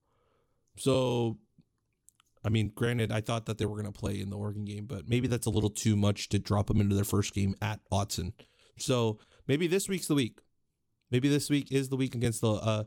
So, 0.78 1.36
I 2.42 2.48
mean, 2.48 2.72
granted, 2.74 3.12
I 3.12 3.20
thought 3.20 3.44
that 3.44 3.58
they 3.58 3.66
were 3.66 3.76
going 3.76 3.92
to 3.92 4.00
play 4.00 4.22
in 4.22 4.30
the 4.30 4.38
Oregon 4.38 4.64
game, 4.64 4.86
but 4.86 5.06
maybe 5.06 5.28
that's 5.28 5.46
a 5.46 5.50
little 5.50 5.68
too 5.68 5.96
much 5.96 6.30
to 6.30 6.38
drop 6.38 6.68
them 6.68 6.80
into 6.80 6.94
their 6.94 7.04
first 7.04 7.34
game 7.34 7.54
at 7.60 7.80
Autzen. 7.92 8.32
So 8.78 9.18
maybe 9.46 9.66
this 9.66 9.86
week's 9.86 10.06
the 10.06 10.14
week. 10.14 10.38
Maybe 11.10 11.28
this 11.28 11.50
week 11.50 11.70
is 11.70 11.90
the 11.90 11.96
week 11.96 12.14
against 12.14 12.40
the 12.40 12.52
uh, 12.52 12.84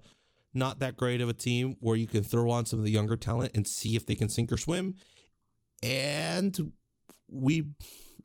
not 0.54 0.80
that 0.80 0.98
great 0.98 1.22
of 1.22 1.30
a 1.30 1.34
team 1.34 1.76
where 1.80 1.96
you 1.96 2.08
can 2.08 2.24
throw 2.24 2.50
on 2.52 2.66
some 2.66 2.80
of 2.80 2.86
the 2.86 2.92
younger 2.92 3.16
talent 3.16 3.52
and 3.56 3.68
see 3.68 3.96
if 3.96 4.06
they 4.06 4.16
can 4.16 4.30
sink 4.30 4.52
or 4.52 4.58
swim. 4.58 4.96
And 5.84 6.74
we 7.30 7.68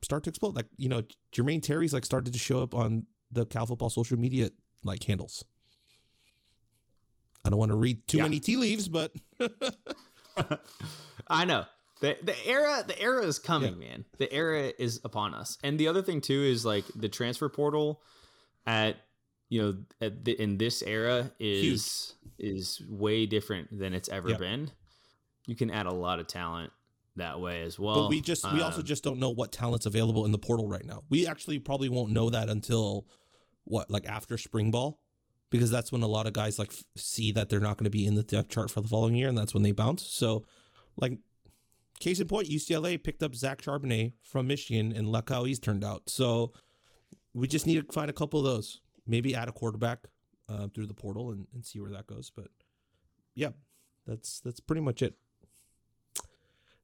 start 0.02 0.24
to 0.24 0.30
explode. 0.30 0.56
Like, 0.56 0.66
you 0.76 0.88
know, 0.88 1.02
Jermaine 1.32 1.62
Terry's 1.62 1.92
like 1.94 2.04
started 2.04 2.32
to 2.32 2.38
show 2.38 2.62
up 2.62 2.74
on 2.74 3.06
the 3.30 3.46
Cal 3.46 3.66
football 3.66 3.90
social 3.90 4.18
media 4.18 4.50
like 4.84 5.02
handles. 5.04 5.44
I 7.44 7.48
don't 7.50 7.58
want 7.58 7.70
to 7.70 7.76
read 7.76 8.06
too 8.08 8.16
Yeah. 8.18 8.24
many 8.24 8.40
tea 8.40 8.56
leaves, 8.56 8.88
but 8.88 9.12
I 11.28 11.44
know. 11.44 11.64
The 12.00 12.16
the 12.22 12.34
era 12.46 12.84
the 12.86 13.00
era 13.00 13.24
is 13.24 13.38
coming, 13.38 13.78
man. 13.78 14.04
The 14.18 14.30
era 14.30 14.70
is 14.78 15.00
upon 15.02 15.32
us. 15.32 15.56
And 15.64 15.78
the 15.80 15.88
other 15.88 16.02
thing 16.02 16.20
too 16.20 16.42
is 16.42 16.62
like 16.64 16.84
the 16.94 17.08
transfer 17.08 17.48
portal 17.48 18.02
at 18.66 18.96
you 19.48 19.62
know 19.62 19.76
at 20.00 20.24
the, 20.24 20.32
in 20.40 20.58
this 20.58 20.82
era 20.82 21.30
is 21.38 22.14
is 22.38 22.82
way 22.88 23.26
different 23.26 23.76
than 23.78 23.94
it's 23.94 24.08
ever 24.08 24.30
Yeah. 24.30 24.36
been. 24.36 24.70
You 25.46 25.54
can 25.54 25.70
add 25.70 25.86
a 25.86 25.92
lot 25.92 26.18
of 26.20 26.26
talent 26.26 26.72
that 27.16 27.40
way 27.40 27.62
as 27.62 27.78
well. 27.78 28.02
but 28.02 28.08
we 28.10 28.20
just 28.20 28.44
we 28.52 28.60
also 28.60 28.80
Um, 28.80 28.84
just 28.86 29.02
don't 29.04 29.18
know 29.18 29.30
what 29.30 29.52
talent's 29.52 29.86
available 29.86 30.24
in 30.26 30.32
the 30.32 30.38
portal 30.38 30.68
right 30.68 30.84
now. 30.84 31.02
We 31.08 31.26
actually 31.26 31.58
probably 31.60 31.88
won't 31.88 32.12
know 32.12 32.28
that 32.30 32.48
until 32.50 33.06
what 33.64 33.90
like 33.90 34.06
after 34.06 34.36
spring 34.36 34.70
ball 34.70 35.00
because 35.50 35.70
that's 35.70 35.90
when 35.92 36.02
a 36.02 36.06
lot 36.06 36.26
of 36.26 36.32
guys 36.32 36.58
like 36.58 36.72
see 36.96 37.32
that 37.32 37.48
they're 37.48 37.60
not 37.60 37.78
going 37.78 37.84
to 37.84 37.90
be 37.90 38.04
in 38.04 38.16
the 38.16 38.22
depth 38.22 38.48
chart 38.50 38.70
for 38.70 38.80
the 38.80 38.88
following 38.88 39.14
year 39.14 39.28
and 39.28 39.38
that's 39.38 39.54
when 39.54 39.62
they 39.62 39.72
bounce. 39.72 40.02
So 40.06 40.44
like 40.96 41.18
case 42.00 42.20
in 42.20 42.28
point 42.28 42.48
UCLA 42.48 43.02
picked 43.02 43.22
up 43.22 43.34
Zach 43.34 43.62
Charbonnet 43.62 44.12
from 44.22 44.46
Michigan 44.48 44.92
and 44.92 45.08
look 45.08 45.30
how 45.30 45.44
he's 45.44 45.58
turned 45.58 45.84
out. 45.84 46.10
So 46.10 46.52
we 47.32 47.46
just 47.48 47.66
need 47.66 47.86
to 47.86 47.92
find 47.92 48.10
a 48.10 48.12
couple 48.12 48.38
of 48.40 48.44
those. 48.44 48.80
Maybe 49.06 49.34
add 49.34 49.48
a 49.48 49.52
quarterback 49.52 50.06
uh, 50.48 50.68
through 50.74 50.86
the 50.86 50.94
portal 50.94 51.30
and, 51.30 51.46
and 51.54 51.64
see 51.64 51.80
where 51.80 51.90
that 51.90 52.06
goes. 52.06 52.30
But 52.34 52.48
yeah, 53.34 53.50
that's 54.06 54.40
that's 54.40 54.60
pretty 54.60 54.82
much 54.82 55.02
it 55.02 55.14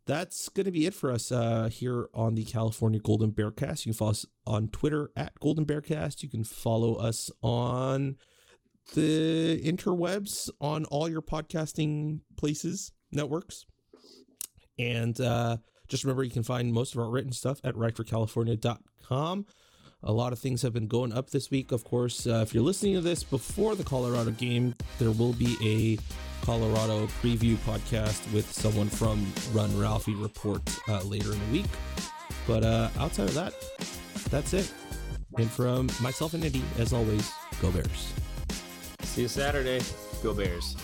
that's 0.06 0.48
going 0.48 0.64
to 0.64 0.72
be 0.72 0.86
it 0.86 0.94
for 0.94 1.12
us 1.12 1.30
uh, 1.30 1.68
here 1.70 2.08
on 2.12 2.34
the 2.34 2.44
California 2.44 3.00
Golden 3.00 3.30
Bearcast. 3.32 3.86
You 3.86 3.92
can 3.92 3.98
follow 3.98 4.10
us 4.10 4.26
on 4.46 4.68
Twitter 4.68 5.10
at 5.16 5.38
Golden 5.40 5.64
Bearcast. 5.64 6.22
You 6.22 6.28
can 6.28 6.44
follow 6.44 6.94
us 6.96 7.30
on 7.42 8.16
the 8.94 9.62
interwebs 9.64 10.50
on 10.60 10.84
all 10.86 11.08
your 11.08 11.22
podcasting 11.22 12.20
places, 12.36 12.92
networks. 13.12 13.64
And 14.78 15.20
uh, 15.20 15.58
just 15.88 16.02
remember, 16.02 16.24
you 16.24 16.30
can 16.30 16.42
find 16.42 16.72
most 16.72 16.94
of 16.94 17.00
our 17.00 17.10
written 17.10 17.32
stuff 17.32 17.60
at 17.62 17.74
writeforcalifornia.com. 17.74 19.46
A 20.04 20.12
lot 20.12 20.32
of 20.32 20.38
things 20.40 20.62
have 20.62 20.72
been 20.72 20.88
going 20.88 21.12
up 21.12 21.30
this 21.30 21.50
week. 21.50 21.70
Of 21.70 21.84
course, 21.84 22.26
uh, 22.26 22.40
if 22.42 22.52
you're 22.52 22.62
listening 22.64 22.94
to 22.94 23.00
this 23.00 23.22
before 23.22 23.76
the 23.76 23.84
Colorado 23.84 24.32
game, 24.32 24.74
there 24.98 25.12
will 25.12 25.32
be 25.32 25.56
a 25.62 26.44
Colorado 26.44 27.06
preview 27.22 27.54
podcast 27.58 28.20
with 28.32 28.50
someone 28.50 28.88
from 28.88 29.24
Run 29.52 29.78
Ralphie 29.78 30.16
Report 30.16 30.60
uh, 30.88 31.02
later 31.02 31.32
in 31.32 31.38
the 31.38 31.52
week. 31.52 31.66
But 32.48 32.64
uh, 32.64 32.88
outside 32.98 33.28
of 33.28 33.34
that, 33.34 33.54
that's 34.28 34.52
it. 34.54 34.72
And 35.38 35.48
from 35.48 35.88
myself 36.00 36.34
and 36.34 36.44
Andy, 36.44 36.62
as 36.78 36.92
always, 36.92 37.30
go 37.60 37.70
Bears. 37.70 38.12
see 39.02 39.22
you 39.22 39.28
Saturday. 39.28 39.80
Go 40.22 40.34
Bears. 40.34 40.76